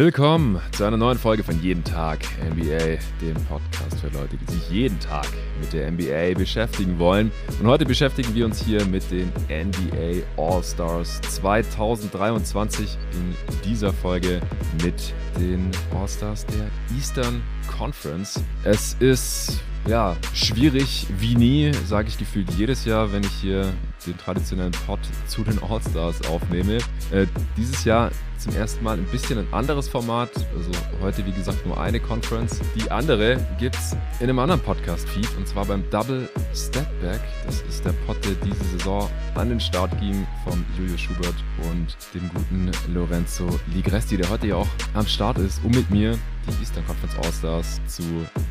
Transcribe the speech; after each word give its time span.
Willkommen 0.00 0.58
zu 0.72 0.84
einer 0.84 0.96
neuen 0.96 1.18
Folge 1.18 1.44
von 1.44 1.60
Jeden 1.60 1.84
Tag 1.84 2.20
NBA, 2.42 2.96
dem 3.20 3.34
Podcast 3.50 4.00
für 4.00 4.08
Leute, 4.08 4.38
die 4.38 4.50
sich 4.50 4.70
jeden 4.70 4.98
Tag 4.98 5.28
mit 5.60 5.74
der 5.74 5.90
NBA 5.90 6.38
beschäftigen 6.38 6.98
wollen. 6.98 7.30
Und 7.60 7.66
heute 7.66 7.84
beschäftigen 7.84 8.34
wir 8.34 8.46
uns 8.46 8.64
hier 8.64 8.82
mit 8.86 9.10
den 9.10 9.30
NBA 9.50 10.22
All-Stars 10.38 11.20
2023 11.20 12.96
in 13.12 13.36
dieser 13.62 13.92
Folge 13.92 14.40
mit 14.82 15.12
den 15.38 15.70
All-Stars 15.94 16.46
der 16.46 16.70
Eastern 16.96 17.42
Conference. 17.68 18.42
Es 18.64 18.96
ist 19.00 19.60
ja, 19.86 20.16
schwierig 20.32 21.08
wie 21.18 21.34
nie, 21.34 21.72
sage 21.86 22.08
ich 22.08 22.16
gefühlt 22.16 22.50
jedes 22.52 22.86
Jahr, 22.86 23.12
wenn 23.12 23.22
ich 23.22 23.32
hier 23.42 23.70
den 24.06 24.16
traditionellen 24.18 24.72
Pod 24.86 25.00
zu 25.26 25.42
den 25.44 25.62
All-Stars 25.62 26.26
aufnehme. 26.28 26.78
Äh, 27.10 27.26
dieses 27.56 27.84
Jahr 27.84 28.10
zum 28.40 28.54
ersten 28.54 28.82
Mal 28.82 28.96
ein 28.96 29.04
bisschen 29.04 29.38
ein 29.38 29.52
anderes 29.52 29.88
Format. 29.88 30.30
Also 30.56 30.70
heute, 31.02 31.24
wie 31.26 31.32
gesagt, 31.32 31.64
nur 31.66 31.78
eine 31.78 32.00
Conference. 32.00 32.60
Die 32.74 32.90
andere 32.90 33.36
gibt 33.58 33.76
es 33.76 33.92
in 34.18 34.28
einem 34.28 34.38
anderen 34.38 34.60
Podcast-Feed 34.62 35.28
und 35.36 35.46
zwar 35.46 35.66
beim 35.66 35.88
Double 35.90 36.28
Step 36.54 36.86
Back. 37.02 37.20
Das 37.44 37.60
ist 37.62 37.84
der 37.84 37.92
Pod, 38.06 38.16
der 38.24 38.32
diese 38.44 38.64
Saison 38.78 39.10
an 39.34 39.50
den 39.50 39.60
Start 39.60 39.98
ging 40.00 40.26
von 40.44 40.64
Julius 40.78 41.00
Schubert 41.00 41.34
und 41.70 41.96
dem 42.14 42.30
guten 42.34 42.70
Lorenzo 42.94 43.46
Ligresti, 43.74 44.16
der 44.16 44.30
heute 44.30 44.48
ja 44.48 44.56
auch 44.56 44.68
am 44.94 45.06
Start 45.06 45.38
ist, 45.38 45.62
um 45.62 45.70
mit 45.70 45.90
mir 45.90 46.18
die 46.50 46.60
Eastern 46.60 46.86
Conference 46.86 47.16
All-Stars 47.24 47.80
zu 47.86 48.02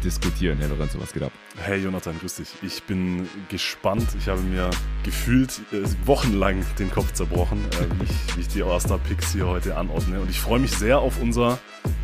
diskutieren. 0.04 0.58
Herr 0.60 0.70
Lorenzo, 0.70 1.00
was 1.00 1.14
geht 1.14 1.24
ab? 1.24 1.32
Hey 1.58 1.80
Jonathan, 1.80 2.18
grüß 2.20 2.36
dich. 2.36 2.50
Ich 2.62 2.84
bin 2.84 3.28
gespannt. 3.50 4.08
Ich 4.18 4.28
habe 4.28 4.42
mir 4.42 4.70
gefühlt 5.04 5.62
äh, 5.72 5.84
wochenlang 6.06 6.66
den 6.78 6.92
Kopf 6.92 7.14
zerbrochen, 7.14 7.60
äh, 7.60 8.00
wie, 8.00 8.04
ich, 8.04 8.38
wie 8.38 8.42
ich 8.42 8.48
die 8.48 8.64
All-Star-Picks 8.64 9.34
hier 9.34 9.48
heute 9.48 9.76
anordne. 9.76 10.20
Und 10.20 10.30
ich 10.30 10.40
freue 10.40 10.60
mich 10.60 10.72
sehr 10.72 11.00
auf 11.00 11.22
unser 11.22 11.60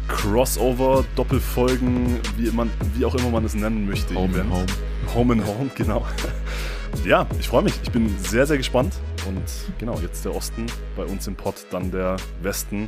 Crossover, 0.07 1.05
Doppelfolgen, 1.15 2.19
wie, 2.37 2.51
man, 2.51 2.69
wie 2.93 3.05
auch 3.05 3.15
immer 3.15 3.29
man 3.29 3.45
es 3.45 3.55
nennen 3.55 3.87
möchte. 3.87 4.15
Home 4.15 4.39
and 4.39 4.51
Home. 4.51 4.65
Home 5.13 5.33
and 5.33 5.45
Home, 5.45 5.69
genau. 5.75 6.05
ja, 7.05 7.27
ich 7.39 7.47
freue 7.47 7.63
mich. 7.63 7.73
Ich 7.83 7.91
bin 7.91 8.13
sehr, 8.19 8.45
sehr 8.45 8.57
gespannt. 8.57 8.93
Und 9.27 9.43
genau, 9.79 9.99
jetzt 9.99 10.23
der 10.25 10.35
Osten 10.35 10.67
bei 10.95 11.03
uns 11.03 11.27
im 11.27 11.35
Pod, 11.35 11.55
dann 11.71 11.91
der 11.91 12.17
Westen. 12.41 12.87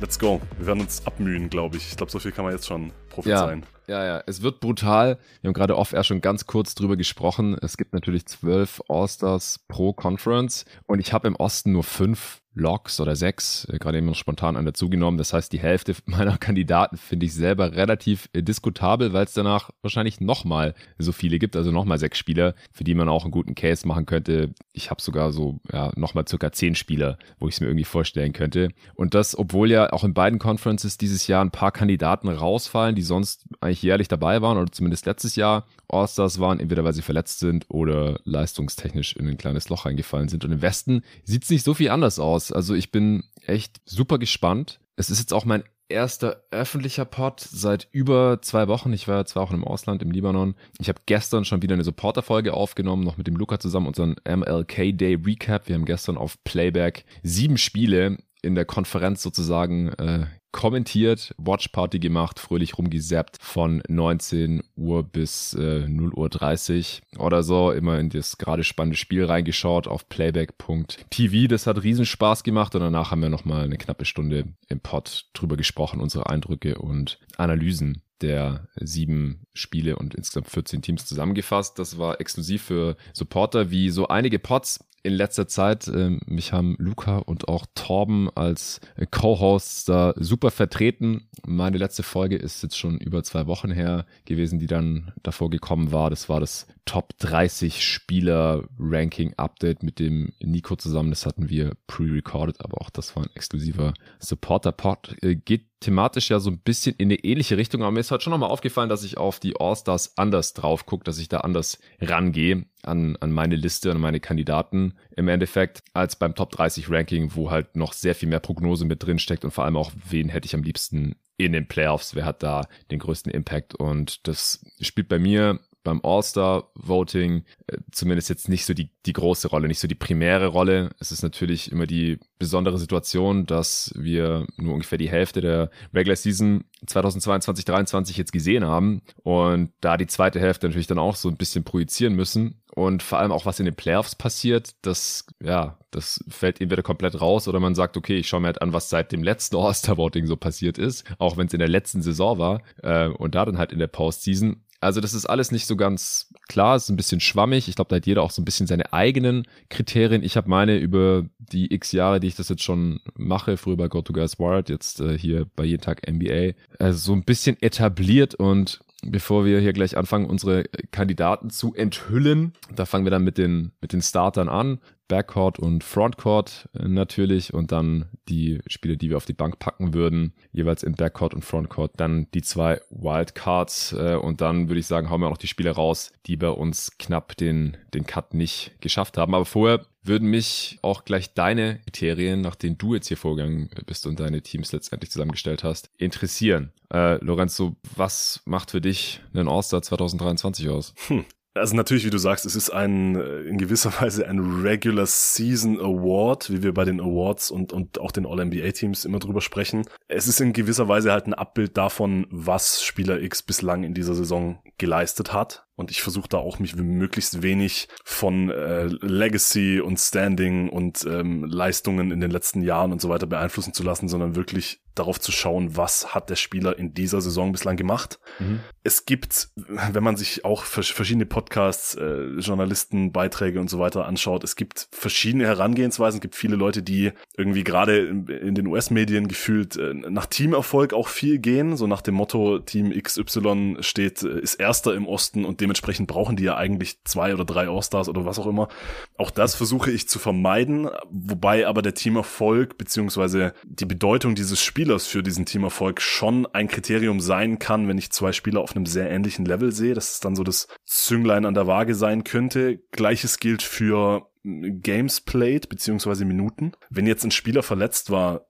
Let's 0.00 0.18
go. 0.18 0.40
Wir 0.58 0.66
werden 0.66 0.80
uns 0.80 1.06
abmühen, 1.06 1.48
glaube 1.48 1.76
ich. 1.76 1.88
Ich 1.88 1.96
glaube, 1.96 2.12
so 2.12 2.18
viel 2.18 2.32
kann 2.32 2.44
man 2.44 2.52
jetzt 2.52 2.66
schon 2.66 2.92
prophezeien. 3.08 3.64
Ja, 3.86 4.04
ja, 4.04 4.06
ja. 4.16 4.22
Es 4.26 4.42
wird 4.42 4.60
brutal. 4.60 5.18
Wir 5.40 5.48
haben 5.48 5.54
gerade 5.54 5.76
off-air 5.76 6.04
schon 6.04 6.20
ganz 6.20 6.46
kurz 6.46 6.74
drüber 6.74 6.96
gesprochen. 6.96 7.56
Es 7.60 7.76
gibt 7.76 7.92
natürlich 7.92 8.26
zwölf 8.26 8.80
All-Stars 8.88 9.60
pro 9.68 9.92
Conference 9.92 10.64
und 10.86 11.00
ich 11.00 11.12
habe 11.12 11.28
im 11.28 11.36
Osten 11.36 11.72
nur 11.72 11.84
fünf 11.84 12.40
Logs 12.60 13.00
oder 13.00 13.16
sechs, 13.16 13.66
äh, 13.66 13.78
gerade 13.78 13.98
eben 13.98 14.06
noch 14.06 14.14
spontan 14.14 14.56
an 14.56 14.64
dazugenommen. 14.64 15.18
Das 15.18 15.32
heißt, 15.32 15.52
die 15.52 15.58
Hälfte 15.58 15.96
meiner 16.06 16.38
Kandidaten 16.38 16.96
finde 16.96 17.26
ich 17.26 17.34
selber 17.34 17.74
relativ 17.74 18.28
äh, 18.32 18.42
diskutabel, 18.42 19.12
weil 19.12 19.24
es 19.24 19.32
danach 19.32 19.70
wahrscheinlich 19.82 20.20
nochmal 20.20 20.74
so 20.98 21.12
viele 21.12 21.38
gibt, 21.38 21.56
also 21.56 21.72
nochmal 21.72 21.98
sechs 21.98 22.18
Spieler, 22.18 22.54
für 22.72 22.84
die 22.84 22.94
man 22.94 23.08
auch 23.08 23.24
einen 23.24 23.32
guten 23.32 23.54
Case 23.54 23.86
machen 23.88 24.06
könnte. 24.06 24.54
Ich 24.72 24.90
habe 24.90 25.02
sogar 25.02 25.32
so 25.32 25.60
ja, 25.72 25.90
nochmal 25.96 26.28
circa 26.28 26.52
zehn 26.52 26.74
Spieler, 26.74 27.18
wo 27.38 27.48
ich 27.48 27.54
es 27.54 27.60
mir 27.60 27.66
irgendwie 27.66 27.84
vorstellen 27.84 28.32
könnte. 28.32 28.68
Und 28.94 29.14
das, 29.14 29.36
obwohl 29.36 29.70
ja 29.70 29.92
auch 29.92 30.04
in 30.04 30.14
beiden 30.14 30.38
Conferences 30.38 30.98
dieses 30.98 31.26
Jahr 31.26 31.44
ein 31.44 31.50
paar 31.50 31.72
Kandidaten 31.72 32.28
rausfallen, 32.28 32.94
die 32.94 33.02
sonst 33.02 33.46
eigentlich 33.60 33.82
jährlich 33.82 34.08
dabei 34.08 34.42
waren 34.42 34.58
oder 34.58 34.70
zumindest 34.70 35.06
letztes 35.06 35.36
Jahr 35.36 35.66
All-Stars 35.88 36.38
waren, 36.38 36.60
entweder 36.60 36.84
weil 36.84 36.92
sie 36.92 37.02
verletzt 37.02 37.40
sind 37.40 37.66
oder 37.68 38.20
leistungstechnisch 38.24 39.16
in 39.16 39.28
ein 39.28 39.38
kleines 39.38 39.68
Loch 39.68 39.86
reingefallen 39.86 40.28
sind. 40.28 40.44
Und 40.44 40.52
im 40.52 40.62
Westen 40.62 41.02
sieht 41.24 41.44
es 41.44 41.50
nicht 41.50 41.64
so 41.64 41.74
viel 41.74 41.90
anders 41.90 42.18
aus. 42.18 42.49
Also 42.52 42.74
ich 42.74 42.90
bin 42.90 43.24
echt 43.46 43.80
super 43.84 44.18
gespannt. 44.18 44.80
Es 44.96 45.10
ist 45.10 45.18
jetzt 45.18 45.32
auch 45.32 45.44
mein 45.44 45.64
erster 45.90 46.44
öffentlicher 46.50 47.04
Pod 47.04 47.40
seit 47.40 47.88
über 47.90 48.40
zwei 48.42 48.68
Wochen. 48.68 48.92
Ich 48.92 49.08
war 49.08 49.26
zwar 49.26 49.42
auch 49.42 49.52
im 49.52 49.64
Ausland, 49.64 50.02
im 50.02 50.10
Libanon. 50.10 50.54
Ich 50.78 50.88
habe 50.88 51.00
gestern 51.06 51.44
schon 51.44 51.62
wieder 51.62 51.74
eine 51.74 51.84
Supporter-Folge 51.84 52.54
aufgenommen, 52.54 53.04
noch 53.04 53.16
mit 53.16 53.26
dem 53.26 53.36
Luca 53.36 53.58
zusammen, 53.58 53.88
unseren 53.88 54.16
MLK 54.26 54.96
Day 54.96 55.14
Recap. 55.14 55.68
Wir 55.68 55.74
haben 55.74 55.84
gestern 55.84 56.16
auf 56.16 56.42
Playback 56.44 57.04
sieben 57.22 57.58
Spiele 57.58 58.18
in 58.42 58.54
der 58.54 58.64
Konferenz 58.64 59.22
sozusagen 59.22 59.88
äh, 59.94 60.26
kommentiert, 60.52 61.34
Watchparty 61.38 61.98
gemacht, 61.98 62.38
fröhlich 62.38 62.78
rumgesappt 62.78 63.38
von 63.40 63.82
19 63.88 64.62
Uhr 64.76 65.02
bis 65.02 65.54
äh, 65.54 65.86
0 65.88 66.12
Uhr 66.14 66.28
30 66.28 67.02
oder 67.18 67.42
so, 67.42 67.70
immer 67.70 67.98
in 67.98 68.10
das 68.10 68.38
gerade 68.38 68.64
spannende 68.64 68.96
Spiel 68.96 69.24
reingeschaut 69.24 69.86
auf 69.86 70.08
playback.tv. 70.08 71.48
Das 71.48 71.66
hat 71.66 71.82
riesen 71.82 72.06
Spaß 72.06 72.42
gemacht 72.42 72.74
und 72.74 72.80
danach 72.80 73.10
haben 73.10 73.22
wir 73.22 73.28
nochmal 73.28 73.64
eine 73.64 73.78
knappe 73.78 74.04
Stunde 74.04 74.44
im 74.68 74.80
Pod 74.80 75.26
drüber 75.34 75.56
gesprochen, 75.56 76.00
unsere 76.00 76.28
Eindrücke 76.28 76.78
und 76.78 77.18
Analysen 77.36 78.02
der 78.20 78.68
sieben 78.76 79.46
Spiele 79.54 79.96
und 79.96 80.14
insgesamt 80.14 80.48
14 80.48 80.82
Teams 80.82 81.06
zusammengefasst. 81.06 81.78
Das 81.78 81.98
war 81.98 82.20
exklusiv 82.20 82.62
für 82.62 82.96
Supporter 83.12 83.70
wie 83.70 83.90
so 83.90 84.08
einige 84.08 84.38
Pods 84.38 84.80
in 85.02 85.14
letzter 85.14 85.48
Zeit. 85.48 85.88
Äh, 85.88 86.18
mich 86.26 86.52
haben 86.52 86.76
Luca 86.78 87.18
und 87.18 87.48
auch 87.48 87.66
Torben 87.74 88.28
als 88.34 88.80
Co-Hosts 89.10 89.84
da 89.84 90.14
super 90.16 90.50
vertreten. 90.50 91.28
Meine 91.46 91.78
letzte 91.78 92.02
Folge 92.02 92.36
ist 92.36 92.62
jetzt 92.62 92.78
schon 92.78 92.98
über 92.98 93.22
zwei 93.22 93.46
Wochen 93.46 93.70
her 93.70 94.06
gewesen, 94.24 94.58
die 94.58 94.66
dann 94.66 95.12
davor 95.22 95.50
gekommen 95.50 95.92
war. 95.92 96.10
Das 96.10 96.28
war 96.28 96.40
das 96.40 96.66
Top 96.84 97.16
30 97.18 97.84
Spieler 97.84 98.64
Ranking 98.78 99.34
Update 99.36 99.82
mit 99.82 99.98
dem 99.98 100.32
Nico 100.40 100.76
zusammen. 100.76 101.10
Das 101.10 101.24
hatten 101.24 101.48
wir 101.48 101.76
pre-recorded, 101.86 102.60
aber 102.60 102.80
auch 102.80 102.90
das 102.90 103.14
war 103.16 103.22
ein 103.22 103.30
exklusiver 103.34 103.94
Supporter-Pod. 104.18 105.16
Äh, 105.22 105.36
geht 105.36 105.66
thematisch 105.80 106.30
ja 106.30 106.40
so 106.40 106.50
ein 106.50 106.58
bisschen 106.58 106.94
in 106.96 107.08
eine 107.08 107.16
ähnliche 107.24 107.56
Richtung, 107.56 107.82
aber 107.82 107.92
mir 107.92 108.00
ist 108.00 108.10
heute 108.10 108.24
schon 108.24 108.32
nochmal 108.32 108.50
aufgefallen, 108.50 108.88
dass 108.88 109.04
ich 109.04 109.16
auf 109.16 109.40
die 109.40 109.58
All-Stars 109.58 110.18
anders 110.18 110.52
drauf 110.52 110.84
gucke, 110.84 111.04
dass 111.04 111.18
ich 111.18 111.28
da 111.28 111.38
anders 111.38 111.78
rangehe 112.00 112.66
an, 112.82 113.16
an 113.16 113.32
meine 113.32 113.56
Liste, 113.56 113.90
an 113.90 114.00
meine 114.00 114.20
Kandidaten 114.20 114.94
im 115.16 115.28
Endeffekt, 115.28 115.82
als 115.92 116.16
beim 116.16 116.34
Top 116.34 116.50
30 116.50 116.90
Ranking, 116.90 117.34
wo 117.34 117.50
halt 117.50 117.76
noch 117.76 117.92
sehr 117.92 118.14
viel 118.14 118.28
mehr 118.28 118.40
Prognose 118.40 118.84
mit 118.84 119.02
drin 119.04 119.18
steckt 119.18 119.44
und 119.44 119.50
vor 119.50 119.64
allem 119.64 119.76
auch, 119.76 119.92
wen 120.08 120.28
hätte 120.28 120.46
ich 120.46 120.54
am 120.54 120.62
liebsten 120.62 121.16
in 121.36 121.52
den 121.52 121.66
Playoffs, 121.66 122.14
wer 122.14 122.24
hat 122.24 122.42
da 122.42 122.66
den 122.90 122.98
größten 122.98 123.32
Impact? 123.32 123.74
Und 123.74 124.26
das 124.28 124.64
spielt 124.80 125.08
bei 125.08 125.18
mir 125.18 125.60
beim 125.82 126.00
All-Star-Voting 126.02 127.44
äh, 127.66 127.76
zumindest 127.90 128.28
jetzt 128.28 128.48
nicht 128.48 128.66
so 128.66 128.74
die, 128.74 128.90
die 129.06 129.12
große 129.12 129.48
Rolle, 129.48 129.68
nicht 129.68 129.78
so 129.78 129.88
die 129.88 129.94
primäre 129.94 130.48
Rolle. 130.48 130.90
Es 130.98 131.12
ist 131.12 131.22
natürlich 131.22 131.72
immer 131.72 131.86
die 131.86 132.18
besondere 132.38 132.78
Situation, 132.78 133.46
dass 133.46 133.92
wir 133.96 134.46
nur 134.56 134.74
ungefähr 134.74 134.98
die 134.98 135.10
Hälfte 135.10 135.40
der 135.40 135.70
Regular 135.94 136.16
Season 136.16 136.64
2022-23 136.86 138.16
jetzt 138.16 138.32
gesehen 138.32 138.64
haben 138.64 139.02
und 139.22 139.70
da 139.80 139.96
die 139.96 140.06
zweite 140.06 140.40
Hälfte 140.40 140.66
natürlich 140.66 140.86
dann 140.86 140.98
auch 140.98 141.16
so 141.16 141.28
ein 141.28 141.36
bisschen 141.36 141.64
projizieren 141.64 142.14
müssen 142.14 142.60
und 142.74 143.02
vor 143.02 143.18
allem 143.18 143.32
auch 143.32 143.46
was 143.46 143.58
in 143.58 143.66
den 143.66 143.74
Playoffs 143.74 144.14
passiert, 144.14 144.74
das 144.82 145.26
ja, 145.42 145.78
das 145.90 146.24
fällt 146.28 146.60
entweder 146.60 146.82
komplett 146.82 147.20
raus 147.20 147.48
oder 147.48 147.60
man 147.60 147.74
sagt, 147.74 147.96
okay, 147.96 148.18
ich 148.18 148.28
schaue 148.28 148.40
mir 148.40 148.46
halt 148.46 148.62
an, 148.62 148.72
was 148.72 148.90
seit 148.90 149.12
dem 149.12 149.22
letzten 149.22 149.56
All-Star 149.56 149.96
Voting 149.96 150.26
so 150.26 150.36
passiert 150.36 150.78
ist, 150.78 151.04
auch 151.18 151.36
wenn 151.36 151.46
es 151.46 151.52
in 151.52 151.58
der 151.58 151.68
letzten 151.68 152.00
Saison 152.00 152.38
war 152.38 152.62
äh, 152.82 153.08
und 153.08 153.34
da 153.34 153.44
dann 153.44 153.58
halt 153.58 153.72
in 153.72 153.78
der 153.78 153.88
Postseason 153.88 154.62
also 154.80 155.00
das 155.00 155.12
ist 155.12 155.26
alles 155.26 155.52
nicht 155.52 155.66
so 155.66 155.76
ganz 155.76 156.32
klar, 156.48 156.76
es 156.76 156.84
ist 156.84 156.88
ein 156.88 156.96
bisschen 156.96 157.20
schwammig. 157.20 157.68
Ich 157.68 157.76
glaube, 157.76 157.88
da 157.90 157.96
hat 157.96 158.06
jeder 158.06 158.22
auch 158.22 158.30
so 158.30 158.40
ein 158.40 158.46
bisschen 158.46 158.66
seine 158.66 158.92
eigenen 158.92 159.46
Kriterien. 159.68 160.22
Ich 160.22 160.36
habe 160.36 160.48
meine 160.48 160.78
über 160.78 161.26
die 161.38 161.72
x 161.72 161.92
Jahre, 161.92 162.18
die 162.18 162.28
ich 162.28 162.36
das 162.36 162.48
jetzt 162.48 162.62
schon 162.62 163.00
mache, 163.14 163.56
früher 163.56 163.76
bei 163.76 163.88
Go 163.88 164.00
to 164.00 164.12
Guys 164.12 164.38
World, 164.38 164.70
jetzt 164.70 165.00
äh, 165.00 165.18
hier 165.18 165.46
bei 165.54 165.64
jeden 165.64 165.82
Tag 165.82 166.10
NBA, 166.10 166.52
also 166.78 166.98
so 166.98 167.12
ein 167.12 167.24
bisschen 167.24 167.60
etabliert 167.60 168.34
und 168.34 168.80
bevor 169.02 169.44
wir 169.44 169.60
hier 169.60 169.72
gleich 169.72 169.96
anfangen, 169.96 170.26
unsere 170.26 170.64
Kandidaten 170.90 171.50
zu 171.50 171.74
enthüllen. 171.74 172.52
Da 172.74 172.86
fangen 172.86 173.04
wir 173.04 173.10
dann 173.10 173.24
mit 173.24 173.38
den, 173.38 173.72
mit 173.80 173.92
den 173.92 174.02
Startern 174.02 174.48
an. 174.48 174.78
Backcourt 175.10 175.58
und 175.58 175.82
Frontcourt 175.82 176.68
äh, 176.72 176.86
natürlich 176.86 177.52
und 177.52 177.72
dann 177.72 178.06
die 178.28 178.60
Spiele, 178.68 178.96
die 178.96 179.10
wir 179.10 179.16
auf 179.16 179.24
die 179.26 179.32
Bank 179.32 179.58
packen 179.58 179.92
würden, 179.92 180.32
jeweils 180.52 180.84
in 180.84 180.94
Backcourt 180.94 181.34
und 181.34 181.44
Frontcourt, 181.44 181.92
dann 181.96 182.28
die 182.32 182.42
zwei 182.42 182.80
Wildcards 182.90 183.92
äh, 183.92 184.14
und 184.14 184.40
dann 184.40 184.68
würde 184.68 184.78
ich 184.78 184.86
sagen, 184.86 185.10
hauen 185.10 185.20
wir 185.20 185.26
auch 185.26 185.32
noch 185.32 185.36
die 185.36 185.48
Spiele 185.48 185.72
raus, 185.72 186.12
die 186.26 186.36
bei 186.36 186.48
uns 186.48 186.96
knapp 186.98 187.36
den, 187.36 187.76
den 187.92 188.06
Cut 188.06 188.34
nicht 188.34 188.72
geschafft 188.80 189.18
haben. 189.18 189.34
Aber 189.34 189.44
vorher 189.44 189.84
würden 190.02 190.30
mich 190.30 190.78
auch 190.82 191.04
gleich 191.04 191.34
deine 191.34 191.80
Kriterien, 191.80 192.40
nach 192.40 192.54
denen 192.54 192.78
du 192.78 192.94
jetzt 192.94 193.08
hier 193.08 193.16
vorgegangen 193.16 193.68
bist 193.86 194.06
und 194.06 194.20
deine 194.20 194.42
Teams 194.42 194.70
letztendlich 194.70 195.10
zusammengestellt 195.10 195.64
hast, 195.64 195.90
interessieren. 195.98 196.72
Äh, 196.92 197.22
Lorenzo, 197.24 197.74
was 197.96 198.42
macht 198.44 198.70
für 198.70 198.80
dich 198.80 199.20
einen 199.34 199.48
All-Star 199.48 199.82
2023 199.82 200.68
aus? 200.68 200.94
Hm. 201.08 201.24
Also 201.54 201.74
natürlich, 201.74 202.04
wie 202.04 202.10
du 202.10 202.18
sagst, 202.18 202.46
es 202.46 202.54
ist 202.54 202.70
ein 202.70 203.16
äh, 203.16 203.40
in 203.42 203.58
gewisser 203.58 203.92
Weise 204.00 204.26
ein 204.26 204.62
Regular 204.62 205.06
Season 205.06 205.80
Award, 205.80 206.50
wie 206.50 206.62
wir 206.62 206.72
bei 206.72 206.84
den 206.84 207.00
Awards 207.00 207.50
und, 207.50 207.72
und 207.72 207.98
auch 207.98 208.12
den 208.12 208.26
All-NBA-Teams 208.26 209.04
immer 209.04 209.18
drüber 209.18 209.40
sprechen. 209.40 209.84
Es 210.08 210.28
ist 210.28 210.40
in 210.40 210.52
gewisser 210.52 210.88
Weise 210.88 211.12
halt 211.12 211.26
ein 211.26 211.34
Abbild 211.34 211.76
davon, 211.76 212.26
was 212.30 212.82
Spieler 212.82 213.20
X 213.20 213.42
bislang 213.42 213.82
in 213.82 213.94
dieser 213.94 214.14
Saison 214.14 214.60
geleistet 214.78 215.32
hat. 215.32 215.66
Und 215.80 215.90
ich 215.90 216.02
versuche 216.02 216.28
da 216.28 216.38
auch 216.38 216.58
mich 216.58 216.76
möglichst 216.76 217.42
wenig 217.42 217.88
von 218.04 218.50
äh, 218.50 218.84
Legacy 218.84 219.80
und 219.80 219.98
Standing 219.98 220.68
und 220.68 221.04
ähm, 221.08 221.44
Leistungen 221.44 222.10
in 222.10 222.20
den 222.20 222.30
letzten 222.30 222.62
Jahren 222.62 222.92
und 222.92 223.00
so 223.00 223.08
weiter 223.08 223.26
beeinflussen 223.26 223.72
zu 223.72 223.82
lassen, 223.82 224.08
sondern 224.08 224.36
wirklich 224.36 224.80
darauf 224.94 225.20
zu 225.20 225.32
schauen, 225.32 225.76
was 225.76 226.14
hat 226.14 226.30
der 226.30 226.36
Spieler 226.36 226.78
in 226.78 226.94
dieser 226.94 227.20
Saison 227.20 227.52
bislang 227.52 227.76
gemacht. 227.76 228.18
Mhm. 228.38 228.60
Es 228.82 229.06
gibt, 229.06 229.48
wenn 229.56 230.02
man 230.02 230.16
sich 230.16 230.44
auch 230.44 230.64
verschiedene 230.64 231.26
Podcasts, 231.26 231.94
äh, 231.94 232.24
Journalisten, 232.38 233.12
Beiträge 233.12 233.60
und 233.60 233.70
so 233.70 233.78
weiter 233.78 234.06
anschaut, 234.06 234.44
es 234.44 234.56
gibt 234.56 234.88
verschiedene 234.90 235.46
Herangehensweisen. 235.46 236.18
Es 236.18 236.22
gibt 236.22 236.34
viele 236.34 236.56
Leute, 236.56 236.82
die 236.82 237.12
irgendwie 237.36 237.64
gerade 237.64 237.98
in, 238.06 238.26
in 238.26 238.54
den 238.54 238.66
US-Medien 238.66 239.28
gefühlt 239.28 239.76
äh, 239.76 239.94
nach 239.94 240.26
Teamerfolg 240.26 240.92
auch 240.92 241.08
viel 241.08 241.38
gehen, 241.38 241.76
so 241.76 241.86
nach 241.86 242.02
dem 242.02 242.14
Motto 242.14 242.58
Team 242.58 242.90
XY 242.90 243.78
steht, 243.80 244.22
äh, 244.22 244.40
ist 244.40 244.54
Erster 244.54 244.94
im 244.94 245.06
Osten 245.06 245.44
und 245.44 245.60
dementsprechend 245.70 246.08
brauchen 246.08 246.34
die 246.34 246.42
ja 246.42 246.56
eigentlich 246.56 247.04
zwei 247.04 247.32
oder 247.32 247.44
drei 247.44 247.68
All-Stars 247.68 248.08
oder 248.08 248.24
was 248.24 248.40
auch 248.40 248.46
immer. 248.46 248.68
Auch 249.16 249.30
das 249.30 249.54
versuche 249.54 249.92
ich 249.92 250.08
zu 250.08 250.18
vermeiden, 250.18 250.90
wobei 251.10 251.66
aber 251.68 251.80
der 251.80 251.94
Teamerfolg 251.94 252.76
beziehungsweise 252.76 253.54
die 253.64 253.86
Bedeutung 253.86 254.34
dieses 254.34 254.60
Spielers 254.60 255.06
für 255.06 255.22
diesen 255.22 255.46
Teamerfolg 255.46 256.00
schon 256.00 256.46
ein 256.46 256.66
Kriterium 256.66 257.20
sein 257.20 257.60
kann, 257.60 257.86
wenn 257.86 257.98
ich 257.98 258.10
zwei 258.10 258.32
Spieler 258.32 258.60
auf 258.60 258.74
einem 258.74 258.86
sehr 258.86 259.08
ähnlichen 259.10 259.44
Level 259.44 259.70
sehe, 259.70 259.94
dass 259.94 260.14
es 260.14 260.20
dann 260.20 260.34
so 260.34 260.42
das 260.42 260.66
Zünglein 260.86 261.44
an 261.44 261.54
der 261.54 261.68
Waage 261.68 261.94
sein 261.94 262.24
könnte. 262.24 262.78
Gleiches 262.90 263.38
gilt 263.38 263.62
für 263.62 264.26
Games 264.42 265.20
played 265.20 265.68
beziehungsweise 265.68 266.24
Minuten. 266.24 266.72
Wenn 266.88 267.06
jetzt 267.06 267.24
ein 267.24 267.30
Spieler 267.30 267.62
verletzt 267.62 268.10
war, 268.10 268.46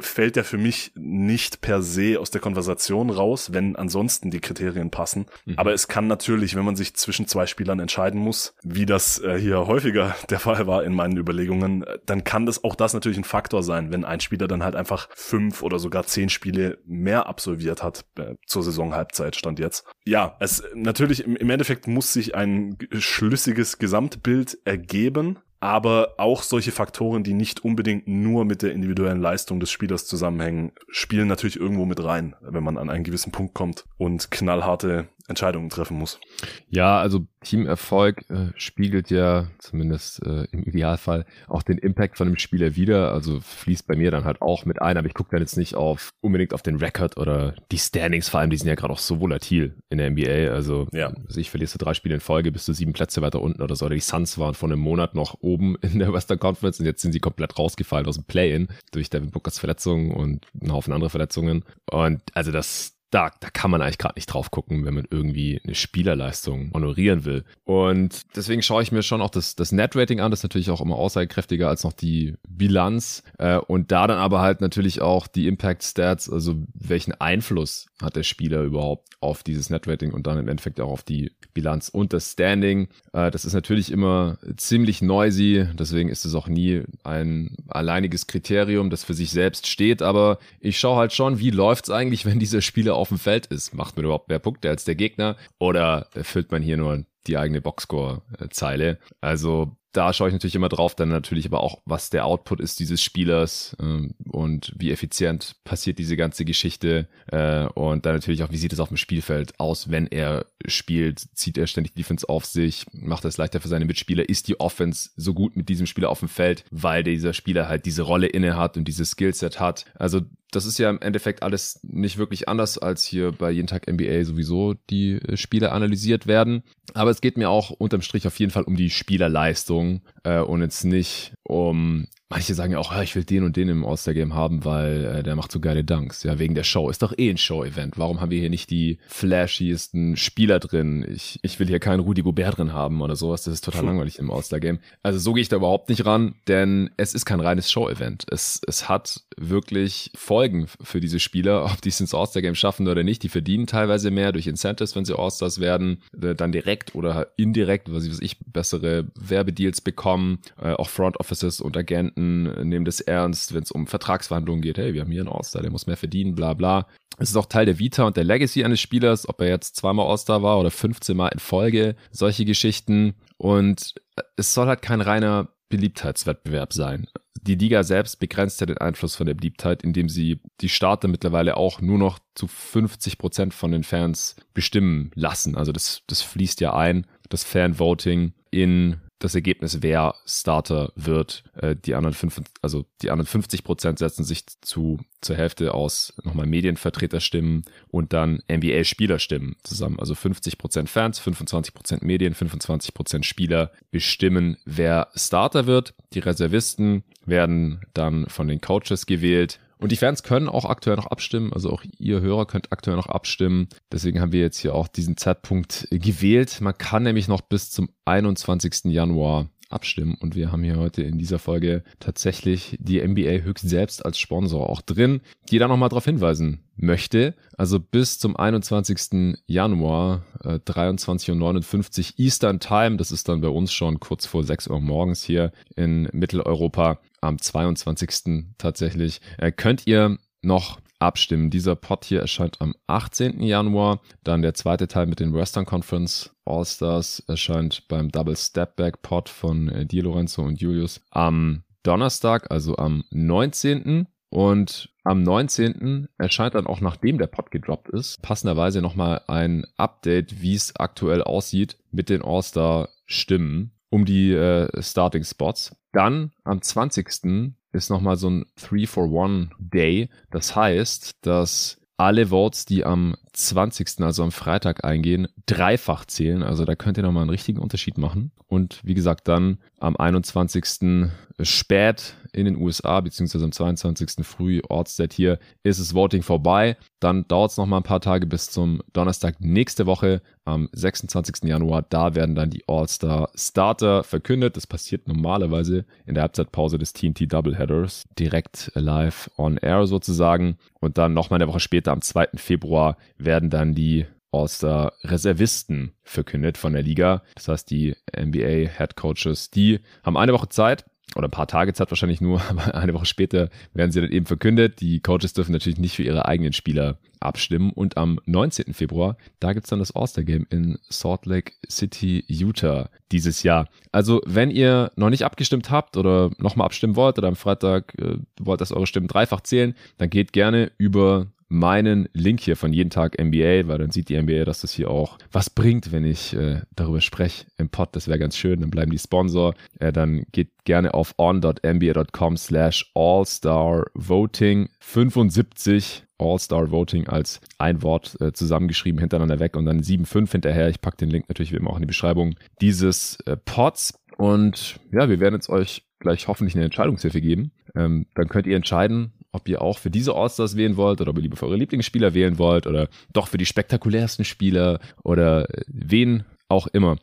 fällt 0.00 0.36
er 0.36 0.44
für 0.44 0.58
mich 0.58 0.92
nicht 0.94 1.60
per 1.60 1.82
se 1.82 2.20
aus 2.20 2.30
der 2.30 2.40
Konversation 2.40 3.10
raus, 3.10 3.52
wenn 3.52 3.76
ansonsten 3.76 4.30
die 4.30 4.40
Kriterien 4.40 4.90
passen. 4.90 5.26
Mhm. 5.46 5.58
Aber 5.58 5.72
es 5.72 5.88
kann 5.88 6.06
natürlich, 6.06 6.54
wenn 6.54 6.64
man 6.64 6.76
sich 6.76 6.94
zwischen 6.94 7.26
zwei 7.26 7.46
Spielern 7.46 7.80
entscheiden 7.80 8.20
muss, 8.20 8.54
wie 8.62 8.86
das 8.86 9.20
äh, 9.20 9.38
hier 9.38 9.66
häufiger 9.66 10.14
der 10.30 10.40
Fall 10.40 10.66
war 10.66 10.84
in 10.84 10.94
meinen 10.94 11.16
Überlegungen, 11.16 11.84
äh, 11.84 11.98
dann 12.04 12.24
kann 12.24 12.46
das 12.46 12.62
auch 12.64 12.74
das 12.74 12.92
natürlich 12.92 13.18
ein 13.18 13.24
Faktor 13.24 13.62
sein, 13.62 13.90
wenn 13.90 14.04
ein 14.04 14.20
Spieler 14.20 14.48
dann 14.48 14.62
halt 14.62 14.76
einfach 14.76 15.08
fünf 15.14 15.62
oder 15.62 15.78
sogar 15.78 16.04
zehn 16.04 16.28
Spiele 16.28 16.78
mehr 16.84 17.26
absolviert 17.26 17.82
hat 17.82 18.04
äh, 18.18 18.34
zur 18.46 18.62
Saisonhalbzeit 18.62 19.36
stand 19.36 19.58
jetzt. 19.58 19.84
Ja, 20.04 20.36
es 20.40 20.62
natürlich 20.74 21.24
im, 21.24 21.36
im 21.36 21.50
Endeffekt 21.50 21.86
muss 21.86 22.12
sich 22.12 22.34
ein 22.34 22.76
schlüssiges 22.92 23.78
Gesamtbild 23.78 24.58
ergeben 24.64 25.38
aber 25.64 26.16
auch 26.18 26.42
solche 26.42 26.72
Faktoren, 26.72 27.24
die 27.24 27.32
nicht 27.32 27.64
unbedingt 27.64 28.06
nur 28.06 28.44
mit 28.44 28.60
der 28.60 28.74
individuellen 28.74 29.22
Leistung 29.22 29.60
des 29.60 29.70
Spielers 29.70 30.06
zusammenhängen, 30.06 30.72
spielen 30.88 31.26
natürlich 31.26 31.58
irgendwo 31.58 31.86
mit 31.86 32.04
rein, 32.04 32.36
wenn 32.42 32.62
man 32.62 32.76
an 32.76 32.90
einen 32.90 33.02
gewissen 33.02 33.32
Punkt 33.32 33.54
kommt 33.54 33.86
und 33.96 34.30
knallharte 34.30 35.08
Entscheidungen 35.26 35.70
treffen 35.70 35.98
muss. 35.98 36.20
Ja, 36.68 36.98
also 36.98 37.26
Teamerfolg 37.44 38.28
äh, 38.30 38.48
spiegelt 38.56 39.10
ja 39.10 39.48
zumindest 39.58 40.22
äh, 40.24 40.44
im 40.50 40.64
Idealfall 40.64 41.24
auch 41.46 41.62
den 41.62 41.78
Impact 41.78 42.18
von 42.18 42.26
dem 42.26 42.36
Spieler 42.36 42.76
wieder. 42.76 43.12
Also 43.12 43.40
fließt 43.40 43.86
bei 43.86 43.96
mir 43.96 44.10
dann 44.10 44.24
halt 44.24 44.42
auch 44.42 44.66
mit 44.66 44.82
ein, 44.82 44.96
aber 44.98 45.06
ich 45.06 45.14
gucke 45.14 45.30
dann 45.30 45.40
jetzt 45.40 45.56
nicht 45.56 45.76
auf 45.76 46.10
unbedingt 46.20 46.52
auf 46.52 46.62
den 46.62 46.76
Record 46.76 47.16
oder 47.16 47.54
die 47.72 47.78
Standings, 47.78 48.28
vor 48.28 48.40
allem 48.40 48.50
die 48.50 48.56
sind 48.56 48.68
ja 48.68 48.74
gerade 48.74 48.92
auch 48.92 48.98
so 48.98 49.20
volatil 49.20 49.76
in 49.88 49.98
der 49.98 50.10
NBA. 50.10 50.52
Also, 50.52 50.88
ja. 50.92 51.12
also 51.26 51.40
ich 51.40 51.50
verlierst 51.50 51.74
du 51.74 51.78
drei 51.78 51.94
Spiele 51.94 52.14
in 52.14 52.20
Folge, 52.20 52.52
bist 52.52 52.68
du 52.68 52.72
sieben 52.74 52.92
Plätze 52.92 53.22
weiter 53.22 53.40
unten 53.40 53.62
oder 53.62 53.76
so. 53.76 53.86
Oder 53.86 53.94
die 53.94 54.00
Suns 54.00 54.38
waren 54.38 54.54
vor 54.54 54.68
einem 54.68 54.80
Monat 54.80 55.14
noch 55.14 55.36
oben 55.40 55.76
in 55.80 55.98
der 55.98 56.12
Western 56.12 56.38
Conference 56.38 56.80
und 56.80 56.86
jetzt 56.86 57.00
sind 57.00 57.12
sie 57.12 57.20
komplett 57.20 57.58
rausgefallen 57.58 58.06
aus 58.06 58.16
dem 58.16 58.24
Play-In 58.24 58.68
durch 58.92 59.08
Devin 59.08 59.30
Bookers 59.30 59.58
Verletzungen 59.58 60.12
und 60.12 60.46
einen 60.60 60.72
Haufen 60.72 60.92
andere 60.92 61.10
Verletzungen. 61.10 61.64
Und 61.90 62.20
also 62.34 62.52
das, 62.52 62.93
da, 63.14 63.30
da 63.38 63.48
kann 63.48 63.70
man 63.70 63.80
eigentlich 63.80 63.98
gerade 63.98 64.16
nicht 64.16 64.26
drauf 64.26 64.50
gucken, 64.50 64.84
wenn 64.84 64.94
man 64.94 65.06
irgendwie 65.08 65.60
eine 65.62 65.76
Spielerleistung 65.76 66.72
honorieren 66.74 67.24
will. 67.24 67.44
Und 67.62 68.22
deswegen 68.34 68.60
schaue 68.60 68.82
ich 68.82 68.90
mir 68.90 69.02
schon 69.02 69.22
auch 69.22 69.30
das, 69.30 69.54
das 69.54 69.70
Net-Rating 69.70 70.20
an, 70.20 70.32
das 70.32 70.40
ist 70.40 70.44
natürlich 70.44 70.70
auch 70.70 70.80
immer 70.80 70.96
aussagekräftiger 70.96 71.68
als 71.68 71.84
noch 71.84 71.92
die 71.92 72.34
Bilanz. 72.48 73.22
Äh, 73.38 73.58
und 73.58 73.92
da 73.92 74.08
dann 74.08 74.18
aber 74.18 74.40
halt 74.40 74.60
natürlich 74.60 75.00
auch 75.00 75.28
die 75.28 75.46
Impact-Stats, 75.46 76.28
also 76.28 76.56
welchen 76.74 77.12
Einfluss 77.12 77.86
hat 78.02 78.16
der 78.16 78.24
Spieler 78.24 78.62
überhaupt 78.62 79.08
auf 79.20 79.42
dieses 79.42 79.70
Net-Rating 79.70 80.12
und 80.12 80.26
dann 80.26 80.38
im 80.38 80.48
Endeffekt 80.48 80.80
auch 80.80 80.90
auf 80.90 81.02
die 81.02 81.30
Bilanz 81.54 81.88
und 81.88 82.12
das 82.12 82.32
Standing. 82.32 82.88
Äh, 83.12 83.30
das 83.30 83.44
ist 83.44 83.54
natürlich 83.54 83.92
immer 83.92 84.38
ziemlich 84.56 85.02
noisy, 85.02 85.66
deswegen 85.78 86.08
ist 86.08 86.24
es 86.24 86.34
auch 86.34 86.48
nie 86.48 86.82
ein 87.04 87.56
alleiniges 87.68 88.26
Kriterium, 88.26 88.90
das 88.90 89.04
für 89.04 89.14
sich 89.14 89.30
selbst 89.30 89.68
steht. 89.68 90.02
Aber 90.02 90.38
ich 90.60 90.78
schaue 90.78 90.96
halt 90.96 91.12
schon, 91.12 91.38
wie 91.38 91.50
läuft's 91.50 91.90
eigentlich, 91.90 92.26
wenn 92.26 92.38
dieser 92.38 92.60
Spieler 92.60 92.96
auf 92.96 93.03
dem 93.08 93.18
Feld 93.18 93.46
ist. 93.46 93.74
Macht 93.74 93.96
man 93.96 94.04
überhaupt 94.04 94.28
mehr 94.28 94.38
Punkte 94.38 94.68
als 94.68 94.84
der 94.84 94.94
Gegner 94.94 95.36
oder 95.58 96.08
erfüllt 96.14 96.50
man 96.50 96.62
hier 96.62 96.76
nur 96.76 97.04
die 97.26 97.38
eigene 97.38 97.60
Boxscore-Zeile? 97.60 98.98
Also 99.20 99.76
da 99.94 100.12
schaue 100.12 100.28
ich 100.28 100.32
natürlich 100.32 100.56
immer 100.56 100.68
drauf, 100.68 100.94
dann 100.94 101.08
natürlich 101.08 101.46
aber 101.46 101.60
auch, 101.60 101.80
was 101.84 102.10
der 102.10 102.26
Output 102.26 102.60
ist 102.60 102.80
dieses 102.80 103.00
Spielers 103.00 103.76
äh, 103.80 104.08
und 104.28 104.74
wie 104.76 104.90
effizient 104.90 105.56
passiert 105.64 105.98
diese 105.98 106.16
ganze 106.16 106.44
Geschichte 106.44 107.08
äh, 107.28 107.66
und 107.66 108.04
dann 108.04 108.14
natürlich 108.14 108.42
auch, 108.42 108.50
wie 108.50 108.56
sieht 108.56 108.72
es 108.72 108.80
auf 108.80 108.88
dem 108.88 108.96
Spielfeld 108.96 109.58
aus, 109.58 109.90
wenn 109.90 110.08
er 110.08 110.46
spielt, 110.66 111.20
zieht 111.34 111.56
er 111.56 111.66
ständig 111.66 111.94
Defense 111.94 112.28
auf 112.28 112.44
sich, 112.44 112.86
macht 112.92 113.24
es 113.24 113.36
leichter 113.36 113.60
für 113.60 113.68
seine 113.68 113.84
Mitspieler, 113.84 114.28
ist 114.28 114.48
die 114.48 114.58
Offense 114.58 115.10
so 115.16 115.32
gut 115.32 115.56
mit 115.56 115.68
diesem 115.68 115.86
Spieler 115.86 116.10
auf 116.10 116.18
dem 116.18 116.28
Feld, 116.28 116.64
weil 116.70 117.04
dieser 117.04 117.32
Spieler 117.32 117.68
halt 117.68 117.86
diese 117.86 118.02
Rolle 118.02 118.26
inne 118.26 118.56
hat 118.56 118.76
und 118.76 118.88
dieses 118.88 119.12
Skillset 119.12 119.60
hat. 119.60 119.86
Also 119.94 120.22
das 120.50 120.66
ist 120.66 120.78
ja 120.78 120.88
im 120.90 121.00
Endeffekt 121.00 121.42
alles 121.42 121.80
nicht 121.82 122.16
wirklich 122.16 122.48
anders, 122.48 122.78
als 122.78 123.04
hier 123.04 123.32
bei 123.32 123.50
jeden 123.50 123.66
Tag 123.66 123.90
NBA 123.90 124.24
sowieso 124.24 124.74
die 124.90 125.14
äh, 125.14 125.36
Spieler 125.36 125.72
analysiert 125.72 126.26
werden. 126.26 126.62
Aber 126.92 127.10
es 127.10 127.20
geht 127.20 127.36
mir 127.36 127.50
auch 127.50 127.70
unterm 127.70 128.02
Strich 128.02 128.26
auf 128.26 128.38
jeden 128.38 128.52
Fall 128.52 128.64
um 128.64 128.76
die 128.76 128.90
Spielerleistung 128.90 130.02
äh, 130.22 130.40
und 130.40 130.60
jetzt 130.62 130.84
nicht 130.84 131.34
um 131.42 132.06
Manche 132.34 132.52
sagen 132.54 132.72
ja 132.72 132.80
auch, 132.80 133.00
ich 133.00 133.14
will 133.14 133.22
den 133.22 133.44
und 133.44 133.56
den 133.56 133.68
im 133.68 133.86
All-Star-Game 133.86 134.34
haben, 134.34 134.64
weil 134.64 135.04
äh, 135.04 135.22
der 135.22 135.36
macht 135.36 135.52
so 135.52 135.60
geile 135.60 135.84
Dunks. 135.84 136.24
Ja, 136.24 136.36
wegen 136.40 136.56
der 136.56 136.64
Show. 136.64 136.90
Ist 136.90 137.00
doch 137.00 137.16
eh 137.16 137.30
ein 137.30 137.38
Show-Event. 137.38 137.96
Warum 137.96 138.20
haben 138.20 138.32
wir 138.32 138.40
hier 138.40 138.50
nicht 138.50 138.70
die 138.70 138.98
flashiesten 139.06 140.16
Spieler 140.16 140.58
drin? 140.58 141.06
Ich, 141.08 141.38
ich 141.42 141.60
will 141.60 141.68
hier 141.68 141.78
keinen 141.78 142.00
Rudy 142.00 142.22
Gobert 142.22 142.58
drin 142.58 142.72
haben 142.72 143.02
oder 143.02 143.14
sowas. 143.14 143.44
Das 143.44 143.54
ist 143.54 143.64
total 143.64 143.84
langweilig 143.84 144.18
im 144.18 144.32
All-Star-Game. 144.32 144.80
Also 145.04 145.20
so 145.20 145.32
gehe 145.32 145.42
ich 145.42 145.48
da 145.48 145.54
überhaupt 145.54 145.88
nicht 145.88 146.06
ran, 146.06 146.34
denn 146.48 146.90
es 146.96 147.14
ist 147.14 147.24
kein 147.24 147.38
reines 147.38 147.70
Show-Event. 147.70 148.26
Es, 148.28 148.60
es 148.66 148.88
hat 148.88 149.22
wirklich 149.36 150.10
Folgen 150.16 150.66
für 150.66 150.98
diese 150.98 151.20
Spieler, 151.20 151.66
ob 151.66 151.82
die 151.82 151.90
es 151.90 152.00
ins 152.00 152.14
All-Star-Game 152.14 152.56
schaffen 152.56 152.88
oder 152.88 153.04
nicht. 153.04 153.22
Die 153.22 153.28
verdienen 153.28 153.68
teilweise 153.68 154.10
mehr 154.10 154.32
durch 154.32 154.48
Incentives, 154.48 154.96
wenn 154.96 155.04
sie 155.04 155.16
All-Stars 155.16 155.60
werden, 155.60 156.02
äh, 156.20 156.34
dann 156.34 156.50
direkt 156.50 156.96
oder 156.96 157.28
indirekt, 157.36 157.92
was 157.92 158.10
weiß 158.10 158.18
ich, 158.20 158.40
bessere 158.40 159.06
Werbedeals 159.14 159.80
bekommen, 159.80 160.40
äh, 160.60 160.72
auch 160.72 160.88
Front 160.88 161.20
Offices 161.20 161.60
und 161.60 161.76
Agenten 161.76 162.23
Kunden 162.24 162.68
nehmen 162.68 162.84
das 162.84 163.00
ernst, 163.00 163.54
wenn 163.54 163.62
es 163.62 163.70
um 163.70 163.86
Vertragsverhandlungen 163.86 164.62
geht. 164.62 164.78
Hey, 164.78 164.94
wir 164.94 165.02
haben 165.02 165.10
hier 165.10 165.20
einen 165.20 165.32
All-Star, 165.32 165.62
der 165.62 165.70
muss 165.70 165.86
mehr 165.86 165.96
verdienen, 165.96 166.34
bla 166.34 166.54
bla. 166.54 166.86
Es 167.18 167.30
ist 167.30 167.36
auch 167.36 167.46
Teil 167.46 167.66
der 167.66 167.78
Vita 167.78 168.04
und 168.04 168.16
der 168.16 168.24
Legacy 168.24 168.64
eines 168.64 168.80
Spielers, 168.80 169.28
ob 169.28 169.40
er 169.40 169.48
jetzt 169.48 169.76
zweimal 169.76 170.08
All-Star 170.08 170.42
war 170.42 170.58
oder 170.58 170.70
15 170.70 171.16
Mal 171.16 171.28
in 171.28 171.38
Folge, 171.38 171.96
solche 172.10 172.44
Geschichten. 172.44 173.14
Und 173.36 173.94
es 174.36 174.54
soll 174.54 174.66
halt 174.66 174.82
kein 174.82 175.00
reiner 175.00 175.48
Beliebtheitswettbewerb 175.68 176.72
sein. 176.72 177.06
Die 177.42 177.56
Liga 177.56 177.82
selbst 177.82 178.20
begrenzt 178.20 178.60
ja 178.60 178.66
den 178.66 178.78
Einfluss 178.78 179.16
von 179.16 179.26
der 179.26 179.34
Beliebtheit, 179.34 179.82
indem 179.82 180.08
sie 180.08 180.40
die 180.60 180.68
Starter 180.68 181.08
mittlerweile 181.08 181.56
auch 181.56 181.80
nur 181.80 181.98
noch 181.98 182.18
zu 182.34 182.46
50 182.46 183.18
Prozent 183.18 183.54
von 183.54 183.70
den 183.70 183.84
Fans 183.84 184.36
bestimmen 184.54 185.10
lassen. 185.14 185.56
Also 185.56 185.70
das, 185.70 186.02
das 186.06 186.22
fließt 186.22 186.60
ja 186.60 186.74
ein, 186.74 187.06
das 187.28 187.44
Fanvoting 187.44 188.32
in 188.50 189.00
das 189.24 189.34
Ergebnis, 189.34 189.78
wer 189.80 190.14
Starter 190.26 190.92
wird. 190.94 191.44
Äh, 191.54 191.74
die 191.76 191.94
anderen 191.94 192.14
fünf, 192.14 192.40
also 192.62 192.84
die 193.02 193.10
anderen 193.10 193.26
50 193.26 193.64
Prozent 193.64 193.98
setzen 193.98 194.24
sich 194.24 194.44
zu 194.60 195.00
zur 195.24 195.36
Hälfte 195.36 195.72
aus 195.72 196.12
nochmal 196.22 196.46
Medienvertreterstimmen 196.46 197.64
und 197.88 198.12
dann 198.12 198.42
NBA-Spielerstimmen 198.52 199.56
zusammen. 199.62 199.98
Also 199.98 200.14
50 200.14 200.58
Prozent 200.58 200.90
Fans, 200.90 201.18
25 201.18 201.72
Prozent 201.72 202.02
Medien, 202.02 202.34
25 202.34 202.92
Prozent 202.92 203.24
Spieler 203.24 203.72
bestimmen, 203.90 204.58
wer 204.66 205.08
Starter 205.14 205.66
wird. 205.66 205.94
Die 206.12 206.18
Reservisten 206.18 207.04
werden 207.24 207.80
dann 207.94 208.26
von 208.28 208.48
den 208.48 208.60
Coaches 208.60 209.06
gewählt 209.06 209.60
und 209.84 209.92
die 209.92 209.96
Fans 209.96 210.22
können 210.22 210.48
auch 210.48 210.64
aktuell 210.64 210.96
noch 210.96 211.08
abstimmen, 211.08 211.52
also 211.52 211.68
auch 211.68 211.84
ihr 211.98 212.22
Hörer 212.22 212.46
könnt 212.46 212.72
aktuell 212.72 212.96
noch 212.96 213.08
abstimmen. 213.08 213.68
Deswegen 213.92 214.18
haben 214.18 214.32
wir 214.32 214.40
jetzt 214.40 214.56
hier 214.56 214.74
auch 214.74 214.88
diesen 214.88 215.18
Zeitpunkt 215.18 215.86
gewählt. 215.90 216.62
Man 216.62 216.78
kann 216.78 217.02
nämlich 217.02 217.28
noch 217.28 217.42
bis 217.42 217.70
zum 217.70 217.90
21. 218.06 218.84
Januar 218.84 219.50
abstimmen. 219.68 220.16
Und 220.18 220.36
wir 220.36 220.50
haben 220.50 220.62
hier 220.62 220.78
heute 220.78 221.02
in 221.02 221.18
dieser 221.18 221.38
Folge 221.38 221.82
tatsächlich 222.00 222.78
die 222.80 223.06
NBA 223.06 223.42
höchst 223.42 223.68
selbst 223.68 224.06
als 224.06 224.18
Sponsor 224.18 224.70
auch 224.70 224.80
drin, 224.80 225.20
die 225.50 225.58
da 225.58 225.68
nochmal 225.68 225.90
darauf 225.90 226.06
hinweisen 226.06 226.60
möchte. 226.76 227.34
Also 227.58 227.78
bis 227.78 228.18
zum 228.18 228.36
21. 228.36 229.36
Januar, 229.46 230.24
äh, 230.42 230.60
23.59 230.60 232.12
Uhr 232.12 232.24
Eastern 232.24 232.58
Time, 232.60 232.96
das 232.96 233.12
ist 233.12 233.28
dann 233.28 233.42
bei 233.42 233.48
uns 233.48 233.70
schon 233.72 234.00
kurz 234.00 234.24
vor 234.24 234.44
6 234.44 234.68
Uhr 234.68 234.80
morgens 234.80 235.22
hier 235.22 235.52
in 235.76 236.08
Mitteleuropa, 236.12 237.00
am 237.24 237.38
22. 237.38 238.54
tatsächlich, 238.58 239.20
äh, 239.38 239.50
könnt 239.50 239.86
ihr 239.86 240.18
noch 240.42 240.78
abstimmen. 240.98 241.50
Dieser 241.50 241.76
Pod 241.76 242.04
hier 242.04 242.20
erscheint 242.20 242.60
am 242.60 242.74
18. 242.86 243.42
Januar. 243.42 244.00
Dann 244.22 244.42
der 244.42 244.54
zweite 244.54 244.88
Teil 244.88 245.06
mit 245.06 245.20
den 245.20 245.34
Western 245.34 245.64
Conference 245.64 246.34
All-Stars 246.44 247.22
erscheint 247.26 247.88
beim 247.88 248.10
Double 248.10 248.36
Step 248.36 248.76
Back 248.76 249.02
Pod 249.02 249.28
von 249.28 249.68
äh, 249.68 249.86
Di 249.86 250.00
Lorenzo 250.00 250.42
und 250.42 250.60
Julius 250.60 251.00
am 251.10 251.64
Donnerstag, 251.82 252.50
also 252.50 252.76
am 252.76 253.04
19. 253.10 254.06
Und 254.30 254.90
am 255.04 255.22
19. 255.22 256.08
erscheint 256.18 256.54
dann 256.54 256.66
auch, 256.66 256.80
nachdem 256.80 257.18
der 257.18 257.28
Pod 257.28 257.50
gedroppt 257.50 257.90
ist, 257.90 258.20
passenderweise 258.22 258.82
nochmal 258.82 259.20
ein 259.28 259.64
Update, 259.76 260.42
wie 260.42 260.54
es 260.54 260.74
aktuell 260.76 261.22
aussieht 261.22 261.76
mit 261.92 262.08
den 262.08 262.22
All-Star-Stimmen 262.22 263.72
um 263.90 264.04
die 264.04 264.32
äh, 264.32 264.82
Starting-Spots. 264.82 265.76
Dann 265.94 266.32
am 266.42 266.60
20. 266.60 267.54
ist 267.70 267.88
nochmal 267.88 268.16
so 268.16 268.28
ein 268.28 268.46
3-for-1-Day. 268.58 270.10
Das 270.28 270.56
heißt, 270.56 271.24
dass 271.24 271.80
alle 271.96 272.26
Votes, 272.26 272.64
die 272.66 272.84
am 272.84 273.16
20., 273.32 274.00
also 274.00 274.22
am 274.22 274.32
Freitag 274.32 274.84
eingehen, 274.84 275.28
dreifach 275.46 276.04
zählen. 276.04 276.42
Also 276.42 276.64
da 276.64 276.74
könnt 276.74 276.98
ihr 276.98 277.02
nochmal 277.02 277.22
einen 277.22 277.30
richtigen 277.30 277.60
Unterschied 277.60 277.98
machen. 277.98 278.32
Und 278.46 278.80
wie 278.84 278.94
gesagt, 278.94 279.28
dann 279.28 279.58
am 279.80 279.96
21. 279.96 281.10
spät 281.40 282.14
in 282.32 282.44
den 282.44 282.56
USA, 282.56 283.00
beziehungsweise 283.00 283.44
am 283.44 283.52
22. 283.52 284.24
früh 284.24 284.60
Ortszeit 284.68 285.12
hier, 285.12 285.38
ist 285.62 285.80
das 285.80 285.94
Voting 285.94 286.22
vorbei. 286.22 286.76
Dann 287.00 287.26
dauert 287.28 287.52
es 287.52 287.56
nochmal 287.56 287.80
ein 287.80 287.84
paar 287.84 288.00
Tage 288.00 288.26
bis 288.26 288.50
zum 288.50 288.82
Donnerstag 288.92 289.40
nächste 289.40 289.86
Woche, 289.86 290.20
am 290.44 290.68
26. 290.72 291.44
Januar. 291.44 291.82
Da 291.82 292.14
werden 292.14 292.34
dann 292.34 292.50
die 292.50 292.64
All-Star 292.66 293.30
Starter 293.34 294.04
verkündet. 294.04 294.56
Das 294.56 294.66
passiert 294.66 295.08
normalerweise 295.08 295.84
in 296.06 296.14
der 296.14 296.22
Halbzeitpause 296.22 296.78
des 296.78 296.92
TNT 296.92 297.32
Doubleheaders, 297.32 298.04
direkt 298.18 298.70
live 298.74 299.30
on 299.36 299.56
air 299.56 299.86
sozusagen. 299.86 300.58
Und 300.84 300.98
dann 300.98 301.14
nochmal 301.14 301.40
eine 301.40 301.48
Woche 301.48 301.60
später, 301.60 301.92
am 301.92 302.02
2. 302.02 302.28
Februar, 302.34 302.98
werden 303.16 303.48
dann 303.48 303.74
die 303.74 304.04
All-Star-Reservisten 304.32 305.94
verkündet 306.02 306.58
von 306.58 306.74
der 306.74 306.82
Liga. 306.82 307.22
Das 307.36 307.48
heißt, 307.48 307.70
die 307.70 307.96
NBA-Head 308.14 308.94
Coaches, 308.94 309.50
die 309.50 309.80
haben 310.02 310.18
eine 310.18 310.34
Woche 310.34 310.50
Zeit, 310.50 310.84
oder 311.14 311.28
ein 311.28 311.30
paar 311.30 311.46
Tage 311.46 311.72
Zeit 311.74 311.90
wahrscheinlich 311.90 312.20
nur, 312.20 312.40
aber 312.48 312.74
eine 312.74 312.94
Woche 312.94 313.06
später 313.06 313.50
werden 313.72 313.92
sie 313.92 314.00
dann 314.00 314.10
eben 314.10 314.26
verkündet. 314.26 314.80
Die 314.80 315.00
Coaches 315.00 315.32
dürfen 315.32 315.52
natürlich 315.52 315.78
nicht 315.78 315.96
für 315.96 316.02
ihre 316.02 316.26
eigenen 316.26 316.52
Spieler 316.52 316.98
abstimmen. 317.20 317.70
Und 317.70 317.96
am 317.96 318.20
19. 318.26 318.74
Februar, 318.74 319.16
da 319.40 319.52
gibt's 319.52 319.70
dann 319.70 319.78
das 319.78 319.94
All-Star-Game 319.94 320.46
in 320.50 320.78
Salt 320.88 321.26
Lake 321.26 321.52
City, 321.68 322.24
Utah 322.28 322.90
dieses 323.12 323.42
Jahr. 323.42 323.68
Also 323.92 324.20
wenn 324.26 324.50
ihr 324.50 324.92
noch 324.96 325.10
nicht 325.10 325.24
abgestimmt 325.24 325.70
habt 325.70 325.96
oder 325.96 326.30
nochmal 326.38 326.66
abstimmen 326.66 326.96
wollt 326.96 327.18
oder 327.18 327.28
am 327.28 327.36
Freitag 327.36 327.94
äh, 327.98 328.18
wollt, 328.40 328.60
dass 328.60 328.72
eure 328.72 328.86
Stimmen 328.86 329.08
dreifach 329.08 329.40
zählen, 329.40 329.74
dann 329.98 330.10
geht 330.10 330.32
gerne 330.32 330.72
über 330.78 331.28
meinen 331.54 332.08
Link 332.12 332.40
hier 332.40 332.56
von 332.56 332.72
jeden 332.72 332.90
Tag 332.90 333.16
NBA, 333.18 333.68
weil 333.68 333.78
dann 333.78 333.90
sieht 333.90 334.08
die 334.08 334.20
NBA, 334.20 334.44
dass 334.44 334.60
das 334.60 334.72
hier 334.72 334.90
auch 334.90 335.18
was 335.32 335.50
bringt, 335.50 335.92
wenn 335.92 336.04
ich 336.04 336.34
äh, 336.34 336.62
darüber 336.74 337.00
spreche 337.00 337.46
im 337.56 337.68
Pod. 337.68 337.90
Das 337.92 338.08
wäre 338.08 338.18
ganz 338.18 338.36
schön. 338.36 338.60
Dann 338.60 338.70
bleiben 338.70 338.90
die 338.90 338.98
Sponsor. 338.98 339.54
Äh, 339.78 339.92
dann 339.92 340.24
geht 340.32 340.48
gerne 340.64 340.94
auf 340.94 341.14
on.nba.com 341.16 342.36
slash 342.36 342.90
All-Star 342.94 343.86
Voting 343.94 344.68
75 344.80 346.04
All-Star 346.18 346.70
Voting 346.70 347.08
als 347.08 347.40
ein 347.58 347.82
Wort 347.82 348.16
äh, 348.20 348.32
zusammengeschrieben 348.32 349.00
hintereinander 349.00 349.40
weg 349.40 349.56
und 349.56 349.66
dann 349.66 349.80
7,5 349.80 350.32
hinterher. 350.32 350.68
Ich 350.68 350.80
packe 350.80 350.96
den 350.98 351.10
Link 351.10 351.28
natürlich 351.28 351.52
wie 351.52 351.56
immer 351.56 351.70
auch 351.70 351.76
in 351.76 351.82
die 351.82 351.86
Beschreibung 351.86 352.34
dieses 352.60 353.18
äh, 353.26 353.36
Pods. 353.36 354.00
Und 354.16 354.80
ja, 354.92 355.08
wir 355.08 355.20
werden 355.20 355.34
jetzt 355.34 355.48
euch 355.48 355.84
gleich 355.98 356.28
hoffentlich 356.28 356.54
eine 356.54 356.64
Entscheidungshilfe 356.64 357.20
geben. 357.20 357.52
Ähm, 357.74 358.06
dann 358.14 358.28
könnt 358.28 358.46
ihr 358.46 358.56
entscheiden, 358.56 359.12
ob 359.34 359.48
ihr 359.48 359.60
auch 359.60 359.78
für 359.78 359.90
diese 359.90 360.14
Allstars 360.14 360.56
wählen 360.56 360.76
wollt 360.76 361.00
oder 361.00 361.10
ob 361.10 361.16
ihr 361.16 361.22
lieber 361.22 361.36
für 361.36 361.46
eure 361.46 361.56
Lieblingsspieler 361.56 362.14
wählen 362.14 362.38
wollt 362.38 362.66
oder 362.66 362.88
doch 363.12 363.28
für 363.28 363.38
die 363.38 363.46
spektakulärsten 363.46 364.24
Spieler 364.24 364.80
oder 365.02 365.50
äh, 365.50 365.62
wen 365.66 366.24
auch 366.48 366.66
immer. 366.68 366.96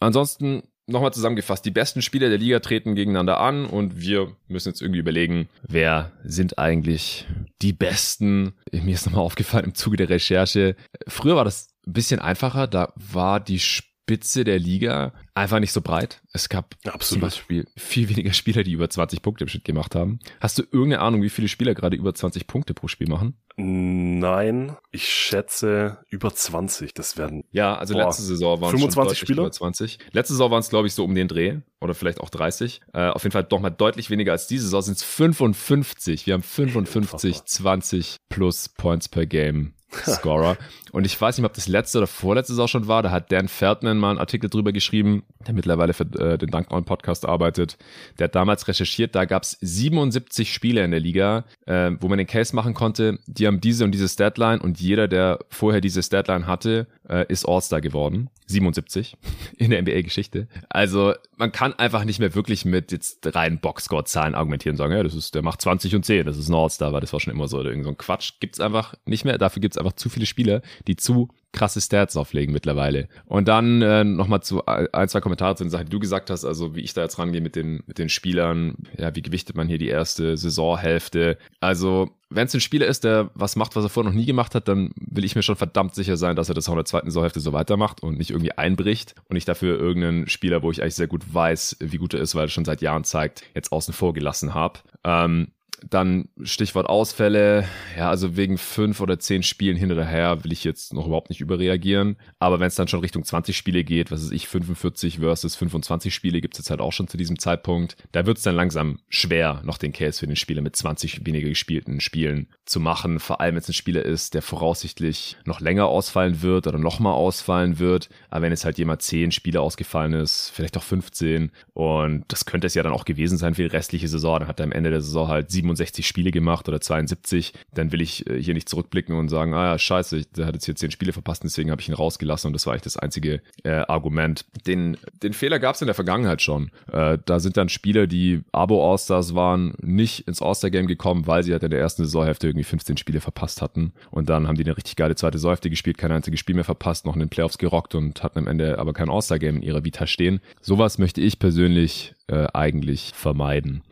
Ansonsten 0.00 0.62
nochmal 0.86 1.12
zusammengefasst, 1.12 1.64
die 1.64 1.70
besten 1.70 2.00
Spieler 2.00 2.28
der 2.28 2.38
Liga 2.38 2.60
treten 2.60 2.94
gegeneinander 2.94 3.40
an 3.40 3.66
und 3.66 4.00
wir 4.00 4.34
müssen 4.48 4.68
jetzt 4.68 4.80
irgendwie 4.80 5.00
überlegen, 5.00 5.48
wer 5.66 6.12
sind 6.24 6.58
eigentlich 6.58 7.26
die 7.60 7.72
besten. 7.72 8.54
Mir 8.72 8.94
ist 8.94 9.06
nochmal 9.06 9.24
aufgefallen 9.24 9.64
im 9.64 9.74
Zuge 9.74 9.96
der 9.96 10.08
Recherche. 10.08 10.76
Früher 11.08 11.36
war 11.36 11.44
das 11.44 11.74
ein 11.86 11.92
bisschen 11.92 12.20
einfacher, 12.20 12.66
da 12.66 12.92
war 12.96 13.40
die 13.40 13.56
Sp 13.60 13.84
Spitze 14.06 14.44
der 14.44 14.60
Liga 14.60 15.12
einfach 15.34 15.58
nicht 15.58 15.72
so 15.72 15.80
breit. 15.80 16.22
Es 16.32 16.48
gab 16.48 16.76
Absolut. 16.84 17.02
zum 17.02 17.20
Beispiel 17.20 17.66
viel 17.76 18.08
weniger 18.08 18.32
Spieler, 18.32 18.62
die 18.62 18.70
über 18.70 18.88
20 18.88 19.20
Punkte 19.20 19.42
im 19.42 19.48
Schnitt 19.48 19.64
gemacht 19.64 19.96
haben. 19.96 20.20
Hast 20.38 20.58
du 20.58 20.62
irgendeine 20.62 21.00
Ahnung, 21.00 21.22
wie 21.22 21.28
viele 21.28 21.48
Spieler 21.48 21.74
gerade 21.74 21.96
über 21.96 22.14
20 22.14 22.46
Punkte 22.46 22.72
pro 22.72 22.86
Spiel 22.86 23.08
machen? 23.08 23.34
Nein, 23.56 24.76
ich 24.92 25.08
schätze 25.08 25.98
über 26.08 26.32
20. 26.32 26.94
Das 26.94 27.16
werden. 27.16 27.42
Ja, 27.50 27.76
also 27.76 27.94
boah, 27.94 28.04
letzte 28.04 28.22
Saison 28.22 28.60
waren 28.60 28.70
25 28.70 29.18
Spieler. 29.18 29.42
Über 29.42 29.50
20. 29.50 29.98
Letzte 30.12 30.34
Saison 30.34 30.52
waren 30.52 30.60
es, 30.60 30.68
glaube 30.68 30.86
ich, 30.86 30.94
so 30.94 31.04
um 31.04 31.12
den 31.12 31.26
Dreh 31.26 31.58
oder 31.80 31.94
vielleicht 31.94 32.20
auch 32.20 32.30
30. 32.30 32.82
Äh, 32.92 33.08
auf 33.08 33.24
jeden 33.24 33.32
Fall 33.32 33.42
doch 33.42 33.58
mal 33.58 33.70
deutlich 33.70 34.08
weniger 34.08 34.30
als 34.30 34.46
diese 34.46 34.66
Saison 34.66 34.82
sind 34.82 34.98
es 34.98 35.02
55. 35.02 36.26
Wir 36.26 36.34
haben 36.34 36.44
55, 36.44 37.44
20 37.44 38.16
plus 38.28 38.68
Points 38.68 39.08
per 39.08 39.26
Game 39.26 39.72
Scorer. 40.04 40.56
Und 40.92 41.04
ich 41.04 41.20
weiß 41.20 41.36
nicht, 41.36 41.44
ob 41.44 41.52
das 41.52 41.68
letzte 41.68 41.98
oder 41.98 42.06
vorletzte 42.06 42.54
Saison 42.54 42.68
schon 42.68 42.88
war. 42.88 43.02
Da 43.02 43.10
hat 43.10 43.30
Dan 43.30 43.48
Feldman 43.48 43.98
mal 43.98 44.10
einen 44.10 44.18
Artikel 44.18 44.48
drüber 44.48 44.72
geschrieben, 44.72 45.24
der 45.46 45.54
mittlerweile 45.54 45.92
für 45.92 46.04
äh, 46.18 46.38
den 46.38 46.50
Dunknown 46.50 46.84
Podcast 46.84 47.26
arbeitet. 47.26 47.76
Der 48.18 48.24
hat 48.24 48.34
damals 48.34 48.66
recherchiert, 48.66 49.14
da 49.14 49.24
gab 49.24 49.42
es 49.42 49.58
77 49.60 50.52
Spieler 50.52 50.84
in 50.84 50.92
der 50.92 51.00
Liga, 51.00 51.44
äh, 51.66 51.90
wo 52.00 52.08
man 52.08 52.18
den 52.18 52.26
Case 52.26 52.54
machen 52.54 52.74
konnte, 52.74 53.18
die 53.26 53.46
haben 53.46 53.60
diese 53.60 53.84
und 53.84 53.92
diese 53.92 54.08
Statline 54.08 54.60
und 54.60 54.80
jeder, 54.80 55.08
der 55.08 55.40
vorher 55.50 55.80
diese 55.80 56.02
Statline 56.02 56.46
hatte, 56.46 56.86
äh, 57.08 57.26
ist 57.28 57.46
All-Star 57.46 57.80
geworden. 57.80 58.30
77 58.46 59.16
in 59.56 59.70
der 59.70 59.82
NBA-Geschichte. 59.82 60.48
Also 60.68 61.14
man 61.36 61.52
kann 61.52 61.74
einfach 61.74 62.04
nicht 62.04 62.18
mehr 62.18 62.34
wirklich 62.34 62.64
mit 62.64 62.92
jetzt 62.92 63.34
reinen 63.34 63.58
Boxscore-Zahlen 63.58 64.34
argumentieren 64.34 64.74
und 64.74 64.78
sagen, 64.78 64.92
ja, 64.92 65.02
das 65.02 65.14
ist, 65.14 65.34
der 65.34 65.42
macht 65.42 65.60
20 65.60 65.94
und 65.94 66.04
10, 66.04 66.26
das 66.26 66.36
ist 66.36 66.48
ein 66.48 66.54
All-Star, 66.54 66.92
weil 66.92 67.00
das 67.00 67.12
war 67.12 67.20
schon 67.20 67.32
immer 67.32 67.48
so. 67.48 67.62
Irgend 67.62 67.84
so 67.84 67.90
ein 67.90 67.96
Quatsch 67.96 68.34
gibt's 68.40 68.60
einfach 68.60 68.94
nicht 69.04 69.24
mehr. 69.24 69.38
Dafür 69.38 69.60
gibt's 69.60 69.78
einfach 69.78 69.94
zu 69.94 70.08
viele 70.08 70.26
Spieler, 70.26 70.62
die 70.86 70.96
zu 70.96 71.28
krasse 71.52 71.80
Stats 71.80 72.16
auflegen 72.16 72.52
mittlerweile. 72.52 73.08
Und 73.24 73.48
dann 73.48 73.82
äh, 73.82 74.04
nochmal 74.04 74.42
zu 74.42 74.66
ein, 74.66 75.08
zwei 75.08 75.20
Kommentare 75.20 75.56
zu 75.56 75.64
den 75.64 75.70
Sachen, 75.70 75.86
die 75.86 75.90
du 75.90 75.98
gesagt 75.98 76.30
hast, 76.30 76.44
also 76.44 76.76
wie 76.76 76.82
ich 76.82 76.94
da 76.94 77.02
jetzt 77.02 77.18
rangehe 77.18 77.40
mit 77.40 77.56
den, 77.56 77.82
mit 77.86 77.98
den 77.98 78.08
Spielern, 78.08 78.76
ja, 78.98 79.14
wie 79.14 79.22
gewichtet 79.22 79.56
man 79.56 79.68
hier 79.68 79.78
die 79.78 79.88
erste 79.88 80.36
Saisonhälfte. 80.36 81.38
Also 81.60 82.10
wenn 82.28 82.46
es 82.46 82.54
ein 82.54 82.60
Spieler 82.60 82.86
ist, 82.86 83.04
der 83.04 83.30
was 83.34 83.56
macht, 83.56 83.76
was 83.76 83.84
er 83.84 83.88
vorher 83.88 84.10
noch 84.10 84.18
nie 84.18 84.26
gemacht 84.26 84.54
hat, 84.54 84.68
dann 84.68 84.90
will 84.96 85.24
ich 85.24 85.36
mir 85.36 85.42
schon 85.42 85.56
verdammt 85.56 85.94
sicher 85.94 86.16
sein, 86.16 86.36
dass 86.36 86.48
er 86.48 86.54
das 86.54 86.68
auch 86.68 86.72
in 86.72 86.78
der 86.78 86.84
zweiten 86.84 87.10
Saisonhälfte 87.10 87.40
so 87.40 87.52
weitermacht 87.52 88.02
und 88.02 88.18
nicht 88.18 88.30
irgendwie 88.30 88.52
einbricht 88.52 89.14
und 89.28 89.34
nicht 89.34 89.48
dafür 89.48 89.78
irgendeinen 89.78 90.28
Spieler, 90.28 90.62
wo 90.62 90.70
ich 90.70 90.82
eigentlich 90.82 90.96
sehr 90.96 91.06
gut 91.06 91.32
weiß, 91.32 91.76
wie 91.80 91.98
gut 91.98 92.14
er 92.14 92.20
ist, 92.20 92.34
weil 92.34 92.46
er 92.46 92.48
schon 92.48 92.64
seit 92.64 92.82
Jahren 92.82 93.04
zeigt, 93.04 93.44
jetzt 93.54 93.72
außen 93.72 93.94
vor 93.94 94.12
gelassen 94.12 94.54
habe. 94.54 94.80
Ähm, 95.04 95.48
dann 95.88 96.28
Stichwort 96.42 96.88
Ausfälle. 96.88 97.64
Ja, 97.96 98.10
also 98.10 98.36
wegen 98.36 98.58
fünf 98.58 99.00
oder 99.00 99.18
zehn 99.18 99.42
Spielen 99.42 99.76
hinterher 99.76 100.44
will 100.44 100.52
ich 100.52 100.64
jetzt 100.64 100.92
noch 100.92 101.06
überhaupt 101.06 101.30
nicht 101.30 101.40
überreagieren. 101.40 102.16
Aber 102.38 102.60
wenn 102.60 102.68
es 102.68 102.74
dann 102.74 102.88
schon 102.88 103.00
Richtung 103.00 103.24
20 103.24 103.56
Spiele 103.56 103.84
geht, 103.84 104.10
was 104.10 104.22
ist 104.22 104.32
ich, 104.32 104.48
45 104.48 105.18
versus 105.20 105.56
25 105.56 106.14
Spiele 106.14 106.40
gibt 106.40 106.54
es 106.54 106.58
jetzt 106.58 106.70
halt 106.70 106.80
auch 106.80 106.92
schon 106.92 107.08
zu 107.08 107.16
diesem 107.16 107.38
Zeitpunkt. 107.38 107.96
Da 108.12 108.26
wird 108.26 108.38
es 108.38 108.44
dann 108.44 108.54
langsam 108.54 108.98
schwer, 109.08 109.60
noch 109.64 109.78
den 109.78 109.92
Case 109.92 110.20
für 110.20 110.26
den 110.26 110.36
Spieler 110.36 110.62
mit 110.62 110.76
20 110.76 111.26
weniger 111.26 111.48
gespielten 111.48 112.00
Spielen 112.00 112.48
zu 112.64 112.80
machen. 112.80 113.20
Vor 113.20 113.40
allem, 113.40 113.54
wenn 113.54 113.62
es 113.62 113.68
ein 113.68 113.74
Spieler 113.74 114.04
ist, 114.04 114.34
der 114.34 114.42
voraussichtlich 114.42 115.36
noch 115.44 115.60
länger 115.60 115.86
ausfallen 115.86 116.42
wird 116.42 116.66
oder 116.66 116.78
nochmal 116.78 117.14
ausfallen 117.14 117.78
wird. 117.78 118.08
Aber 118.30 118.42
wenn 118.42 118.52
es 118.52 118.64
halt 118.64 118.78
jemand 118.78 119.02
10 119.02 119.32
Spiele 119.32 119.60
ausgefallen 119.60 120.12
ist, 120.12 120.50
vielleicht 120.54 120.76
auch 120.76 120.82
15. 120.82 121.50
Und 121.74 122.24
das 122.28 122.44
könnte 122.44 122.66
es 122.66 122.74
ja 122.74 122.82
dann 122.82 122.92
auch 122.92 123.04
gewesen 123.04 123.38
sein 123.38 123.54
für 123.54 123.62
die 123.62 123.74
restliche 123.74 124.08
Saison. 124.08 124.40
Dann 124.40 124.48
hat 124.48 124.60
er 124.60 124.64
am 124.64 124.72
Ende 124.72 124.90
der 124.90 125.02
Saison 125.02 125.28
halt 125.28 125.50
67 125.68 126.06
Spiele 126.06 126.30
gemacht 126.30 126.68
oder 126.68 126.80
72. 126.80 127.52
Dann 127.74 127.92
will 127.92 128.00
ich 128.00 128.28
äh, 128.28 128.40
hier 128.40 128.54
nicht 128.54 128.68
zurückblicken 128.68 129.14
und 129.14 129.28
sagen, 129.28 129.54
ah 129.54 129.72
ja, 129.72 129.78
scheiße, 129.78 130.24
der 130.36 130.46
hat 130.46 130.54
jetzt 130.54 130.64
hier 130.64 130.76
10 130.76 130.90
Spiele 130.90 131.12
verpasst, 131.12 131.42
deswegen 131.44 131.70
habe 131.70 131.80
ich 131.80 131.88
ihn 131.88 131.94
rausgelassen. 131.94 132.48
Und 132.48 132.52
das 132.52 132.66
war 132.66 132.72
eigentlich 132.72 132.82
das 132.82 132.96
einzige 132.96 133.40
äh, 133.64 133.70
Argument. 133.70 134.44
Den, 134.66 134.96
den 135.22 135.32
Fehler 135.32 135.58
gab 135.58 135.74
es 135.74 135.82
in 135.82 135.86
der 135.86 135.94
Vergangenheit 135.94 136.42
schon. 136.42 136.70
Äh, 136.92 137.18
da 137.24 137.40
sind 137.40 137.56
dann 137.56 137.68
Spieler, 137.68 138.06
die 138.06 138.42
Abo-All-Stars 138.52 139.34
waren, 139.34 139.74
nicht 139.80 140.26
ins 140.28 140.42
All-Star-Game 140.42 140.86
gekommen, 140.86 141.26
weil 141.26 141.42
sie 141.42 141.52
halt 141.52 141.62
in 141.62 141.70
der 141.70 141.80
ersten 141.80 142.04
Saisonhälfte 142.04 142.48
irgendwie 142.48 142.64
15 142.64 142.96
Spiele 142.96 143.20
verpasst 143.20 143.62
hatten. 143.62 143.92
Und 144.10 144.28
dann 144.28 144.46
haben 144.46 144.56
die 144.56 144.64
eine 144.64 144.76
richtig 144.76 144.96
geile 144.96 145.16
zweite 145.16 145.38
Säufte 145.38 145.70
gespielt, 145.70 145.98
kein 145.98 146.12
einziges 146.12 146.40
Spiel 146.40 146.54
mehr 146.54 146.64
verpasst, 146.64 147.06
noch 147.06 147.14
in 147.14 147.20
den 147.20 147.28
Playoffs 147.28 147.58
gerockt 147.58 147.94
und 147.94 148.22
hatten 148.22 148.38
am 148.38 148.46
Ende 148.46 148.78
aber 148.78 148.92
kein 148.92 149.10
All-Star-Game 149.10 149.56
in 149.56 149.62
ihrer 149.62 149.84
Vita 149.84 150.06
stehen. 150.06 150.40
Sowas 150.60 150.98
möchte 150.98 151.20
ich 151.20 151.38
persönlich 151.38 152.14
äh, 152.28 152.46
eigentlich 152.52 153.12
vermeiden. 153.14 153.82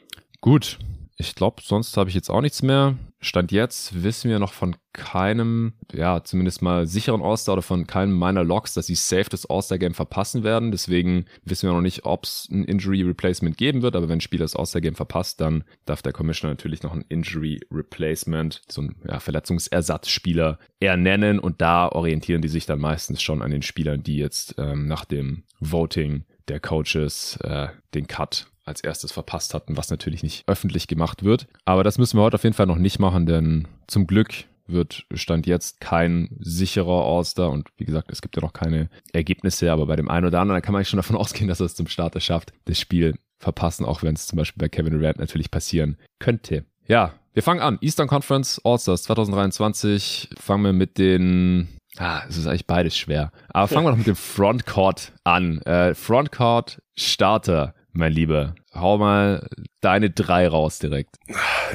Gut, 0.41 0.79
ich 1.17 1.35
glaube, 1.37 1.63
sonst 1.63 1.97
habe 1.97 2.11
ich 2.11 2.17
jetzt 2.17 2.29
auch 2.29 2.41
nichts 2.41 2.63
mehr. 2.63 2.97
Stand 3.21 3.53
jetzt 3.53 4.03
wissen 4.03 4.31
wir 4.31 4.39
noch 4.39 4.53
von 4.53 4.77
keinem, 4.93 5.75
ja, 5.93 6.23
zumindest 6.25 6.61
mal 6.61 6.87
sicheren 6.87 7.23
All-Star 7.23 7.55
oder 7.55 7.63
von 7.63 7.87
keinem 7.87 8.13
meiner 8.13 8.43
Logs, 8.43 8.75
dass 8.75 8.87
sie 8.87 8.97
safe 8.97 9.31
das 9.31 9.47
All-Star-Game 9.47 9.95
verpassen 9.95 10.43
werden. 10.43 10.73
Deswegen 10.73 11.27
wissen 11.45 11.69
wir 11.69 11.75
noch 11.75 11.81
nicht, 11.81 12.05
ob 12.05 12.25
es 12.25 12.49
ein 12.51 12.65
Injury-Replacement 12.65 13.57
geben 13.57 13.83
wird. 13.83 13.95
Aber 13.97 14.09
wenn 14.09 14.19
ein 14.19 14.21
Spieler 14.21 14.45
das 14.45 14.57
All-Star-Game 14.57 14.97
verpasst, 14.97 15.41
dann 15.41 15.65
darf 15.85 16.03
der 16.03 16.13
Commissioner 16.13 16.53
natürlich 16.53 16.83
noch 16.83 16.93
ein 16.93 17.05
Injury-Replacement, 17.09 18.63
so 18.69 18.83
ein 18.83 18.97
ja, 19.09 19.21
Verletzungsersatzspieler 19.21 20.59
ernennen. 20.81 21.39
Und 21.39 21.61
da 21.61 21.89
orientieren 21.89 22.43
die 22.43 22.49
sich 22.49 22.67
dann 22.67 22.81
meistens 22.81 23.23
schon 23.23 23.41
an 23.41 23.53
den 23.53 23.63
Spielern, 23.63 24.03
die 24.03 24.17
jetzt 24.17 24.57
ähm, 24.59 24.87
nach 24.89 25.05
dem 25.05 25.45
Voting 25.61 26.25
der 26.49 26.61
Coaches 26.61 27.39
äh, 27.43 27.69
den 27.95 28.07
Cut 28.07 28.49
als 28.65 28.81
erstes 28.83 29.13
verpasst 29.13 29.55
hatten, 29.55 29.77
was 29.77 29.91
natürlich 29.91 30.23
nicht 30.23 30.45
öffentlich 30.47 30.87
gemacht 30.87 31.25
wird. 31.25 31.47
Aber 31.65 31.85
das 31.85 31.99
müssen 31.99 32.19
wir 32.19 32.23
heute 32.23 32.37
auf 32.37 32.45
jeden 32.45 32.55
Fall 32.55 32.67
noch 32.67 32.79
nicht 32.79 32.99
machen, 32.99 33.27
denn 33.27 33.69
zum 33.87 34.07
Glück 34.07 34.45
wird 34.67 35.05
Stand 35.13 35.47
jetzt 35.47 35.81
kein 35.81 36.29
sicherer 36.41 37.05
All-Star 37.05 37.51
und 37.51 37.69
wie 37.77 37.85
gesagt, 37.85 38.11
es 38.11 38.23
gibt 38.23 38.37
ja 38.37 38.43
noch 38.43 38.55
keine 38.55 38.89
Ergebnisse, 39.13 39.71
aber 39.71 39.87
bei 39.87 39.97
dem 39.97 40.09
einen 40.09 40.27
oder 40.27 40.41
anderen 40.41 40.63
kann 40.63 40.73
man 40.73 40.85
schon 40.85 40.97
davon 40.97 41.17
ausgehen, 41.19 41.49
dass 41.49 41.61
er 41.61 41.67
es 41.67 41.75
zum 41.75 41.87
Starter 41.87 42.21
schafft, 42.21 42.53
das 42.65 42.79
Spiel 42.79 43.19
verpassen, 43.39 43.85
auch 43.85 44.03
wenn 44.03 44.15
es 44.15 44.27
zum 44.27 44.39
Beispiel 44.39 44.61
bei 44.61 44.69
Kevin 44.69 44.99
Durant 44.99 45.19
natürlich 45.19 45.51
passieren 45.51 45.99
könnte. 46.19 46.65
Ja, 46.87 47.13
wir 47.35 47.43
fangen 47.43 47.61
an. 47.61 47.79
Eastern 47.81 48.09
Conference 48.09 48.61
All-Stars 48.65 49.03
2023. 49.05 50.31
Fangen 50.39 50.65
wir 50.65 50.73
mit 50.73 50.99
den 50.99 51.69
Ah, 51.97 52.23
es 52.29 52.37
ist 52.37 52.47
eigentlich 52.47 52.67
beides 52.67 52.97
schwer. 52.97 53.31
Aber 53.51 53.69
fangen 53.69 53.87
wir 53.87 53.91
doch 53.91 53.99
mit 53.99 54.07
dem 54.07 54.17
Frontcourt 54.17 55.13
an. 55.23 55.61
Äh, 55.63 55.95
Frontcourt 55.95 56.83
Starter 56.97 57.75
mein 57.95 58.13
Lieber. 58.13 58.55
Hau 58.75 58.99
mal 58.99 59.49
deine 59.81 60.11
drei 60.11 60.49
raus 60.49 60.79
direkt. 60.79 61.17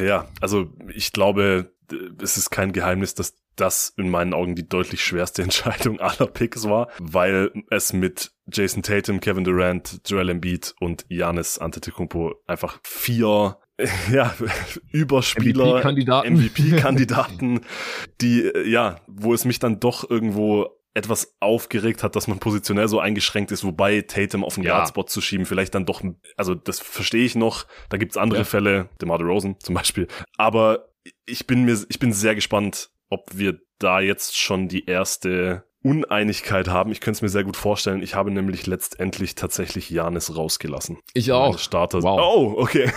Ja, 0.02 0.28
also 0.42 0.72
ich 0.94 1.12
glaube, 1.12 1.72
es 2.22 2.38
ist 2.38 2.50
kein 2.50 2.72
Geheimnis, 2.72 3.16
dass 3.16 3.36
das 3.56 3.94
in 3.98 4.10
meinen 4.10 4.34
Augen 4.34 4.56
die 4.56 4.68
deutlich 4.68 5.04
schwerste 5.04 5.42
Entscheidung 5.44 6.00
aller 6.00 6.28
Picks 6.28 6.66
war, 6.66 6.90
weil 7.00 7.52
es 7.70 7.94
mit 7.94 8.32
Jason 8.52 8.84
Tatum, 8.84 9.20
Kevin 9.20 9.44
Durant, 9.44 10.02
Joel 10.06 10.30
Embiid 10.30 10.74
und 10.80 11.08
Giannis 11.10 11.58
Antetokounmpo 11.58 12.36
einfach 12.48 12.80
vier 12.84 13.58
ja, 14.12 14.34
Überspieler, 14.92 15.76
MVP-Kandidaten, 15.76 16.34
MVP-Kandidaten, 16.34 17.62
die, 18.22 18.52
ja, 18.66 19.00
wo 19.08 19.34
es 19.34 19.46
mich 19.46 19.60
dann 19.60 19.80
doch 19.80 20.10
irgendwo 20.10 20.78
etwas 21.00 21.36
aufgeregt 21.39 22.03
hat, 22.03 22.15
dass 22.15 22.27
man 22.27 22.39
positionell 22.39 22.88
so 22.88 23.00
eingeschränkt 23.00 23.51
ist, 23.51 23.63
wobei 23.63 24.01
Tatum 24.01 24.44
auf 24.44 24.56
den 24.56 24.63
ja. 24.63 24.75
Guardspot 24.75 25.10
zu 25.10 25.22
schieben 25.22 25.46
vielleicht 25.46 25.74
dann 25.74 25.86
doch, 25.86 26.03
also 26.38 26.53
das 26.53 26.79
verstehe 26.79 27.25
ich 27.25 27.36
noch. 27.36 27.65
Da 27.89 27.98
gibt's 27.98 28.18
andere 28.18 28.41
ja. 28.41 28.46
Fälle, 28.46 28.89
DeMar 29.01 29.20
Rosen 29.20 29.60
zum 29.60 29.75
Beispiel. 29.75 30.08
Aber 30.38 30.89
ich 31.25 31.48
bin 31.48 31.63
mir, 31.63 31.77
ich 31.89 32.00
bin 32.00 32.13
sehr 32.13 32.36
gespannt, 32.36 32.91
ob 33.10 33.25
wir 33.34 33.60
da 33.79 34.00
jetzt 34.00 34.38
schon 34.38 34.68
die 34.68 34.86
erste 34.86 35.63
Uneinigkeit 35.82 36.68
haben. 36.68 36.91
Ich 36.91 37.00
könnte 37.00 37.18
es 37.18 37.22
mir 37.22 37.29
sehr 37.29 37.46
gut 37.46 37.56
vorstellen. 37.56 38.03
Ich 38.03 38.13
habe 38.15 38.32
nämlich 38.32 38.68
letztendlich 38.68 39.36
tatsächlich 39.36 39.89
Janis 39.89 40.36
rausgelassen. 40.36 41.00
Ich 41.13 41.32
auch. 41.32 41.50
Meine 41.50 41.58
Starter. 41.60 42.03
Wow. 42.03 42.20
Oh, 42.22 42.62
okay. 42.62 42.91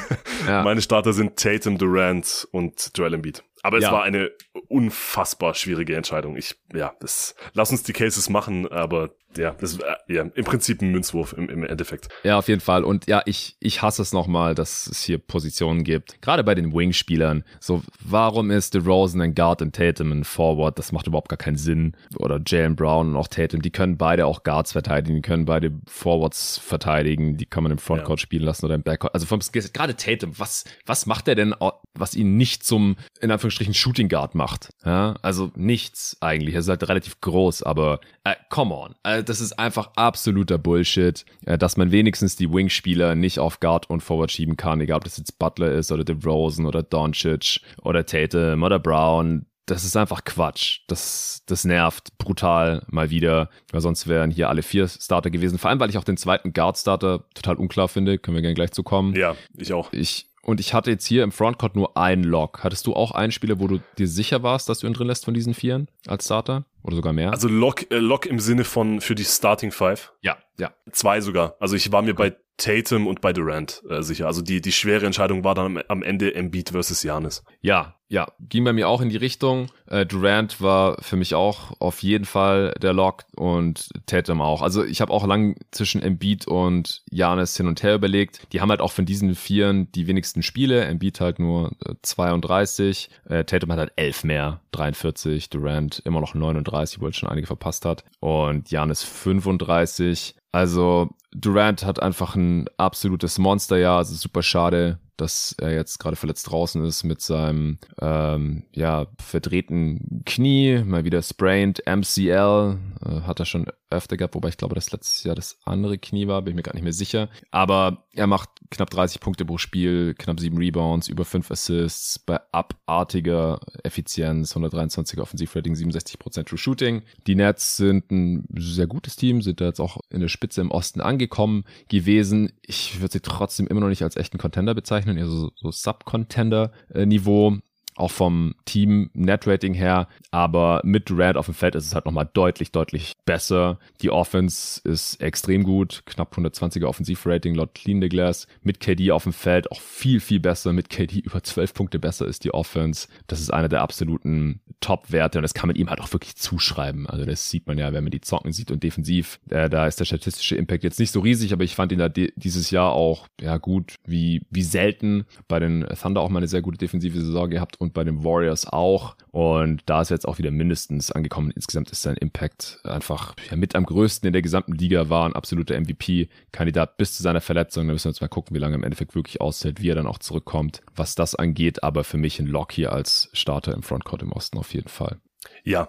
Ja. 0.46 0.64
Meine 0.64 0.82
Starter 0.82 1.12
sind 1.12 1.36
Tatum, 1.36 1.78
Durant 1.78 2.48
und 2.50 2.90
Joel 2.96 3.14
Embiid. 3.14 3.44
Aber 3.62 3.78
es 3.78 3.84
ja. 3.84 3.92
war 3.92 4.02
eine 4.02 4.30
unfassbar 4.68 5.54
schwierige 5.54 5.96
Entscheidung. 5.96 6.36
Ich, 6.36 6.56
ja, 6.74 6.94
das, 7.00 7.34
lass 7.54 7.70
uns 7.70 7.84
die 7.84 7.92
Cases 7.92 8.28
machen, 8.28 8.70
aber 8.70 9.10
ja, 9.36 9.54
das 9.58 9.78
äh, 9.78 9.94
ja, 10.08 10.22
im 10.22 10.44
Prinzip 10.44 10.82
ein 10.82 10.90
Münzwurf 10.90 11.32
im, 11.32 11.48
im 11.48 11.64
Endeffekt. 11.64 12.08
Ja, 12.22 12.38
auf 12.38 12.48
jeden 12.48 12.60
Fall. 12.60 12.84
Und 12.84 13.06
ja, 13.06 13.22
ich, 13.24 13.56
ich 13.60 13.82
hasse 13.82 14.02
es 14.02 14.12
nochmal, 14.12 14.54
dass 14.54 14.86
es 14.86 15.02
hier 15.02 15.18
Positionen 15.18 15.84
gibt. 15.84 16.20
Gerade 16.20 16.44
bei 16.44 16.54
den 16.54 16.74
Wing-Spielern. 16.74 17.44
So, 17.60 17.82
warum 18.00 18.50
ist 18.50 18.74
DeRozan 18.74 19.20
ein 19.20 19.34
Guard 19.34 19.62
und 19.62 19.74
Tatum 19.74 20.12
ein 20.12 20.24
Forward? 20.24 20.78
Das 20.78 20.92
macht 20.92 21.06
überhaupt 21.06 21.28
gar 21.28 21.38
keinen 21.38 21.56
Sinn. 21.56 21.96
Oder 22.16 22.40
Jalen 22.44 22.76
Brown 22.76 23.10
und 23.10 23.16
auch 23.16 23.28
Tatum, 23.28 23.62
die 23.62 23.70
können 23.70 23.96
beide 23.96 24.26
auch 24.26 24.42
Guards 24.42 24.72
verteidigen, 24.72 25.16
die 25.16 25.22
können 25.22 25.44
beide 25.44 25.72
Forwards 25.86 26.58
verteidigen, 26.58 27.36
die 27.36 27.46
kann 27.46 27.62
man 27.62 27.72
im 27.72 27.78
Frontcourt 27.78 28.20
ja. 28.20 28.22
spielen 28.22 28.44
lassen 28.44 28.66
oder 28.66 28.74
im 28.74 28.82
Backcourt. 28.82 29.14
Also 29.14 29.26
vom, 29.26 29.40
gerade 29.72 29.96
Tatum, 29.96 30.38
was, 30.38 30.64
was 30.84 31.06
macht 31.06 31.28
er 31.28 31.34
denn, 31.34 31.54
was 31.94 32.14
ihn 32.14 32.36
nicht 32.36 32.64
zum, 32.64 32.96
in 33.20 33.30
Anführungsstrichen, 33.52 33.74
Shooting 33.74 34.08
Guard 34.08 34.34
macht? 34.34 34.70
Ja, 34.84 35.14
also 35.22 35.50
nichts 35.54 36.16
eigentlich. 36.20 36.54
Er 36.54 36.60
ist 36.60 36.68
halt 36.68 36.88
relativ 36.88 37.20
groß, 37.20 37.62
aber 37.62 38.00
äh, 38.24 38.34
come 38.48 38.74
on. 38.74 38.94
Äh, 39.02 39.22
das 39.22 39.40
ist 39.40 39.58
einfach 39.58 39.90
absoluter 39.96 40.58
Bullshit, 40.58 41.24
äh, 41.44 41.58
dass 41.58 41.76
man 41.76 41.92
wenigstens 41.92 42.36
die 42.36 42.52
Wing-Spieler 42.52 43.14
nicht 43.14 43.38
auf 43.38 43.60
Guard 43.60 43.90
und 43.90 44.02
Forward 44.02 44.32
schieben 44.32 44.56
kann, 44.56 44.80
egal 44.80 44.98
ob 44.98 45.04
das 45.04 45.18
jetzt 45.18 45.38
Butler 45.38 45.72
ist 45.72 45.92
oder 45.92 46.04
DeRozan 46.04 46.66
oder 46.66 46.82
Doncic 46.82 47.60
oder 47.82 48.04
Tatum 48.06 48.62
oder 48.62 48.78
Brown. 48.78 49.46
Das 49.66 49.84
ist 49.84 49.96
einfach 49.96 50.24
Quatsch. 50.24 50.80
Das, 50.88 51.44
das 51.46 51.64
nervt 51.64 52.18
brutal 52.18 52.82
mal 52.88 53.10
wieder, 53.10 53.48
weil 53.70 53.80
sonst 53.80 54.08
wären 54.08 54.30
hier 54.30 54.48
alle 54.48 54.62
vier 54.62 54.88
Starter 54.88 55.30
gewesen. 55.30 55.56
Vor 55.56 55.70
allem, 55.70 55.78
weil 55.78 55.88
ich 55.88 55.98
auch 55.98 56.04
den 56.04 56.16
zweiten 56.16 56.52
Guard-Starter 56.52 57.24
total 57.34 57.56
unklar 57.56 57.88
finde. 57.88 58.18
Können 58.18 58.34
wir 58.34 58.42
gerne 58.42 58.54
gleich 58.54 58.72
zu 58.72 58.82
kommen. 58.82 59.14
Ja, 59.14 59.36
ich 59.56 59.72
auch. 59.72 59.92
Ich, 59.92 60.31
und 60.44 60.60
ich 60.60 60.74
hatte 60.74 60.90
jetzt 60.90 61.06
hier 61.06 61.22
im 61.22 61.32
Frontcourt 61.32 61.76
nur 61.76 61.96
einen 61.96 62.24
Lock. 62.24 62.64
Hattest 62.64 62.86
du 62.86 62.94
auch 62.94 63.12
einen 63.12 63.32
Spieler, 63.32 63.60
wo 63.60 63.68
du 63.68 63.80
dir 63.98 64.08
sicher 64.08 64.42
warst, 64.42 64.68
dass 64.68 64.80
du 64.80 64.86
ihn 64.86 64.92
drin 64.92 65.06
lässt 65.06 65.24
von 65.24 65.34
diesen 65.34 65.54
Vieren 65.54 65.88
als 66.06 66.24
Starter? 66.24 66.64
Oder 66.82 66.96
sogar 66.96 67.12
mehr? 67.12 67.30
Also 67.30 67.48
Lock, 67.48 67.90
äh, 67.92 67.98
Lock 67.98 68.26
im 68.26 68.40
Sinne 68.40 68.64
von 68.64 69.00
für 69.00 69.14
die 69.14 69.24
Starting 69.24 69.70
Five? 69.70 70.12
Ja, 70.20 70.38
ja. 70.58 70.72
Zwei 70.90 71.20
sogar. 71.20 71.54
Also 71.60 71.76
ich 71.76 71.92
war 71.92 72.02
mir 72.02 72.14
bei 72.14 72.36
Tatum 72.62 73.08
und 73.08 73.20
bei 73.20 73.32
Durant 73.32 73.82
äh, 73.88 74.02
sicher. 74.02 74.28
Also 74.28 74.40
die, 74.40 74.60
die 74.60 74.70
schwere 74.70 75.04
Entscheidung 75.04 75.42
war 75.42 75.56
dann 75.56 75.82
am, 75.88 76.02
Ende 76.04 76.32
Embiid 76.34 76.70
versus 76.70 77.02
Janis. 77.02 77.42
Ja, 77.60 77.96
ja, 78.08 78.30
ging 78.38 78.62
bei 78.62 78.72
mir 78.72 78.88
auch 78.88 79.00
in 79.00 79.08
die 79.08 79.16
Richtung. 79.16 79.66
Äh, 79.86 80.06
Durant 80.06 80.60
war 80.60 81.02
für 81.02 81.16
mich 81.16 81.34
auch 81.34 81.72
auf 81.80 82.02
jeden 82.02 82.24
Fall 82.24 82.72
der 82.80 82.92
Lock 82.92 83.24
und 83.34 83.88
Tatum 84.06 84.40
auch. 84.40 84.62
Also 84.62 84.84
ich 84.84 85.00
habe 85.00 85.12
auch 85.12 85.26
lang 85.26 85.56
zwischen 85.72 86.00
Embiid 86.02 86.46
und 86.46 87.02
Janis 87.10 87.56
hin 87.56 87.66
und 87.66 87.82
her 87.82 87.96
überlegt. 87.96 88.46
Die 88.52 88.60
haben 88.60 88.70
halt 88.70 88.80
auch 88.80 88.92
von 88.92 89.06
diesen 89.06 89.34
Vieren 89.34 89.90
die 89.92 90.06
wenigsten 90.06 90.42
Spiele. 90.42 90.84
Embiid 90.84 91.20
halt 91.20 91.40
nur 91.40 91.72
äh, 91.84 91.94
32, 92.02 93.10
äh, 93.28 93.44
Tatum 93.44 93.72
hat 93.72 93.78
halt 93.78 93.92
elf 93.96 94.22
mehr, 94.22 94.60
43, 94.70 95.50
Durant 95.50 96.00
immer 96.04 96.20
noch 96.20 96.34
39, 96.34 97.00
wo 97.00 97.06
er 97.06 97.12
schon 97.12 97.28
einige 97.28 97.48
verpasst 97.48 97.84
hat 97.84 98.04
und 98.20 98.70
Janis 98.70 99.02
35. 99.02 100.36
Also 100.52 101.08
Durant 101.34 101.84
hat 101.84 102.00
einfach 102.00 102.36
ein 102.36 102.66
absolutes 102.76 103.38
Monsterjahr, 103.38 103.98
also 103.98 104.14
super 104.14 104.42
schade, 104.42 104.98
dass 105.22 105.54
er 105.58 105.72
jetzt 105.72 105.98
gerade 105.98 106.16
verletzt 106.16 106.50
draußen 106.50 106.84
ist 106.84 107.04
mit 107.04 107.22
seinem 107.22 107.78
ähm, 108.00 108.64
ja 108.72 109.06
verdrehten 109.18 110.22
Knie, 110.26 110.82
mal 110.84 111.04
wieder 111.04 111.22
sprained, 111.22 111.82
MCL, 111.86 112.78
äh, 113.04 113.20
hat 113.22 113.40
er 113.40 113.46
schon 113.46 113.66
öfter 113.92 114.16
gehabt, 114.16 114.34
wobei 114.34 114.48
ich 114.48 114.56
glaube, 114.56 114.74
das 114.74 114.90
letztes 114.90 115.22
Jahr 115.24 115.34
das 115.34 115.58
andere 115.64 115.98
Knie 115.98 116.26
war, 116.26 116.42
bin 116.42 116.52
ich 116.52 116.56
mir 116.56 116.62
gar 116.62 116.74
nicht 116.74 116.82
mehr 116.82 116.92
sicher. 116.92 117.28
Aber 117.50 118.04
er 118.14 118.26
macht 118.26 118.48
knapp 118.70 118.90
30 118.90 119.20
Punkte 119.20 119.44
pro 119.44 119.58
Spiel, 119.58 120.14
knapp 120.14 120.40
sieben 120.40 120.56
Rebounds, 120.56 121.08
über 121.08 121.24
fünf 121.24 121.50
Assists, 121.50 122.18
bei 122.18 122.40
abartiger 122.52 123.60
Effizienz, 123.84 124.56
123er 124.56 125.20
Offensivrating, 125.20 125.74
67% 125.74 126.44
True 126.44 126.58
Shooting. 126.58 127.02
Die 127.26 127.34
Nets 127.34 127.76
sind 127.76 128.10
ein 128.10 128.46
sehr 128.56 128.86
gutes 128.86 129.16
Team, 129.16 129.42
sind 129.42 129.60
da 129.60 129.66
jetzt 129.66 129.80
auch 129.80 129.98
in 130.10 130.20
der 130.20 130.28
Spitze 130.28 130.60
im 130.60 130.70
Osten 130.70 131.00
angekommen 131.00 131.64
gewesen. 131.88 132.52
Ich 132.62 133.00
würde 133.00 133.12
sie 133.12 133.20
trotzdem 133.20 133.66
immer 133.66 133.80
noch 133.80 133.88
nicht 133.88 134.02
als 134.02 134.16
echten 134.16 134.38
Contender 134.38 134.74
bezeichnen, 134.74 135.11
eher 135.18 135.26
so, 135.28 135.50
so 135.56 135.70
Sub-Contender-Niveau 135.70 137.58
auch 137.96 138.10
vom 138.10 138.54
Team 138.64 139.10
Net-Rating 139.14 139.74
her, 139.74 140.08
aber 140.30 140.80
mit 140.84 141.10
Durant 141.10 141.36
auf 141.36 141.46
dem 141.46 141.54
Feld 141.54 141.74
ist 141.74 141.86
es 141.86 141.94
halt 141.94 142.06
nochmal 142.06 142.28
deutlich, 142.32 142.72
deutlich 142.72 143.12
besser. 143.24 143.78
Die 144.00 144.10
Offense 144.10 144.80
ist 144.84 145.20
extrem 145.20 145.62
gut, 145.62 146.02
knapp 146.06 146.36
120er 146.36 146.86
Offensivrating 146.86 147.54
laut 147.54 147.74
Clean 147.74 148.00
the 148.00 148.08
Glass. 148.08 148.46
Mit 148.62 148.80
KD 148.80 149.10
auf 149.10 149.24
dem 149.24 149.32
Feld 149.32 149.70
auch 149.70 149.80
viel, 149.80 150.20
viel 150.20 150.40
besser. 150.40 150.72
Mit 150.72 150.88
KD 150.88 151.18
über 151.24 151.42
12 151.42 151.74
Punkte 151.74 151.98
besser 151.98 152.26
ist 152.26 152.44
die 152.44 152.54
Offense. 152.54 153.08
Das 153.26 153.40
ist 153.40 153.52
einer 153.52 153.68
der 153.68 153.82
absoluten 153.82 154.60
Top-Werte 154.80 155.38
und 155.38 155.42
das 155.42 155.54
kann 155.54 155.68
man 155.68 155.76
ihm 155.76 155.90
halt 155.90 156.00
auch 156.00 156.12
wirklich 156.12 156.36
zuschreiben. 156.36 157.06
Also 157.06 157.24
das 157.24 157.50
sieht 157.50 157.66
man 157.66 157.78
ja, 157.78 157.92
wenn 157.92 158.04
man 158.04 158.10
die 158.10 158.20
Zocken 158.20 158.52
sieht 158.52 158.70
und 158.70 158.82
defensiv, 158.82 159.38
äh, 159.50 159.68
da 159.68 159.86
ist 159.86 160.00
der 160.00 160.04
statistische 160.04 160.56
Impact 160.56 160.82
jetzt 160.82 160.98
nicht 160.98 161.12
so 161.12 161.20
riesig, 161.20 161.52
aber 161.52 161.64
ich 161.64 161.74
fand 161.74 161.92
ihn 161.92 161.98
da 161.98 162.08
dieses 162.08 162.70
Jahr 162.70 162.92
auch 162.92 163.28
ja 163.40 163.58
gut, 163.58 163.96
wie, 164.04 164.42
wie 164.50 164.62
selten. 164.62 165.24
Bei 165.48 165.60
den 165.60 165.86
Thunder 166.00 166.20
auch 166.20 166.30
mal 166.30 166.38
eine 166.38 166.48
sehr 166.48 166.62
gute 166.62 166.78
defensive 166.78 167.20
Saison 167.20 167.50
gehabt 167.50 167.76
und 167.82 167.92
bei 167.92 168.04
den 168.04 168.24
Warriors 168.24 168.66
auch. 168.66 169.16
Und 169.30 169.82
da 169.86 170.00
ist 170.00 170.10
er 170.10 170.16
jetzt 170.16 170.26
auch 170.26 170.38
wieder 170.38 170.50
mindestens 170.50 171.10
angekommen. 171.10 171.50
Insgesamt 171.54 171.90
ist 171.90 172.02
sein 172.02 172.16
Impact 172.16 172.80
einfach 172.84 173.34
ja, 173.50 173.56
mit 173.56 173.74
am 173.74 173.84
größten 173.84 174.26
in 174.26 174.32
der 174.32 174.42
gesamten 174.42 174.72
Liga, 174.72 175.08
war 175.08 175.26
ein 175.26 175.34
absoluter 175.34 175.78
MVP-Kandidat 175.78 176.96
bis 176.96 177.14
zu 177.16 177.22
seiner 177.22 177.40
Verletzung. 177.40 177.86
Da 177.86 177.92
müssen 177.92 178.06
wir 178.06 178.12
jetzt 178.12 178.20
mal 178.20 178.28
gucken, 178.28 178.54
wie 178.54 178.60
lange 178.60 178.76
im 178.76 178.84
Endeffekt 178.84 179.14
wirklich 179.14 179.40
aushält, 179.40 179.82
wie 179.82 179.90
er 179.90 179.96
dann 179.96 180.06
auch 180.06 180.18
zurückkommt, 180.18 180.82
was 180.94 181.14
das 181.14 181.34
angeht. 181.34 181.82
Aber 181.82 182.04
für 182.04 182.18
mich 182.18 182.38
ein 182.38 182.46
Lock 182.46 182.72
hier 182.72 182.92
als 182.92 183.28
Starter 183.32 183.74
im 183.74 183.82
Frontcourt 183.82 184.22
im 184.22 184.32
Osten 184.32 184.58
auf 184.58 184.72
jeden 184.72 184.88
Fall. 184.88 185.18
Ja, 185.64 185.88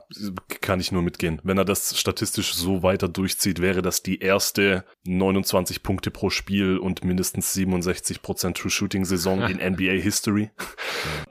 kann 0.62 0.80
ich 0.80 0.92
nur 0.92 1.02
mitgehen. 1.02 1.40
Wenn 1.44 1.58
er 1.58 1.66
das 1.66 1.98
statistisch 1.98 2.54
so 2.54 2.84
weiter 2.84 3.08
durchzieht, 3.08 3.60
wäre 3.60 3.82
das 3.82 4.04
die 4.04 4.20
erste 4.20 4.86
29 5.06 5.84
Punkte 5.84 6.12
pro 6.12 6.30
Spiel 6.30 6.78
und 6.78 7.04
mindestens 7.04 7.56
67% 7.56 8.54
True 8.54 8.72
Shooting 8.72 9.06
Saison 9.06 9.42
in 9.50 9.58
NBA 9.58 9.94
History. 10.02 10.52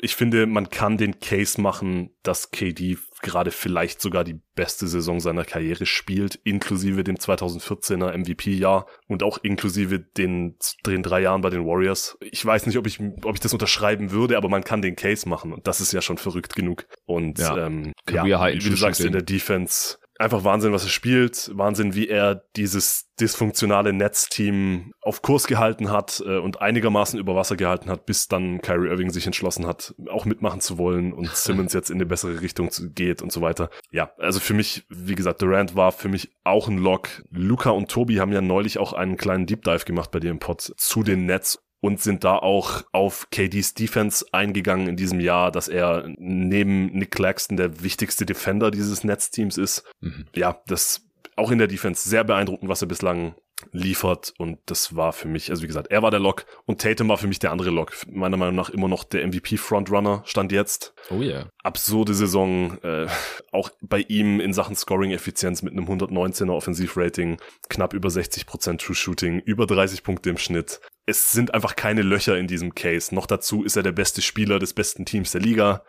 Ich 0.01 0.17
finde, 0.17 0.47
man 0.47 0.71
kann 0.71 0.97
den 0.97 1.21
Case 1.21 1.61
machen, 1.61 2.11
dass 2.23 2.51
KD 2.51 2.99
gerade 3.23 3.51
vielleicht 3.51 4.01
sogar 4.01 4.25
die 4.25 4.41
beste 4.55 4.87
Saison 4.87 5.21
seiner 5.21 5.45
Karriere 5.45 5.87
spielt, 5.87 6.35
inklusive 6.45 7.05
dem 7.05 7.17
2014er 7.17 8.17
MVP-Jahr 8.17 8.87
und 9.09 9.23
auch 9.23 9.39
inklusive 9.39 10.01
den, 10.01 10.57
den 10.87 11.03
drei 11.03 11.23
Jahren 11.23 11.41
bei 11.41 11.51
den 11.51 11.65
Warriors. 11.65 12.19
Ich 12.21 12.45
weiß 12.45 12.67
nicht, 12.67 12.77
ob 12.77 12.87
ich, 12.87 13.01
ob 13.23 13.35
ich 13.35 13.41
das 13.41 13.53
unterschreiben 13.53 14.11
würde, 14.11 14.37
aber 14.37 14.49
man 14.49 14.65
kann 14.65 14.83
den 14.83 14.97
Case 14.97 15.29
machen 15.29 15.53
und 15.53 15.67
das 15.67 15.81
ist 15.81 15.93
ja 15.93 16.03
schon 16.03 16.19
verrückt 16.19 16.55
genug. 16.55 16.87
Und 17.07 17.39
ja, 17.39 17.67
ähm, 17.67 17.93
ja 18.11 18.25
wie 18.53 18.59
du 18.59 18.77
sagst, 18.77 19.01
in 19.01 19.13
der 19.13 19.23
Defense 19.23 19.99
einfach 20.23 20.45
Wahnsinn, 20.45 20.73
was 20.73 20.85
er 20.85 20.89
spielt, 20.89 21.51
Wahnsinn, 21.55 21.95
wie 21.95 22.09
er 22.09 22.45
dieses 22.57 23.11
dysfunktionale 23.21 23.93
Netzteam 23.93 24.93
auf 25.01 25.23
Kurs 25.23 25.47
gehalten 25.47 25.91
hat 25.91 26.23
äh, 26.27 26.39
und 26.39 26.61
einigermaßen 26.61 27.19
über 27.19 27.35
Wasser 27.35 27.57
gehalten 27.57 27.91
hat, 27.91 28.07
bis 28.07 28.29
dann 28.29 28.61
Kyrie 28.63 28.89
Irving 28.89 29.11
sich 29.11 29.27
entschlossen 29.27 29.67
hat, 29.67 29.95
auch 30.09 30.25
mitmachen 30.25 30.61
zu 30.61 30.79
wollen 30.79 31.13
und 31.13 31.29
Simmons 31.37 31.73
jetzt 31.73 31.91
in 31.91 31.97
eine 31.97 32.07
bessere 32.07 32.41
Richtung 32.41 32.71
geht 32.95 33.21
und 33.21 33.33
so 33.33 33.41
weiter. 33.43 33.69
Ja, 33.91 34.13
also 34.19 34.41
für 34.41 34.55
mich, 34.55 34.87
wie 34.89 35.15
gesagt, 35.15 35.43
Durant 35.43 35.77
war 35.77 35.93
für 35.93 36.09
mich 36.09 36.33
auch 36.45 36.69
ein 36.69 36.79
Lock. 36.79 37.09
Luca 37.31 37.71
und 37.71 37.91
Tobi 37.91 38.21
haben 38.21 38.33
ja 38.33 38.41
neulich 38.41 38.79
auch 38.79 38.93
einen 38.93 39.17
kleinen 39.17 39.47
Deep 39.47 39.63
Dive 39.63 39.85
gemacht 39.85 40.11
bei 40.11 40.21
dir 40.21 40.31
im 40.31 40.39
Pod 40.39 40.61
zu 40.77 41.03
den 41.03 41.27
Nets 41.27 41.63
und 41.83 42.01
sind 42.01 42.23
da 42.23 42.37
auch 42.37 42.85
auf 42.93 43.29
KDs 43.31 43.75
Defense 43.75 44.25
eingegangen 44.31 44.87
in 44.87 44.97
diesem 44.97 45.19
Jahr, 45.19 45.51
dass 45.51 45.67
er 45.67 46.09
neben 46.17 46.87
Nick 46.93 47.11
Claxton 47.11 47.57
der 47.57 47.83
wichtigste 47.83 48.25
Defender 48.25 48.71
dieses 48.71 49.03
Netzteams 49.03 49.59
ist. 49.59 49.83
Mhm. 50.01 50.27
Ja, 50.35 50.63
das 50.69 51.05
auch 51.35 51.51
in 51.51 51.59
der 51.59 51.67
Defense 51.67 52.09
sehr 52.09 52.23
beeindruckend, 52.23 52.71
was 52.71 52.83
er 52.83 52.89
bislang 52.89 53.35
liefert 53.73 54.35
und 54.39 54.59
das 54.67 54.97
war 54.97 55.13
für 55.13 55.29
mich, 55.29 55.51
also 55.51 55.63
wie 55.63 55.67
gesagt, 55.67 55.91
er 55.91 56.03
war 56.03 56.11
der 56.11 56.21
Lock 56.21 56.47
und 56.67 56.81
Tatum 56.81 57.09
war 57.09 57.19
für 57.19 57.27
mich 57.27 57.39
der 57.39 57.53
andere 57.53 57.71
Lock. 57.71 57.93
Meiner 58.11 58.37
Meinung 58.37 58.55
nach 58.55 58.71
immer 58.71 58.89
noch 58.89 59.05
der 59.05 59.27
MVP-Frontrunner, 59.27 60.23
stand 60.25 60.53
jetzt. 60.53 60.95
Oh 61.11 61.21
ja. 61.21 61.33
Yeah. 61.33 61.51
Absurde 61.63 62.15
Saison, 62.15 62.79
äh, 62.83 63.07
auch 63.53 63.71
bei 63.81 64.01
ihm 64.09 64.41
in 64.41 64.53
Sachen 64.53 64.77
Scoring-Effizienz 64.77 65.63
mit 65.63 65.73
einem 65.73 65.87
119er 65.87 66.51
Offensivrating, 66.51 67.39
knapp 67.69 67.95
über 67.95 68.09
60% 68.09 68.79
True 68.79 68.97
Shooting, 68.97 69.41
über 69.41 69.67
30 69.67 70.03
Punkte 70.03 70.31
im 70.31 70.39
Schnitt 70.39 70.81
es 71.05 71.33
sind 71.33 71.53
einfach 71.53 71.75
keine 71.77 72.03
Löcher 72.03 72.39
in 72.39 72.47
diesem 72.47 72.75
Case. 72.75 73.15
Noch 73.15 73.27
dazu 73.27 73.65
ist 73.65 73.77
er 73.77 73.83
der 73.83 73.93
beste 73.93 74.23
Spieler 74.23 74.59
des 74.59 74.73
besten 74.73 75.05
Teams 75.05 75.33
der 75.33 75.41
Liga. 75.41 75.85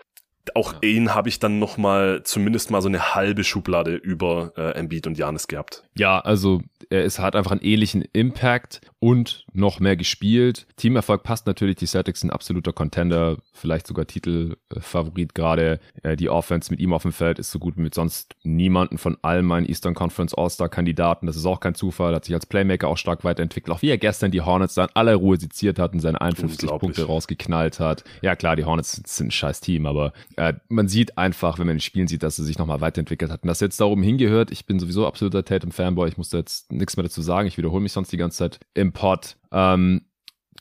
Auch 0.56 0.74
ja. 0.74 0.80
ihn 0.90 1.16
habe 1.16 1.30
ich 1.30 1.40
dann 1.40 1.60
noch 1.60 1.78
mal 1.78 2.22
zumindest 2.24 2.70
mal 2.70 2.82
so 2.82 2.90
eine 2.90 3.16
halbe 3.16 3.44
Schublade 3.44 3.96
über 3.96 4.54
äh, 4.58 4.72
Embiid 4.72 5.08
und 5.08 5.18
Janis 5.18 5.48
gehabt. 5.48 5.84
Ja, 5.96 6.20
also 6.20 6.62
er 6.90 7.04
ist, 7.04 7.20
hat 7.20 7.36
einfach 7.36 7.52
einen 7.52 7.62
ähnlichen 7.62 8.04
Impact 8.14 8.82
und 9.00 9.46
noch 9.54 9.80
mehr 9.80 9.96
gespielt. 9.96 10.68
Teamerfolg 10.78 11.24
passt 11.24 11.48
natürlich. 11.48 11.78
Die 11.78 11.88
Celtics 11.88 12.22
sind 12.22 12.32
absoluter 12.32 12.74
Contender, 12.74 13.38
vielleicht 13.52 13.88
sogar 13.88 14.06
Titelfavorit 14.06 15.34
gerade. 15.34 15.80
Äh, 16.04 16.16
die 16.16 16.30
Offense 16.30 16.72
mit 16.72 16.80
ihm 16.80 16.94
auf 16.94 17.04
dem 17.04 17.14
Feld 17.14 17.40
ist 17.40 17.52
so 17.52 17.60
gut 17.60 17.78
wie 17.78 17.82
mit 17.82 17.96
sonst 17.96 18.36
niemanden 18.44 18.98
von 18.98 19.18
all 19.22 19.44
meinen 19.44 19.68
Eastern 19.68 19.94
Conference 19.94 20.34
All-Star-Kandidaten. 20.34 21.26
Das 21.26 21.36
ist 21.36 21.46
auch 21.46 21.60
kein 21.60 21.76
Zufall. 21.76 22.16
Hat 22.16 22.26
sich 22.26 22.36
als 22.36 22.46
Playmaker 22.46 22.88
auch 22.88 22.98
stark 22.98 23.24
weiterentwickelt. 23.24 23.76
Auch 23.76 23.82
wie 23.82 23.90
er 23.90 23.98
gestern 23.98 24.32
die 24.32 24.42
Hornets 24.42 24.76
dann 24.76 24.90
aller 24.94 25.16
Ruhe 25.16 25.38
seziert 25.38 25.80
hat 25.80 25.94
und 25.94 26.00
seine 26.00 26.22
51 26.22 26.70
Punkte 26.70 27.06
rausgeknallt 27.06 27.80
hat. 27.80 28.04
Ja 28.22 28.36
klar, 28.36 28.56
die 28.56 28.66
Hornets 28.66 29.02
sind 29.06 29.28
ein 29.28 29.32
scheiß 29.32 29.62
Team, 29.62 29.86
aber 29.86 30.14
äh, 30.38 30.54
man 30.70 30.88
sieht 30.88 31.18
einfach, 31.18 31.60
wenn 31.60 31.68
man 31.68 31.78
in 31.78 31.82
Spielen 31.82 32.08
sieht, 32.08 32.24
dass 32.24 32.40
er 32.40 32.46
sich 32.46 32.58
nochmal 32.58 32.82
weiterentwickelt 32.82 33.32
hat. 33.32 33.44
Und 33.44 33.48
das 33.48 33.60
jetzt 33.60 33.80
darum 33.80 34.04
hingehört. 34.04 34.52
Ich 34.52 34.66
bin 34.66 34.80
sowieso 34.80 35.08
absoluter 35.08 35.44
Tatum-Fanboy. 35.44 36.08
Ich 36.10 36.18
muss 36.18 36.30
da 36.30 36.40
jetzt 36.40 36.72
nichts 36.72 36.98
mehr 36.98 37.04
dazu 37.04 37.22
sagen. 37.22 37.48
Ich 37.48 37.58
wiederhole 37.58 37.82
mich 37.82 37.92
sonst 37.92 38.12
die 38.12 38.18
ganze 38.18 38.38
Zeit 38.38 38.60
im 38.74 38.94
Pod. 38.94 39.38
Ähm, 39.52 40.06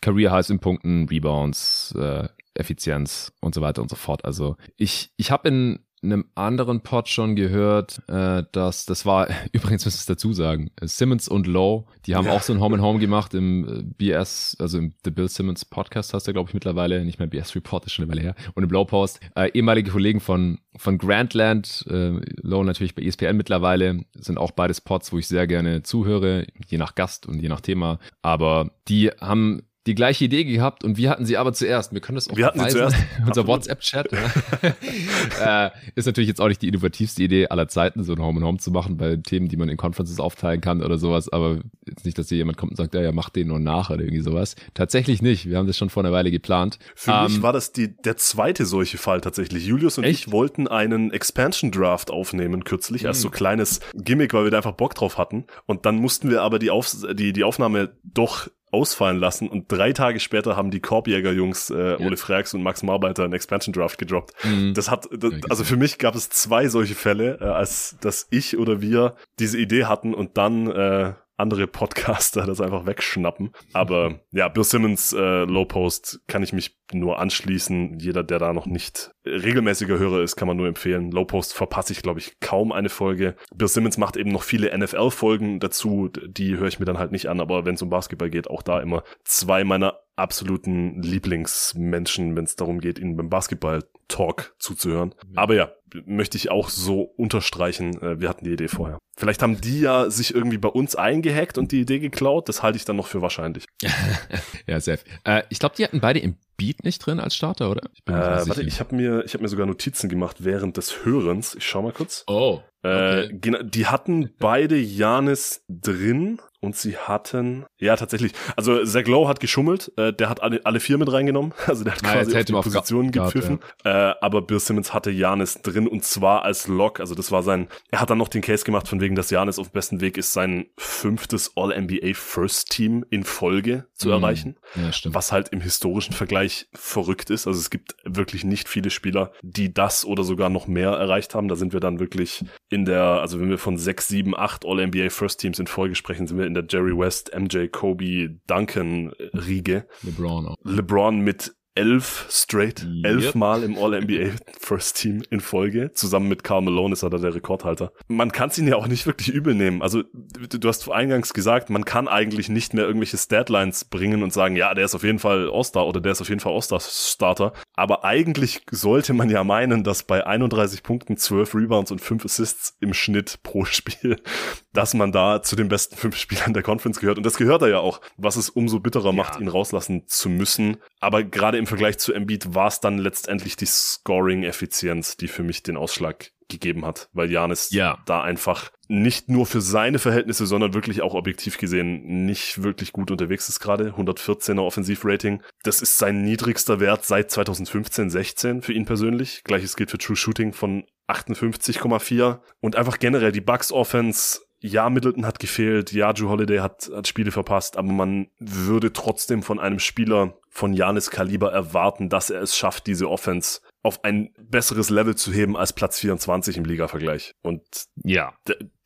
Career 0.01 0.33
Highs 0.33 0.51
in 0.51 0.59
Punkten, 0.59 1.09
Rebounds, 1.09 1.95
äh, 1.97 2.29
Effizienz 2.55 3.33
und 3.41 3.55
so 3.55 3.61
weiter 3.61 3.83
und 3.83 3.89
so 3.89 3.97
fort. 3.97 4.25
Also 4.25 4.57
ich, 4.77 5.13
ich 5.17 5.31
habe 5.31 5.49
in 5.49 5.79
einem 6.03 6.25
anderen 6.35 6.81
Pod 6.81 7.09
schon 7.09 7.37
gehört, 7.37 8.03
äh, 8.09 8.43
dass 8.53 8.87
das 8.87 9.07
war, 9.07 9.29
übrigens 9.53 9.85
muss 9.85 10.01
ich 10.01 10.07
dazu 10.07 10.33
sagen, 10.33 10.71
Simmons 10.81 11.29
und 11.29 11.47
Lowe, 11.47 11.85
die 12.07 12.15
haben 12.15 12.27
ja. 12.27 12.33
auch 12.33 12.43
so 12.43 12.53
ein 12.53 12.61
Home 12.61 12.75
and 12.75 12.85
Home 12.85 12.99
gemacht 13.01 13.35
im 13.35 13.69
äh, 13.69 13.83
BS, 13.83 14.57
also 14.59 14.79
im 14.79 14.95
The 15.05 15.11
Bill 15.11 15.29
Simmons 15.29 15.65
Podcast 15.65 16.12
hast 16.15 16.27
du, 16.27 16.33
glaube 16.33 16.51
ich, 16.51 16.55
mittlerweile, 16.55 17.05
nicht 17.05 17.19
mehr 17.19 17.29
BS 17.29 17.55
Report, 17.55 17.87
ist 17.87 17.93
schon 17.93 18.05
eine 18.05 18.12
Weile 18.12 18.23
her, 18.23 18.35
und 18.55 18.65
im 18.65 18.71
Low 18.71 18.85
Post, 18.85 19.21
äh, 19.37 19.51
ehemalige 19.53 19.91
Kollegen 19.91 20.21
von, 20.21 20.59
von 20.77 20.99
Grandland, 20.99 21.85
äh, 21.88 22.21
Lowe 22.43 22.65
natürlich 22.65 22.95
bei 22.95 23.03
ESPN 23.03 23.37
mittlerweile, 23.37 24.05
sind 24.15 24.38
auch 24.38 24.51
beides 24.51 24.81
Pods, 24.81 25.12
wo 25.12 25.19
ich 25.19 25.29
sehr 25.29 25.47
gerne 25.47 25.83
zuhöre, 25.83 26.47
je 26.67 26.79
nach 26.79 26.95
Gast 26.95 27.27
und 27.27 27.41
je 27.41 27.49
nach 27.49 27.61
Thema, 27.61 27.99
aber 28.23 28.71
die 28.88 29.11
haben 29.21 29.62
die 29.87 29.95
gleiche 29.97 30.25
Idee 30.25 30.45
gehabt 30.45 30.85
und 30.85 30.97
wir 30.97 31.11
hatten 31.11 31.27
sie 31.27 31.37
aber 31.37 31.53
zuerst. 31.53 31.92
Wir 31.92 32.01
können 32.01 32.14
das 32.14 32.31
auch 32.31 32.37
Wir 32.37 32.47
hatten 32.47 32.61
sie 32.61 32.68
zuerst. 32.68 32.97
Unser 33.27 33.47
WhatsApp-Chat 33.49 34.12
äh, 35.45 35.71
ist 35.97 36.07
natürlich 36.07 36.29
jetzt 36.29 36.40
auch 36.40 36.47
nicht 36.47 36.62
die 36.62 36.68
innovativste 36.68 37.23
Idee 37.25 37.49
aller 37.49 37.66
Zeiten, 37.66 38.05
so 38.05 38.12
ein 38.12 38.21
Home 38.21 38.38
and 38.38 38.47
Home 38.47 38.59
zu 38.59 38.71
machen 38.71 38.97
bei 38.97 39.16
Themen, 39.16 39.49
die 39.49 39.57
man 39.57 39.68
in 39.68 39.77
Conferences 39.77 40.21
aufteilen 40.21 40.61
kann 40.61 40.83
oder 40.83 40.99
sowas. 40.99 41.29
Aber 41.31 41.59
jetzt 41.85 42.05
nicht, 42.05 42.16
dass 42.16 42.29
hier 42.29 42.38
jemand 42.38 42.59
kommt 42.59 42.73
und 42.73 42.77
sagt, 42.77 42.95
ja, 42.95 43.03
ja, 43.03 43.11
mach 43.11 43.29
den 43.29 43.49
nur 43.49 43.59
nach 43.59 43.90
oder 43.90 44.03
irgendwie 44.03 44.23
sowas. 44.23 44.55
Tatsächlich 44.75 45.21
nicht. 45.21 45.49
Wir 45.49 45.59
haben 45.59 45.66
das 45.66 45.77
schon 45.77 45.90
vor 45.90 46.05
einer 46.05 46.12
Weile 46.12 46.31
geplant. 46.31 46.79
Für 46.95 47.11
ähm, 47.11 47.25
mich 47.25 47.42
war 47.42 47.53
das 47.53 47.73
die, 47.73 47.97
der 47.97 48.16
zweite 48.16 48.66
solche 48.66 48.99
Fall 48.99 49.21
tatsächlich. 49.21 49.66
Julius 49.66 49.99
und 49.99 50.05
echt? 50.05 50.27
ich 50.27 50.33
wollten 50.33 50.68
einen 50.68 51.11
Expansion 51.11 51.73
Draft 51.73 52.12
aufnehmen 52.12 52.62
kürzlich, 52.62 53.03
mhm. 53.03 53.09
als 53.09 53.21
so 53.21 53.29
hm. 53.29 53.35
kleines 53.35 53.81
Gimmick, 53.95 54.33
weil 54.33 54.45
wir 54.45 54.53
da 54.53 54.59
einfach 54.59 54.73
Bock 54.73 54.95
drauf 54.95 55.18
hatten. 55.18 55.47
Und 55.66 55.87
dann 55.87 55.97
mussten 55.97 56.31
wir 56.31 56.42
aber 56.42 56.61
die, 56.61 56.71
Auf 56.71 56.95
die, 57.14 57.33
die 57.33 57.42
Aufnahme 57.42 57.97
doch 58.05 58.49
ausfallen 58.73 59.19
lassen 59.19 59.49
und 59.49 59.71
drei 59.71 59.93
Tage 59.93 60.19
später 60.19 60.57
haben 60.57 60.71
die 60.71 60.81
Korbjäger-Jungs 60.81 61.71
äh, 61.71 61.91
ja. 61.91 61.99
Ole 61.99 62.17
Frags 62.17 62.55
und 62.55 62.63
Max 62.63 62.83
Marbeiter 62.83 63.25
einen 63.25 63.35
Expansion 63.35 63.73
Draft 63.73 63.99
gedroppt. 63.99 64.33
Mhm. 64.45 64.73
Das 64.75 64.91
hat, 64.91 65.09
das, 65.13 65.33
also 65.51 65.63
für 65.63 65.77
mich 65.77 65.99
gab 65.99 66.15
es 66.15 66.31
zwei 66.31 66.69
solche 66.69 66.95
Fälle, 66.95 67.39
äh, 67.41 67.45
als 67.45 67.97
dass 68.01 68.27
ich 68.31 68.57
oder 68.57 68.81
wir 68.81 69.15
diese 69.39 69.59
Idee 69.59 69.85
hatten 69.85 70.15
und 70.15 70.39
dann 70.39 70.69
äh, 70.69 71.13
andere 71.42 71.66
Podcaster 71.66 72.46
das 72.46 72.61
einfach 72.61 72.87
wegschnappen. 72.87 73.50
Aber 73.72 74.20
ja, 74.31 74.48
Bill 74.48 74.64
Simmons 74.64 75.12
äh, 75.12 75.44
Low 75.44 75.64
Post 75.64 76.20
kann 76.28 76.42
ich 76.42 76.52
mich 76.52 76.78
nur 76.92 77.18
anschließen. 77.18 77.98
Jeder, 77.98 78.22
der 78.22 78.38
da 78.38 78.52
noch 78.52 78.66
nicht 78.66 79.11
regelmäßiger 79.26 79.98
Hörer 79.98 80.22
ist, 80.22 80.37
kann 80.37 80.48
man 80.48 80.57
nur 80.57 80.68
empfehlen. 80.68 81.11
Low 81.11 81.24
Post 81.24 81.55
verpasse 81.55 81.92
ich, 81.92 82.02
glaube 82.02 82.20
ich, 82.20 82.40
kaum 82.40 82.72
eine 82.72 82.88
Folge. 82.88 83.35
Bill 83.55 83.68
Simmons 83.68 83.98
macht 83.98 84.16
eben 84.16 84.31
noch 84.31 84.42
viele 84.42 84.76
NFL-Folgen 84.76 85.61
dazu. 85.61 86.09
Die 86.09 86.57
höre 86.57 86.68
ich 86.68 86.78
mir 86.78 86.87
dann 86.87 86.98
halt 86.98 87.12
nicht 87.12 87.28
an, 87.28 87.40
aber 87.40 87.64
wenn 87.64 87.74
es 87.74 87.83
um 87.83 87.90
Basketball 87.90 88.31
geht, 88.31 88.48
auch 88.48 88.62
da 88.62 88.81
immer 88.81 89.02
zwei 89.24 89.64
meiner 89.64 89.98
absoluten 90.16 91.02
Lieblingsmenschen, 91.02 92.37
wenn 92.37 92.44
es 92.44 92.57
darum 92.57 92.81
geht, 92.81 92.98
ihnen 92.98 93.16
beim 93.16 93.31
Basketball-Talk 93.31 94.55
zuzuhören. 94.59 95.14
Aber 95.35 95.55
ja, 95.55 95.72
möchte 96.07 96.37
ich 96.37 96.50
auch 96.50 96.68
so 96.68 97.02
unterstreichen. 97.02 98.00
Äh, 98.00 98.20
wir 98.20 98.28
hatten 98.28 98.44
die 98.44 98.52
Idee 98.52 98.68
vorher. 98.68 98.98
Vielleicht 99.16 99.42
haben 99.42 99.61
die 99.61 99.81
ja 99.81 100.11
sich 100.11 100.35
irgendwie 100.35 100.59
bei 100.59 100.68
uns 100.68 100.96
eingehackt 100.96 101.59
und 101.59 101.72
die 101.72 101.81
Idee 101.81 101.98
geklaut. 101.98 102.48
Das 102.48 102.62
halte 102.62 102.76
ich 102.76 102.85
dann 102.85 102.96
noch 102.96 103.07
für 103.07 103.22
wahrscheinlich. 103.22 103.64
ja, 104.66 104.81
safe. 104.81 105.00
Äh, 105.24 105.42
ich 105.50 105.59
glaube, 105.59 105.74
die 105.76 105.85
hatten 105.85 106.00
beide 106.00 106.20
im 106.20 106.37
Beat 106.57 106.85
nicht 106.85 107.05
drin 107.05 107.20
als 107.20 107.35
Starter, 107.35 107.70
oder? 107.70 107.83
Ich 107.94 108.05
bin 108.05 108.14
äh, 108.14 108.18
warte, 108.18 108.62
ich 108.62 108.81
habe 108.81 108.94
mir, 108.94 109.24
ich 109.24 109.35
habe 109.35 109.42
mir 109.42 109.48
sogar 109.48 109.66
Notizen 109.66 110.09
gemacht 110.09 110.44
während 110.44 110.76
des 110.76 111.05
Hörens. 111.05 111.55
Ich 111.55 111.66
schau 111.66 111.83
mal 111.83 111.92
kurz. 111.92 112.24
Oh. 112.26 112.61
Äh, 112.83 113.24
okay. 113.24 113.55
Äh, 113.55 113.64
die 113.64 113.87
hatten 113.87 114.31
beide 114.38 114.76
Janis 114.78 115.64
drin, 115.68 116.40
und 116.62 116.77
sie 116.77 116.96
hatten, 116.96 117.66
ja 117.79 117.96
tatsächlich, 117.96 118.33
also 118.57 118.85
Zach 118.85 119.07
Lowe 119.07 119.29
hat 119.29 119.40
geschummelt, 119.40 119.92
äh, 119.96 120.12
der 120.12 120.29
hat 120.29 120.42
alle, 120.42 120.64
alle 120.64 120.79
vier 120.79 120.96
mit 120.96 121.12
reingenommen, 121.12 121.53
also 121.66 121.83
der 121.83 121.94
hat 121.94 122.05
ah, 122.05 122.12
quasi 122.12 122.37
auf 122.37 122.44
die 122.44 122.53
Positionen 122.53 123.11
gepfiffen, 123.11 123.59
ja. 123.85 124.11
äh, 124.11 124.14
aber 124.20 124.42
Bill 124.42 124.61
Simmons 124.61 124.94
hatte 124.94 125.11
Janis 125.11 125.61
drin 125.61 125.88
und 125.88 126.05
zwar 126.05 126.44
als 126.44 126.68
Lock, 126.68 127.01
also 127.01 127.16
das 127.16 127.33
war 127.33 127.42
sein, 127.42 127.66
er 127.90 128.01
hat 128.01 128.11
dann 128.11 128.18
noch 128.18 128.29
den 128.29 128.42
Case 128.42 128.64
gemacht 128.64 128.87
von 128.87 129.01
wegen, 129.01 129.16
dass 129.16 129.31
Janis 129.31 129.59
auf 129.59 129.72
besten 129.72 130.01
Weg 130.01 130.16
ist, 130.16 130.33
sein 130.33 130.66
fünftes 130.79 131.53
All-NBA 131.57 132.14
First 132.14 132.70
Team 132.70 133.05
in 133.11 133.25
Folge 133.25 133.87
zu 133.94 134.09
mhm. 134.09 134.14
erreichen, 134.14 134.57
ja, 134.77 134.92
stimmt. 134.92 135.16
was 135.16 135.33
halt 135.33 135.48
im 135.48 135.61
historischen 135.61 136.12
Vergleich 136.12 136.68
verrückt 136.75 137.31
ist, 137.31 137.48
also 137.48 137.59
es 137.59 137.70
gibt 137.70 137.96
wirklich 138.05 138.44
nicht 138.44 138.68
viele 138.68 138.90
Spieler, 138.90 139.33
die 139.42 139.75
das 139.75 140.05
oder 140.05 140.22
sogar 140.22 140.48
noch 140.48 140.68
mehr 140.68 140.90
erreicht 140.90 141.35
haben, 141.35 141.48
da 141.48 141.57
sind 141.57 141.72
wir 141.72 141.81
dann 141.81 141.98
wirklich 141.98 142.44
in 142.70 142.85
der, 142.85 143.03
also 143.03 143.40
wenn 143.40 143.51
wir 143.51 143.59
von 143.59 143.79
sechs, 143.79 144.07
sieben, 144.07 144.37
acht 144.37 144.64
All-NBA 144.64 145.11
First 145.11 145.40
Teams 145.40 145.59
in 145.59 145.66
Folge 145.66 145.96
sprechen, 145.96 146.29
sind 146.29 146.38
wir 146.38 146.52
in 146.53 146.55
der 146.55 146.67
Jerry 146.69 146.97
West, 146.97 147.31
MJ, 147.35 147.69
Kobe, 147.69 148.38
Duncan 148.47 149.11
Riege. 149.33 149.87
LeBron 150.03 150.49
auch. 150.49 150.57
LeBron 150.65 151.21
mit 151.21 151.55
elf 151.75 152.27
straight, 152.29 152.83
yep. 152.83 153.07
elf 153.07 153.35
Mal 153.35 153.63
im 153.63 153.79
All-NBA 153.79 154.33
First 154.61 155.01
Team 155.01 155.23
in 155.31 155.41
Folge. 155.41 155.93
Zusammen 155.95 156.29
mit 156.29 156.45
Carl 156.45 156.63
Malone 156.63 156.93
ist 156.93 157.03
er 157.03 157.11
da 157.11 157.19
der 157.19 157.35
Rekordhalter. 157.35 157.93
Man 158.09 158.31
kann 158.31 158.51
es 158.51 158.59
ihn 158.59 158.69
ja 158.69 158.77
auch 158.77 158.87
nicht 158.87 159.07
wirklich 159.07 159.31
übel 159.31 159.55
nehmen. 159.55 159.81
Also 159.81 160.03
du 160.03 160.69
hast 160.69 160.91
eingangs 160.91 161.33
gesagt, 161.33 161.71
man 161.71 161.85
kann 161.85 162.09
eigentlich 162.09 162.49
nicht 162.49 162.75
mehr 162.75 162.85
irgendwelche 162.85 163.17
Statlines 163.17 163.87
bringen 163.87 164.23
und 164.23 164.33
sagen, 164.33 164.57
ja, 164.57 164.75
der 164.75 164.85
ist 164.85 164.95
auf 164.95 165.03
jeden 165.03 165.19
Fall 165.19 165.51
All-Star 165.51 165.87
oder 165.87 166.01
der 166.01 166.13
ist 166.13 166.21
auf 166.21 166.29
jeden 166.29 166.41
Fall 166.41 166.53
All-Star-Starter. 166.53 167.53
Aber 167.75 168.05
eigentlich 168.05 168.63
sollte 168.71 169.15
man 169.15 169.31
ja 169.31 169.43
meinen, 169.43 169.83
dass 169.83 170.03
bei 170.03 170.27
31 170.27 170.83
Punkten, 170.83 171.17
12 171.17 171.55
Rebounds 171.55 171.91
und 171.91 172.01
5 172.01 172.25
Assists 172.25 172.77
im 172.81 172.93
Schnitt 172.93 173.43
pro 173.43 173.65
Spiel, 173.65 174.21
dass 174.75 174.93
man 174.93 175.11
da 175.11 175.43
zu 175.43 175.57
den 175.57 175.69
besten 175.69 175.97
fünf 175.97 176.17
Spielern 176.17 176.53
der 176.53 176.63
Conference 176.63 177.01
gehört. 177.01 177.19
Und 177.19 177.25
das 177.25 177.37
gehört 177.37 177.63
er 177.63 177.69
ja 177.69 177.79
auch, 177.79 178.01
was 178.17 178.37
es 178.37 178.51
umso 178.51 178.81
bitterer 178.81 179.07
ja. 179.07 179.13
macht, 179.13 179.41
ihn 179.41 179.49
rauslassen 179.49 180.05
zu 180.07 180.29
müssen. 180.29 180.77
Aber 181.01 181.23
gerade 181.23 181.62
im 181.62 181.68
Vergleich 181.68 181.96
zu 181.98 182.12
Embiid 182.12 182.57
war 182.57 182.66
es 182.66 182.81
dann 182.81 182.98
letztendlich 182.98 183.55
die 183.55 183.66
Scoring-Effizienz, 183.66 185.16
die 185.16 185.29
für 185.29 185.44
mich 185.44 185.62
den 185.62 185.77
Ausschlag 185.77 186.33
gegeben 186.48 186.85
hat, 186.85 187.09
weil 187.12 187.31
Janis 187.31 187.70
ja. 187.70 187.98
da 188.05 188.20
einfach 188.20 188.72
nicht 188.88 189.29
nur 189.29 189.46
für 189.46 189.61
seine 189.61 190.01
Verhältnisse, 190.01 190.44
sondern 190.44 190.75
wirklich 190.75 191.03
auch 191.03 191.14
objektiv 191.14 191.59
gesehen 191.59 192.27
nicht 192.27 192.64
wirklich 192.64 192.92
gut 192.92 193.12
unterwegs 193.12 193.48
ist 193.48 193.61
gerade. 193.61 193.90
114er 193.92 194.61
Offensivrating. 194.61 195.40
Das 195.62 195.83
ist 195.83 195.98
sein 195.98 196.22
niedrigster 196.22 196.81
Wert 196.81 197.05
seit 197.05 197.31
2015, 197.31 198.11
16 198.11 198.62
für 198.62 198.72
ihn 198.72 198.85
persönlich. 198.85 199.44
Gleiches 199.44 199.77
gilt 199.77 199.92
für 199.92 199.98
True 199.98 200.16
Shooting 200.16 200.53
von 200.53 200.85
58,4 201.07 202.40
und 202.61 202.75
einfach 202.75 202.98
generell 202.98 203.31
die 203.31 203.40
Bucks 203.40 203.70
Offense 203.70 204.40
ja, 204.62 204.88
Middleton 204.88 205.27
hat 205.27 205.40
gefehlt, 205.40 205.92
ja, 205.92 206.12
Drew 206.12 206.29
Holiday 206.29 206.59
hat, 206.59 206.88
hat 206.94 207.09
Spiele 207.09 207.33
verpasst, 207.33 207.77
aber 207.77 207.92
man 207.92 208.29
würde 208.38 208.92
trotzdem 208.92 209.42
von 209.42 209.59
einem 209.59 209.81
Spieler 209.81 210.35
von 210.48 210.72
Janis 210.72 211.11
Kaliber 211.11 211.53
erwarten, 211.53 212.09
dass 212.09 212.31
er 212.31 212.42
es 212.42 212.57
schafft, 212.57 212.87
diese 212.87 213.11
Offense 213.11 213.61
auf 213.83 214.05
ein 214.05 214.31
besseres 214.38 214.90
Level 214.90 215.16
zu 215.16 215.33
heben 215.33 215.57
als 215.57 215.73
Platz 215.73 215.99
24 215.99 216.57
im 216.57 216.64
Liga-Vergleich. 216.64 217.35
Und 217.42 217.62
ja, 218.05 218.33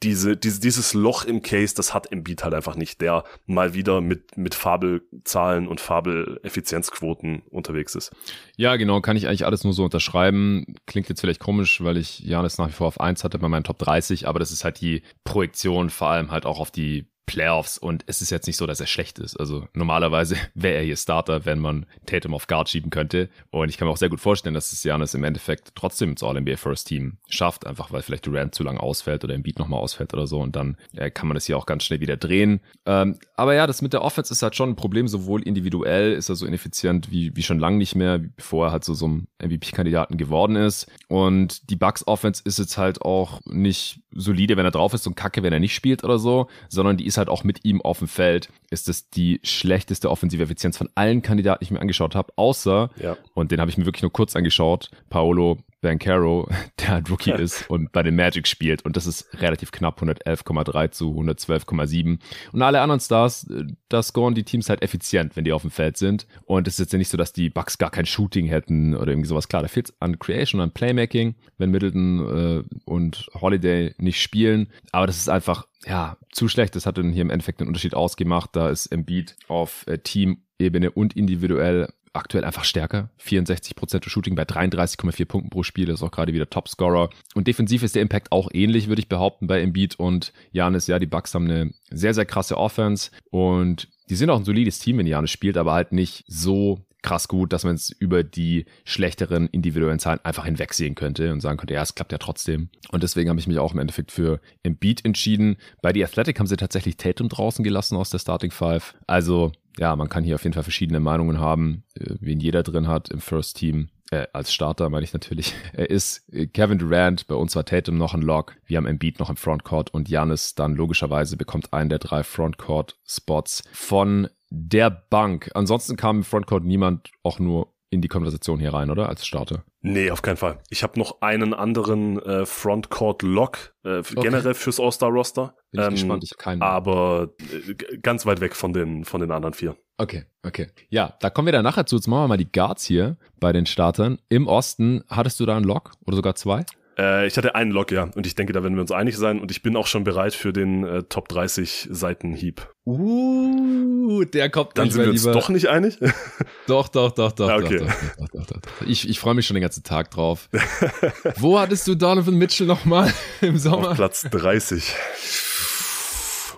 diese, 0.03 0.37
diese, 0.37 0.61
dieses 0.61 0.95
Loch 0.95 1.25
im 1.25 1.43
Case, 1.43 1.75
das 1.75 1.93
hat 1.93 2.11
Embiid 2.11 2.45
halt 2.45 2.55
einfach 2.55 2.77
nicht, 2.77 3.03
der 3.03 3.25
mal 3.45 3.75
wieder 3.75 4.01
mit, 4.01 4.39
mit 4.39 4.55
Fabelzahlen 4.55 5.69
und 5.69 5.81
Fabeleffizienzquoten 5.81 7.43
unterwegs 7.51 7.95
ist. 7.95 8.13
Ja, 8.57 8.77
genau, 8.77 9.03
kann 9.03 9.19
ich 9.19 9.27
eigentlich 9.27 9.45
alles 9.45 9.65
nur 9.65 9.75
so 9.75 9.85
unterschreiben. 9.85 10.75
Klingt 10.87 11.11
jetzt 11.11 11.21
vielleicht 11.21 11.41
komisch, 11.41 11.85
weil 11.85 11.99
ich 11.99 12.21
Janis 12.21 12.57
nach 12.57 12.69
wie 12.69 12.73
vor 12.73 12.87
auf 12.87 13.01
1 13.01 13.23
hatte 13.23 13.39
bei 13.39 13.49
meinen 13.49 13.65
Top 13.65 13.79
30, 13.79 14.27
aber 14.27 14.39
das 14.39 14.51
ist 14.51 14.65
halt 14.65 14.81
die 14.81 15.03
Projektion 15.25 15.91
vor 15.91 16.09
allem 16.09 16.31
halt 16.31 16.47
auch 16.47 16.59
auf 16.59 16.71
die 16.71 17.07
Playoffs 17.27 17.77
und 17.77 18.05
es 18.07 18.23
ist 18.23 18.31
jetzt 18.31 18.47
nicht 18.47 18.57
so, 18.57 18.67
dass 18.67 18.81
er 18.81 18.87
schlecht 18.87 19.19
ist. 19.19 19.39
Also 19.39 19.67
normalerweise 19.75 20.37
wäre 20.55 20.77
er 20.77 20.85
hier 20.85 20.97
Starter, 20.97 21.45
wenn 21.45 21.59
man 21.59 21.87
Tatum 22.07 22.35
auf 22.35 22.47
Guard 22.47 22.69
schieben 22.69 22.91
könnte. 22.91 23.29
Und 23.51 23.69
ich 23.69 23.77
kann 23.77 23.87
mir 23.87 23.93
auch 23.93 23.97
sehr 23.97 24.09
gut 24.09 24.21
vorstellen, 24.21 24.55
dass 24.55 24.73
es 24.73 24.83
Janis 24.85 25.15
im 25.15 25.25
Endeffekt 25.25 25.73
trotzdem 25.75 26.11
ins 26.11 26.23
All-NBA 26.23 26.57
First 26.57 26.89
Team 26.89 27.19
schafft, 27.29 27.67
einfach 27.67 27.93
weil 27.93 28.03
vielleicht 28.03 28.27
Durant 28.27 28.55
zu 28.55 28.63
lange 28.63 28.81
ausfällt 28.81 29.25
oder 29.25 29.35
im 29.35 29.43
Beat 29.43 29.59
nochmal 29.59 29.81
ausfällt 29.81 30.15
oder 30.15 30.27
so 30.27 30.41
und 30.41 30.57
dann 30.57 30.77
äh, 30.95 31.11
kann 31.11 31.29
man 31.29 31.35
das 31.35 31.47
hier 31.47 31.59
auch 31.59 31.67
ganz 31.67 31.85
schnell 31.85 32.01
wieder 32.01 32.17
drehen. 32.17 32.61
Ähm, 32.87 33.19
aber 33.35 33.55
ja, 33.55 33.67
das 33.67 33.83
mit 33.83 33.93
der 33.93 34.03
Offense 34.03 34.33
ist 34.33 34.43
halt 34.43 34.55
schon 34.55 34.71
ein 34.71 34.77
Problem, 34.77 35.09
sowohl 35.09 35.43
individuell 35.43 36.13
ist 36.13 36.29
er 36.29 36.37
so 36.37 36.47
ineffizient 36.47 37.11
wie, 37.11 37.35
wie 37.37 37.43
schon 37.43 37.59
lange 37.59 37.79
nicht 37.79 37.95
mehr, 37.95 38.19
bevor 38.19 38.67
er 38.67 38.73
halt 38.73 38.85
so, 38.85 38.95
so 38.95 39.09
ein 39.09 39.29
MVP-Kandidaten 39.43 40.17
geworden 40.17 40.57
ist. 40.57 40.87
Und 41.09 41.71
die 41.71 41.77
Bucks 41.77 42.07
Offense 42.07 42.43
ist 42.45 42.59
jetzt 42.59 42.79
halt 42.79 43.03
auch 43.03 43.41
nicht 43.45 44.01
solide, 44.13 44.57
wenn 44.57 44.65
er 44.65 44.71
drauf 44.71 44.95
ist 44.95 45.07
und 45.07 45.17
kacke, 45.17 45.43
wenn 45.43 45.53
er 45.53 45.61
nicht 45.61 45.75
spielt 45.75 46.05
oder 46.05 46.19
so, 46.19 46.49
sondern 46.69 46.97
die 46.97 47.07
ist 47.07 47.16
halt 47.19 47.29
auch 47.29 47.45
mit 47.45 47.65
ihm 47.65 47.81
auf 47.83 47.99
dem 47.99 48.09
Feld, 48.09 48.51
ist 48.71 48.89
es 48.89 49.11
die 49.11 49.41
schlechteste 49.43 50.11
offensive 50.11 50.43
Effizienz 50.43 50.77
von 50.77 50.89
allen 50.95 51.23
Kandidaten, 51.23 51.61
die 51.61 51.65
ich 51.65 51.71
mir 51.71 51.81
angeschaut 51.81 52.15
habe, 52.15 52.33
außer, 52.37 52.91
ja. 53.03 53.17
und 53.35 53.51
den 53.51 53.61
habe 53.61 53.71
ich 53.71 53.79
mir 53.79 53.87
wirklich 53.87 54.03
nur 54.03 54.13
kurz 54.13 54.37
angeschaut, 54.37 54.91
Paolo 55.11 55.59
Bancaro, 55.87 56.49
der 56.81 56.89
halt 56.89 57.11
Rookie 57.11 57.31
ist 57.31 57.71
und 57.71 57.93
bei 57.93 58.03
den 58.03 58.17
Magic 58.17 58.49
spielt. 58.49 58.85
Und 58.85 58.97
das 58.97 59.07
ist 59.07 59.29
relativ 59.41 59.71
knapp, 59.71 60.03
111,3 60.03 60.91
zu 60.91 61.13
112,7. 61.13 62.19
Und 62.51 62.63
alle 62.63 62.81
anderen 62.81 63.01
Stars, 63.01 63.49
äh, 63.49 63.67
da 63.89 64.03
scoren 64.03 64.35
die 64.35 64.43
Teams 64.43 64.69
halt 64.69 64.83
effizient, 64.83 65.37
wenn 65.37 65.45
die 65.45 65.53
auf 65.53 65.63
dem 65.63 65.71
Feld 65.71 65.97
sind. 65.97 66.27
Und 66.45 66.67
es 66.67 66.75
ist 66.75 66.81
jetzt 66.81 66.93
ja 66.93 66.99
nicht 66.99 67.09
so, 67.09 67.17
dass 67.17 67.33
die 67.33 67.51
Bucks 67.51 67.79
gar 67.79 67.91
kein 67.91 68.05
Shooting 68.05 68.47
hätten 68.47 68.97
oder 68.97 69.13
irgendwie 69.13 69.29
sowas. 69.29 69.47
Klar, 69.47 69.63
da 69.63 69.69
fehlt 69.69 69.95
an 70.01 70.19
Creation, 70.19 70.61
an 70.61 70.73
Playmaking, 70.73 71.37
wenn 71.57 71.71
Middleton 71.71 72.65
äh, 72.67 72.77
und 72.85 73.29
Holiday 73.41 73.95
nicht 73.99 74.21
spielen. 74.21 74.73
Aber 74.91 75.07
das 75.07 75.19
ist 75.19 75.29
einfach, 75.29 75.69
ja, 75.87 76.17
zu 76.33 76.49
schlecht. 76.49 76.75
Das 76.75 76.85
hat 76.85 76.99
dann 76.99 77.13
hier 77.13 77.23
im 77.23 77.31
Endeffekt 77.31 77.61
den 77.61 77.69
Unterschied 77.69 77.95
ausgemacht. 77.95 78.51
Da 78.55 78.71
ist 78.71 78.87
Embiid 78.87 79.37
auf 79.47 79.87
äh, 79.87 79.99
Team-Ebene 79.99 80.91
und 80.91 81.15
individuell 81.15 81.89
aktuell 82.19 82.45
einfach 82.45 82.65
stärker. 82.65 83.11
64% 83.23 84.09
Shooting 84.09 84.35
bei 84.35 84.45
33,4 84.45 85.25
Punkten 85.27 85.51
pro 85.51 85.63
Spiel, 85.63 85.89
ist 85.89 86.03
auch 86.03 86.11
gerade 86.11 86.33
wieder 86.33 86.51
Topscorer. 86.51 87.11
Und 87.35 87.47
defensiv 87.47 87.83
ist 87.83 87.95
der 87.95 88.03
Impact 88.03 88.33
auch 88.33 88.49
ähnlich, 88.53 88.89
würde 88.89 89.01
ich 89.01 89.09
behaupten, 89.09 89.47
bei 89.47 89.61
Embiid 89.61 89.99
und 89.99 90.33
Janis. 90.53 90.87
Ja, 90.87 90.99
die 90.99 91.07
Bucks 91.07 91.35
haben 91.35 91.49
eine 91.49 91.73
sehr, 91.91 92.15
sehr 92.15 92.27
krasse 92.27 92.57
Offense 92.57 93.11
und 93.31 93.89
die 94.09 94.15
sind 94.15 94.31
auch 94.31 94.39
ein 94.39 94.45
solides 94.45 94.79
Team, 94.79 94.99
wenn 94.99 95.07
Janis 95.07 95.31
spielt, 95.31 95.57
aber 95.57 95.73
halt 95.73 95.93
nicht 95.93 96.25
so 96.29 96.87
krass 97.07 97.29
gut, 97.29 97.53
dass 97.53 97.65
man 97.65 97.77
es 97.77 97.91
über 97.91 98.25
die 98.25 98.67
schlechteren 98.85 99.47
individuellen 99.49 100.01
Zahlen 100.01 100.19
einfach 100.25 100.45
hinwegsehen 100.45 100.97
könnte 100.97 101.33
und 101.33 101.41
sagen 101.41 101.57
könnte, 101.57 101.75
ja, 101.75 101.83
es 101.83 101.95
klappt 101.95 102.11
ja 102.11 102.19
trotzdem. 102.19 102.69
Und 102.91 103.05
deswegen 103.05 103.31
habe 103.31 103.39
ich 103.39 103.47
mich 103.47 103.61
auch 103.61 103.73
im 103.73 103.79
Endeffekt 103.79 104.11
für 104.11 104.41
Embiid 104.65 105.05
entschieden. 105.05 105.57
Bei 105.83 105.93
The 105.93 106.05
Athletic 106.05 106.39
haben 106.39 106.49
sie 106.49 106.57
tatsächlich 106.57 106.97
Tatum 106.97 107.29
draußen 107.29 107.63
gelassen 107.63 107.97
aus 107.97 108.11
der 108.11 108.19
Starting 108.19 108.51
Five. 108.51 108.97
Also 109.07 109.53
ja, 109.79 109.95
man 109.97 110.09
kann 110.09 110.25
hier 110.25 110.35
auf 110.35 110.45
jeden 110.45 110.55
Fall 110.55 110.63
verschiedene 110.63 111.01
Meinungen 111.01 111.41
haben, 111.41 111.85
äh, 111.95 112.15
wen 112.21 112.41
jeder 112.41 112.63
drin 112.63 112.89
hat 112.89 113.11
im 113.11 113.21
First 113.21 113.57
Team. 113.57 113.89
Äh, 114.11 114.27
als 114.33 114.53
Starter 114.53 114.89
meine 114.89 115.05
ich 115.05 115.13
natürlich. 115.13 115.55
Er 115.73 115.91
ist 115.91 116.33
äh, 116.33 116.47
Kevin 116.47 116.79
Durant, 116.79 117.27
bei 117.27 117.35
uns 117.35 117.57
war 117.57 117.65
Tatum 117.65 117.99
noch 117.99 118.15
ein 118.15 118.23
Lock, 118.23 118.57
wir 118.65 118.77
haben 118.77 118.87
Embiid 118.87 119.19
noch 119.19 119.31
im 119.31 119.37
Frontcourt 119.37 119.93
und 119.93 120.09
Janis 120.09 120.55
dann 120.55 120.77
logischerweise 120.77 121.37
bekommt 121.37 121.73
einen 121.73 121.91
der 121.91 121.99
drei 121.99 122.23
Frontcourt-Spots 122.23 123.65
von 123.73 124.29
der 124.51 124.91
Bank. 124.91 125.51
Ansonsten 125.55 125.97
kam 125.97 126.19
im 126.19 126.25
Frontcourt 126.25 126.65
niemand 126.65 127.11
auch 127.23 127.39
nur 127.39 127.73
in 127.97 128.03
die 128.03 128.09
Konversation 128.09 128.61
hier 128.61 128.73
rein, 128.73 128.91
oder? 128.91 129.09
Als 129.09 129.27
Starter. 129.27 129.65
Nee, 129.81 130.11
auf 130.11 130.23
keinen 130.23 130.37
Fall. 130.37 130.59
Ich 130.71 130.83
habe 130.83 130.99
noch 130.99 131.21
einen 131.23 131.53
anderen 131.55 132.21
äh, 132.23 132.47
Frontcourt-Lock 132.47 133.75
äh, 133.85 133.99
okay. 133.99 134.15
generell 134.21 134.55
fürs 134.55 134.79
All-Star-Roster. 134.79 135.55
Bin 135.73 135.81
ich 135.81 135.87
ähm, 135.87 135.95
gespannt, 135.95 136.25
ich 136.25 136.31
habe 136.33 136.43
keinen. 136.43 136.63
Aber 136.63 137.31
äh, 137.51 137.99
ganz 137.99 138.25
weit 138.27 138.41
weg 138.41 138.55
von 138.55 138.73
den, 138.73 139.05
von 139.05 139.21
den 139.21 139.31
anderen 139.33 139.55
vier. 139.55 139.77
Okay, 139.99 140.25
okay. 140.45 140.69
Ja, 140.91 141.15
da 141.21 141.31
kommen 141.31 141.47
wir 141.47 141.53
dann 141.53 141.65
nachher 141.65 141.87
zu. 141.87 141.97
Jetzt 141.97 142.07
machen 142.07 142.25
wir 142.25 142.29
mal 142.29 142.37
die 142.37 142.51
Guards 142.51 142.85
hier 142.85 143.17
bei 143.41 143.53
den 143.53 143.67
Startern. 143.67 144.19
Im 144.29 144.47
Osten, 144.47 145.03
hattest 145.09 145.41
du 145.41 145.47
da 145.47 145.57
einen 145.57 145.65
Lock 145.65 145.93
oder 146.05 146.17
sogar 146.17 146.35
zwei? 146.35 146.65
Äh, 146.99 147.27
ich 147.27 147.37
hatte 147.37 147.55
einen 147.55 147.71
Log, 147.71 147.93
ja. 147.93 148.09
Und 148.15 148.27
ich 148.27 148.35
denke, 148.35 148.53
da 148.53 148.63
werden 148.63 148.75
wir 148.75 148.81
uns 148.81 148.93
einig 148.93 149.17
sein. 149.17 149.41
Und 149.41 149.51
ich 149.51 149.63
bin 149.63 149.77
auch 149.77 149.87
schon 149.87 150.05
bereit 150.05 150.35
für 150.35 150.53
den 150.53 150.85
äh, 150.85 151.03
Top 151.05 151.29
30 151.29 151.89
Seitenhieb. 151.91 152.69
Uh, 152.87 154.25
der 154.25 154.49
kommt 154.49 154.79
Dann 154.79 154.91
sind 154.91 155.03
wir 155.03 155.11
uns 155.11 155.25
doch 155.25 155.49
nicht 155.49 155.69
einig? 155.69 155.99
doch, 156.69 156.89
doch, 156.89 157.11
doch, 157.11 157.33
doch, 157.33 157.51
okay. 157.51 157.79
doch, 157.79 157.87
doch, 157.87 158.29
doch, 158.29 158.47
doch, 158.47 158.61
doch, 158.61 158.87
Ich, 158.87 159.09
ich 159.09 159.19
freue 159.19 159.35
mich 159.35 159.47
schon 159.47 159.57
den 159.57 159.63
ganzen 159.63 159.83
Tag 159.83 160.11
drauf. 160.13 160.49
Wo 161.37 161.59
hattest 161.59 161.89
du 161.89 161.97
Donovan 161.97 162.37
Mitchell 162.37 162.67
nochmal 162.67 163.13
im 163.41 163.59
Sommer? 163.59 163.91
Auf 163.91 163.97
Platz 163.97 164.23
30. 164.31 164.95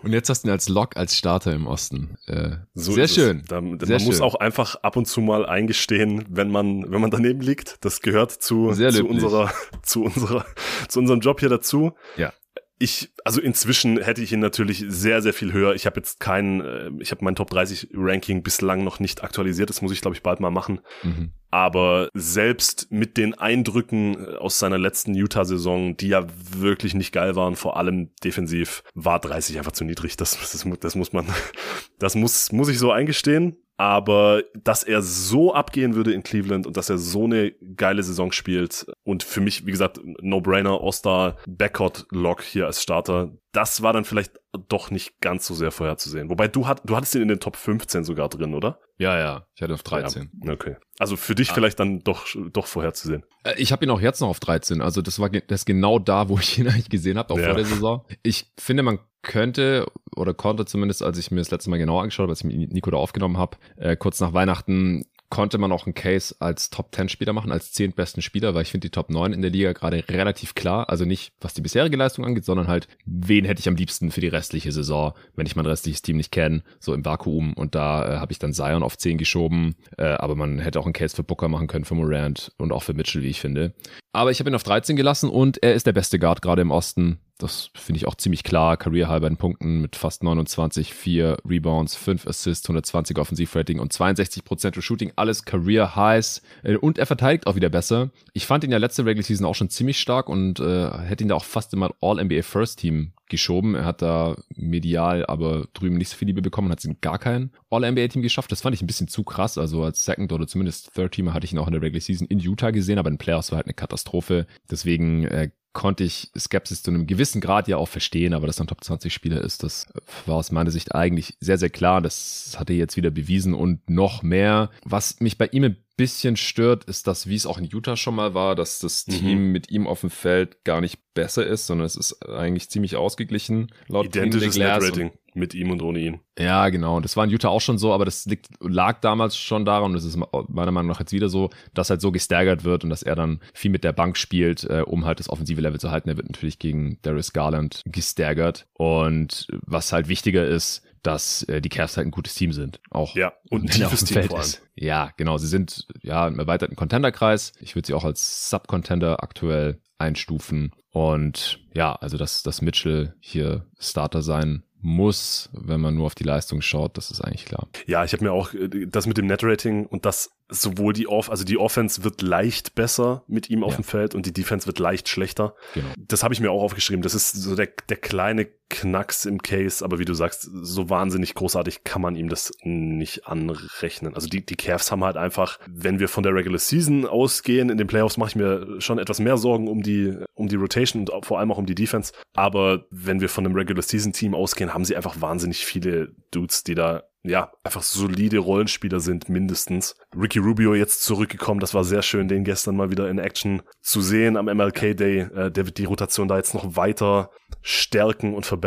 Und 0.03 0.13
jetzt 0.13 0.29
hast 0.31 0.43
du 0.43 0.49
ihn 0.49 0.53
als 0.53 0.69
Lock 0.69 0.97
als 0.97 1.17
Starter 1.17 1.53
im 1.53 1.67
Osten. 1.67 2.17
Äh, 2.27 2.57
so 2.75 2.93
sehr 2.93 3.09
schön. 3.09 3.43
Da, 3.49 3.61
sehr 3.61 3.63
man 3.63 3.79
schön. 3.79 4.05
muss 4.05 4.21
auch 4.21 4.37
einfach 4.37 4.77
ab 4.77 4.97
und 4.97 5.07
zu 5.07 5.21
mal 5.21 5.47
eingestehen, 5.47 6.25
wenn 6.29 6.51
man, 6.51 6.91
wenn 6.91 7.01
man 7.01 7.11
daneben 7.11 7.41
liegt. 7.41 7.85
Das 7.85 8.01
gehört 8.01 8.33
zu, 8.33 8.73
zu 8.73 9.07
unserer, 9.07 9.53
zu 9.83 10.05
unserer, 10.05 10.45
zu 10.89 11.01
unserem 11.01 11.21
Job 11.21 11.41
hier 11.41 11.49
dazu. 11.49 11.93
Ja 12.17 12.33
ich, 12.81 13.11
also 13.25 13.41
inzwischen 13.41 14.01
hätte 14.01 14.23
ich 14.23 14.33
ihn 14.33 14.39
natürlich 14.39 14.85
sehr, 14.87 15.21
sehr 15.21 15.35
viel 15.35 15.53
höher. 15.53 15.75
Ich 15.75 15.85
habe 15.87 15.97
jetzt 15.97 16.21
keinen, 16.21 16.61
äh, 16.61 16.91
ich 17.01 17.11
habe 17.11 17.25
mein 17.25 17.35
Top 17.35 17.51
30 17.51 17.89
Ranking 17.93 18.43
bislang 18.43 18.85
noch 18.85 19.01
nicht 19.01 19.25
aktualisiert. 19.25 19.69
Das 19.69 19.83
muss 19.83 19.93
ich, 19.93 20.01
glaube 20.01 20.17
ich, 20.17 20.23
bald 20.23 20.39
mal 20.39 20.51
machen. 20.51 20.81
Mhm. 21.03 21.33
Aber 21.51 22.09
selbst 22.15 22.87
mit 22.91 23.17
den 23.17 23.35
Eindrücken 23.35 24.15
äh, 24.15 24.37
aus 24.37 24.59
seiner 24.61 24.79
letzten 24.79 25.15
Utah-Saison, 25.15 25.97
die 25.97 26.09
ja 26.09 26.27
wirklich 26.53 26.95
nicht 26.95 27.13
geil 27.13 27.35
waren, 27.35 27.57
vor 27.57 27.77
allem 27.77 28.11
defensiv, 28.23 28.85
war 28.95 29.19
30 29.19 29.59
einfach 29.59 29.73
zu 29.73 29.85
niedrig. 29.85 30.17
Das, 30.17 30.39
das, 30.39 30.67
das 30.81 30.95
muss 30.95 31.13
man, 31.13 31.27
das 31.99 32.15
muss, 32.15 32.53
muss 32.53 32.69
ich 32.69 32.79
so 32.79 32.93
eingestehen 32.93 33.57
aber 33.79 34.43
dass 34.55 34.83
er 34.83 35.03
so 35.03 35.55
abgehen 35.55 35.95
würde 35.95 36.13
in 36.13 36.25
Cleveland 36.25 36.67
und 36.67 36.77
dass 36.77 36.91
er 36.91 36.99
so 36.99 37.25
eine 37.25 37.53
geile 37.77 38.03
Saison 38.03 38.33
spielt 38.33 38.87
und 39.05 39.23
für 39.23 39.41
mich, 39.41 39.67
wie 39.67 39.71
gesagt, 39.71 40.01
No-Brainer, 40.21 40.81
All-Star, 40.83 41.37
Backcourt-Lock 41.47 42.43
hier 42.43 42.67
als 42.67 42.83
Starter, 42.83 43.33
das 43.53 43.81
war 43.81 43.93
dann 43.93 44.05
vielleicht 44.05 44.41
doch 44.69 44.91
nicht 44.91 45.21
ganz 45.21 45.47
so 45.47 45.55
sehr 45.55 45.71
vorherzusehen. 45.71 46.29
Wobei 46.29 46.49
du, 46.49 46.67
hat, 46.67 46.83
du 46.85 46.97
hattest 46.97 47.15
ihn 47.15 47.23
in 47.23 47.29
den 47.29 47.41
Top 47.41 47.57
15 47.57 48.03
sogar 48.03 48.29
drin, 48.29 48.55
oder? 48.55 48.81
Ja, 48.99 49.17
ja, 49.17 49.47
ich 49.55 49.63
hatte 49.63 49.75
auf 49.75 49.85
13. 49.85 50.31
Ja, 50.45 50.53
okay. 50.53 50.77
Also 50.99 51.17
für 51.17 51.37
dich 51.37 51.51
ah. 51.51 51.55
vielleicht 51.55 51.79
dann 51.79 52.01
doch, 52.01 52.27
doch 52.53 52.67
vorherzusehen. 52.67 53.25
Äh, 53.45 53.55
ich 53.59 53.71
habe 53.71 53.85
ihn 53.85 53.91
auch 53.91 54.01
jetzt 54.01 54.21
noch 54.21 54.29
auf 54.29 54.41
13. 54.41 54.81
Also 54.81 55.03
das 55.03 55.21
war 55.21 55.31
das 55.31 55.65
genau 55.65 56.01
da, 56.01 56.29
wo 56.29 56.39
ich 56.39 56.59
ihn 56.59 56.67
eigentlich 56.69 56.91
gesehen 56.91 57.17
habe, 57.17 57.33
auch 57.33 57.39
ja. 57.39 57.47
vor 57.47 57.55
der 57.55 57.65
Saison. 57.65 58.05
Ich 58.23 58.51
finde, 58.59 58.83
man 58.83 58.99
könnte 59.23 59.87
oder 60.15 60.35
konnte 60.35 60.65
zumindest, 60.65 61.03
als 61.03 61.19
ich 61.19 61.31
mir 61.31 61.39
das 61.39 61.51
letzte 61.51 61.71
Mal 61.71 61.79
genau 61.79 61.99
angeschaut 61.99 62.25
habe, 62.25 62.33
als 62.33 62.41
ich 62.41 62.47
mit 62.47 62.73
Nico 62.73 62.91
da 62.91 62.97
aufgenommen 62.97 63.37
habe, 63.39 63.57
äh, 63.77 63.97
kurz 63.97 64.21
nach 64.21 64.33
Weihnachten 64.33 65.05
konnte 65.31 65.59
man 65.59 65.73
auch 65.73 65.87
einen 65.87 65.95
Case 65.95 66.35
als 66.39 66.71
Top 66.71 66.95
10 66.95 67.09
Spieler 67.09 67.33
machen, 67.33 67.53
als 67.53 67.73
10 67.73 67.93
besten 67.93 68.23
Spieler, 68.23 68.55
weil 68.55 68.63
ich 68.63 68.71
finde 68.71 68.87
die 68.87 68.93
Top 68.93 69.11
9 69.11 69.33
in 69.33 69.43
der 69.43 69.51
Liga 69.51 69.73
gerade 69.73 70.03
relativ 70.09 70.55
klar. 70.55 70.89
Also 70.89 71.05
nicht, 71.05 71.33
was 71.41 71.55
die 71.55 71.61
bisherige 71.61 71.97
Leistung 71.97 72.25
angeht, 72.25 72.45
sondern 72.45 72.69
halt, 72.69 72.89
wen 73.05 73.45
hätte 73.45 73.61
ich 73.61 73.69
am 73.69 73.77
liebsten 73.77 74.11
für 74.11 74.21
die 74.21 74.29
restliche 74.29 74.73
Saison, 74.73 75.13
wenn 75.37 75.47
ich 75.47 75.57
mein 75.57 75.67
restliches 75.67 76.03
Team 76.03 76.17
nicht 76.17 76.33
kenne, 76.33 76.63
so 76.81 76.95
im 76.95 77.05
Vakuum. 77.05 77.53
Und 77.53 77.75
da 77.75 78.15
äh, 78.15 78.19
habe 78.19 78.33
ich 78.33 78.39
dann 78.39 78.55
Zion 78.55 78.83
auf 78.83 78.97
10 78.97 79.19
geschoben. 79.19 79.77
Äh, 79.99 80.05
aber 80.05 80.35
man 80.35 80.59
hätte 80.59 80.81
auch 80.81 80.87
einen 80.87 80.95
Case 80.95 81.15
für 81.15 81.25
Booker 81.25 81.49
machen 81.49 81.67
können, 81.67 81.85
für 81.85 81.95
Morant 81.95 82.53
und 82.57 82.73
auch 82.73 82.83
für 82.83 82.95
Mitchell, 82.95 83.23
wie 83.23 83.29
ich 83.29 83.41
finde. 83.41 83.75
Aber 84.13 84.31
ich 84.31 84.41
habe 84.41 84.51
ihn 84.51 84.57
auf 84.57 84.63
13 84.63 84.97
gelassen 84.97 85.29
und 85.29 85.63
er 85.63 85.75
ist 85.75 85.87
der 85.87 85.93
beste 85.93 86.19
Guard 86.19 86.41
gerade 86.41 86.63
im 86.63 86.71
Osten. 86.71 87.21
Das 87.39 87.71
finde 87.75 87.99
ich 87.99 88.07
auch 88.07 88.17
ziemlich 88.17 88.43
klar. 88.43 88.77
Career 88.77 89.09
High 89.09 89.21
bei 89.21 89.29
den 89.29 89.37
Punkten 89.37 89.81
mit 89.81 89.95
fast 89.95 90.25
29, 90.25 90.93
4 90.93 91.39
Rebounds, 91.49 91.95
5 91.95 92.27
Assists, 92.27 92.67
120 92.67 93.17
Offensivrating 93.17 93.79
und 93.79 93.93
62% 93.93 94.81
Shooting. 94.81 95.13
Alles 95.15 95.45
Career 95.45 95.95
Highs. 95.95 96.43
Äh, 96.65 96.77
und 96.77 96.99
er 96.99 97.07
verteidigt 97.07 97.47
auch 97.47 97.55
wieder 97.55 97.69
besser. 97.69 98.11
Ich 98.33 98.47
fand 98.47 98.65
ihn 98.65 98.73
ja 98.73 98.79
letzte 98.79 99.07
Regular 99.07 99.25
Season 99.25 99.47
auch 99.47 99.55
schon 99.55 99.71
ziemlich 99.71 100.01
stark 100.01 100.29
und 100.29 100.59
äh, 100.59 100.91
hätte 100.99 101.23
ihn 101.23 101.29
da 101.29 101.37
auch 101.37 101.45
fast 101.45 101.73
immer 101.73 101.91
All-NBA 102.01 102.43
First 102.43 102.81
Team 102.81 103.13
geschoben. 103.29 103.77
Er 103.77 103.85
hat 103.85 104.03
da 104.03 104.37
medial 104.57 105.25
aber 105.27 105.69
drüben 105.75 105.97
nicht 105.97 106.09
so 106.09 106.17
viel 106.17 106.27
Liebe 106.27 106.43
bekommen, 106.43 106.71
hat 106.71 106.81
es 106.81 106.85
in 106.87 107.01
gar 107.01 107.19
kein 107.19 107.51
All-NBA-Team 107.71 108.23
geschafft. 108.23 108.51
Das 108.51 108.63
fand 108.63 108.75
ich 108.75 108.83
ein 108.83 108.87
bisschen 108.87 109.07
zu 109.07 109.23
krass. 109.23 109.59
Also 109.59 109.85
als 109.85 110.05
Second 110.05 110.33
oder 110.33 110.49
zumindest 110.49 110.93
Third-Teamer 110.95 111.35
hatte 111.35 111.45
ich 111.45 111.53
ihn 111.53 111.59
auch 111.59 111.69
in 111.69 111.73
der 111.73 111.83
Regular 111.83 112.01
Season 112.01 112.27
in 112.27 112.41
Utah 112.41 112.71
gesehen, 112.71 112.99
aber 112.99 113.11
in 113.11 113.19
Playoffs 113.19 113.53
war 113.53 113.57
halt 113.57 113.67
eine 113.67 113.75
Katastrophe. 113.75 114.47
Deswegen 114.71 115.25
äh, 115.27 115.51
konnte 115.79 116.03
ich 116.03 116.33
Skepsis 116.37 116.83
zu 116.83 116.91
einem 116.91 117.07
gewissen 117.07 117.41
Grad 117.41 117.69
ja 117.69 117.77
auch 117.77 117.87
verstehen, 117.87 118.35
aber 118.35 118.49
dass 118.49 118.59
er 118.59 118.65
ein 118.65 118.67
Top 118.67 118.83
20 118.83 119.15
Spieler 119.15 119.41
ist, 119.41 119.63
das 119.63 119.87
war 120.27 120.35
aus 120.35 120.51
meiner 120.51 120.73
Sicht 120.73 120.93
eigentlich 120.93 121.37
sehr, 121.39 121.57
sehr 121.57 121.71
klar. 121.71 122.01
Das 122.01 122.57
hat 122.59 122.69
er 122.69 122.75
jetzt 122.75 122.97
wieder 122.97 123.13
bewiesen 123.13 123.55
und 123.55 123.89
noch 123.89 124.25
mehr. 124.25 124.71
Was 124.83 125.21
mich 125.21 125.39
bei 125.39 125.47
ihm 125.47 125.63
ein 125.63 125.77
bisschen 125.99 126.37
stört, 126.37 126.85
ist 126.85 127.07
das, 127.07 127.27
wie 127.27 127.35
es 127.35 127.45
auch 127.45 127.59
in 127.59 127.65
Utah 127.65 127.97
schon 127.97 128.15
mal 128.15 128.33
war, 128.33 128.55
dass 128.55 128.79
das 128.79 129.07
mhm. 129.07 129.13
Team 129.13 129.53
mit 129.53 129.71
ihm 129.71 129.87
auf 129.87 130.01
dem 130.01 130.11
Feld 130.11 130.65
gar 130.65 130.81
nicht 130.81 130.99
besser 131.13 131.45
ist, 131.45 131.67
sondern 131.67 131.85
es 131.85 131.97
ist 131.97 132.27
eigentlich 132.27 132.71
ziemlich 132.71 132.97
ausgeglichen. 132.97 133.73
Laut 133.89 134.07
Identisches 134.07 134.57
Net-Rating 134.57 135.11
mit 135.35 135.55
ihm 135.55 135.71
und 135.71 135.83
ohne 135.83 135.99
ihn. 135.99 136.21
Ja, 136.39 136.69
genau. 136.69 136.97
Und 136.97 137.05
das 137.05 137.17
war 137.17 137.25
in 137.25 137.31
Utah 137.31 137.49
auch 137.49 137.61
schon 137.61 137.79
so, 137.79 137.93
aber 137.93 138.05
das 138.05 138.27
liegt, 138.27 138.49
lag 138.61 139.01
damals 139.01 139.37
schon 139.37 139.65
daran, 139.65 139.91
und 139.91 139.95
das 139.95 140.05
ist 140.05 140.17
meiner 140.49 140.71
Meinung 140.71 140.89
nach 140.89 141.01
jetzt 141.01 141.13
wieder 141.13 141.29
so, 141.29 141.51
dass 141.75 141.91
halt 141.91 142.01
so 142.01 142.13
gestaggert 142.13 142.65
wird 142.65 142.85
und 142.85 142.91
dass 142.91 143.03
er 143.03 143.17
dann 143.17 143.41
viel 143.53 143.71
mit 143.71 143.85
der 143.85 143.93
Bank 143.93 144.17
spielt, 144.17 144.65
äh, 144.65 144.83
um 144.87 145.05
halt 145.05 145.19
das 145.19 145.29
offensive 145.29 145.61
Level 145.61 145.81
zu 145.81 145.91
halten. 145.91 146.09
Er 146.09 146.17
wird 146.17 146.29
natürlich 146.29 146.61
gegen 146.61 146.99
Darius 147.03 147.33
Garland 147.33 147.83
gestaggert. 147.87 148.67
Und 148.75 149.49
was 149.67 149.93
halt 149.93 150.09
wichtiger 150.09 150.47
ist, 150.47 150.83
dass 151.09 151.43
äh, 151.45 151.63
die 151.63 151.71
Cavs 151.71 151.97
halt 151.97 152.07
ein 152.07 152.11
gutes 152.11 152.35
Team 152.35 152.53
sind. 152.53 152.81
Auch 152.91 153.15
ja, 153.15 153.33
und 153.49 153.63
ein 153.63 153.69
tiefes 153.69 154.05
Team 154.05 154.25
vor 154.25 154.37
allem. 154.37 154.45
Ist. 154.45 154.63
Ja, 154.75 155.11
genau. 155.17 155.39
Sie 155.39 155.47
sind 155.47 155.87
ja 156.03 156.29
im 156.29 156.39
erweiterten 156.39 156.77
Contender-Kreis. 156.77 157.55
Ich 157.61 157.75
würde 157.75 157.87
sie 157.87 157.95
auch 157.95 158.05
als 158.05 158.51
Sub-Contender 158.51 159.23
aktuell 159.23 159.81
einstufen. 159.97 160.73
Und 160.91 161.61
ja, 161.73 161.95
also 161.95 162.19
dass, 162.19 162.43
dass 162.43 162.61
Mitchell 162.61 163.15
hier 163.21 163.65
Starter 163.79 164.21
sein 164.21 164.65
muss, 164.81 165.49
wenn 165.53 165.81
man 165.81 165.95
nur 165.95 166.07
auf 166.07 166.15
die 166.15 166.25
Leistung 166.25 166.61
schaut, 166.61 166.99
das 166.99 167.11
ist 167.11 167.21
eigentlich 167.21 167.47
klar. 167.47 167.69
Ja, 167.87 168.05
ich 168.05 168.13
habe 168.13 168.25
mir 168.25 168.33
auch 168.33 168.53
äh, 168.53 168.87
das 168.87 169.07
mit 169.07 169.17
dem 169.17 169.27
Net-Rating 169.27 169.87
und 169.87 170.05
das 170.05 170.31
sowohl 170.51 170.93
die 170.93 171.09
Off, 171.09 171.31
also 171.31 171.43
die 171.43 171.59
Offense 171.59 172.05
wird 172.05 172.23
leicht 172.23 172.75
besser 172.75 173.25
mit 173.27 173.51
ihm 173.51 173.65
auf 173.65 173.73
ja. 173.73 173.79
dem 173.79 173.85
Feld 173.85 174.15
und 174.15 174.27
die 174.27 174.33
Defense 174.33 174.67
wird 174.67 174.79
leicht 174.79 175.09
schlechter. 175.09 175.55
Genau. 175.75 175.89
Das 175.97 176.23
habe 176.23 176.35
ich 176.35 176.41
mir 176.41 176.51
auch 176.51 176.63
aufgeschrieben. 176.63 177.03
Das 177.03 177.15
ist 177.15 177.33
so 177.33 177.57
der, 177.57 177.69
der 177.89 177.97
kleine 177.97 178.47
Knacks 178.69 179.25
im 179.25 179.43
Case, 179.43 179.85
aber 179.85 179.99
wie 179.99 180.05
du 180.05 180.15
sagst, 180.15 180.49
so 180.53 180.91
wahnsinnig 180.91 181.35
großartig 181.35 181.85
kann 181.85 182.03
man 182.03 182.17
ihm 182.17 182.29
das 182.29 182.53
nicht 182.63 183.27
anrechnen. 183.27 184.15
Also 184.15 184.29
die, 184.29 184.45
die 184.45 184.57
Cavs 184.57 184.93
haben 184.93 185.05
halt 185.05 185.17
einfach, 185.17 185.59
wenn 185.67 185.99
wir 185.99 186.09
von 186.09 186.23
der 186.23 186.35
Regular 186.35 186.59
Season 186.59 187.07
ausgehen, 187.07 187.71
in 187.71 187.79
den 187.79 187.87
Playoffs 187.87 188.17
mache 188.17 188.31
ich 188.31 188.37
mir 188.37 188.81
schon 188.81 188.99
etwas 188.99 189.21
mehr 189.21 189.37
Sorgen 189.37 189.69
um 189.69 189.83
die, 189.83 190.17
um 190.35 190.49
die 190.49 190.57
Rotation 190.57 191.09
und 191.09 191.27
vor 191.27 191.39
allem 191.39 191.51
auch 191.51 191.59
um 191.59 191.67
die 191.67 191.75
Defense. 191.75 192.13
Aber 192.35 192.87
wenn 192.91 193.21
wir 193.21 193.29
von 193.29 193.47
einem 193.47 193.55
Regular 193.55 193.83
Season 193.83 194.13
Team 194.13 194.35
ausgehen, 194.35 194.75
haben 194.75 194.85
sie 194.85 194.97
einfach 194.97 195.21
wahnsinnig 195.21 195.65
viele 195.65 196.15
Dudes, 196.31 196.65
die 196.65 196.75
da 196.75 197.05
ja, 197.25 197.53
einfach 197.65 197.83
solide 197.83 198.39
Rollenspieler 198.39 199.01
sind, 199.01 199.29
mindestens. 199.29 199.97
Ricky 200.17 200.39
Rubio 200.39 200.75
jetzt 200.75 201.03
zurückgekommen, 201.03 201.61
das 201.61 201.75
war 201.75 201.85
sehr 201.85 202.03
schön, 202.03 202.29
den 202.29 202.45
gestern 202.45 202.77
mal 202.77 202.91
wieder 202.91 203.11
in 203.11 203.19
Action 203.19 203.63
zu 203.81 204.01
sehen 204.01 204.37
am 204.37 204.47
MLK 204.47 204.97
Day. 204.97 205.21
Äh, 205.21 205.51
der 205.51 205.67
wird 205.67 205.79
die 205.79 205.85
Rotation 205.85 206.29
da 206.29 206.37
jetzt 206.37 206.55
noch 206.55 206.77
weiter 206.77 207.31
stärken 207.61 208.35
und 208.35 208.47
verbessern. 208.47 208.58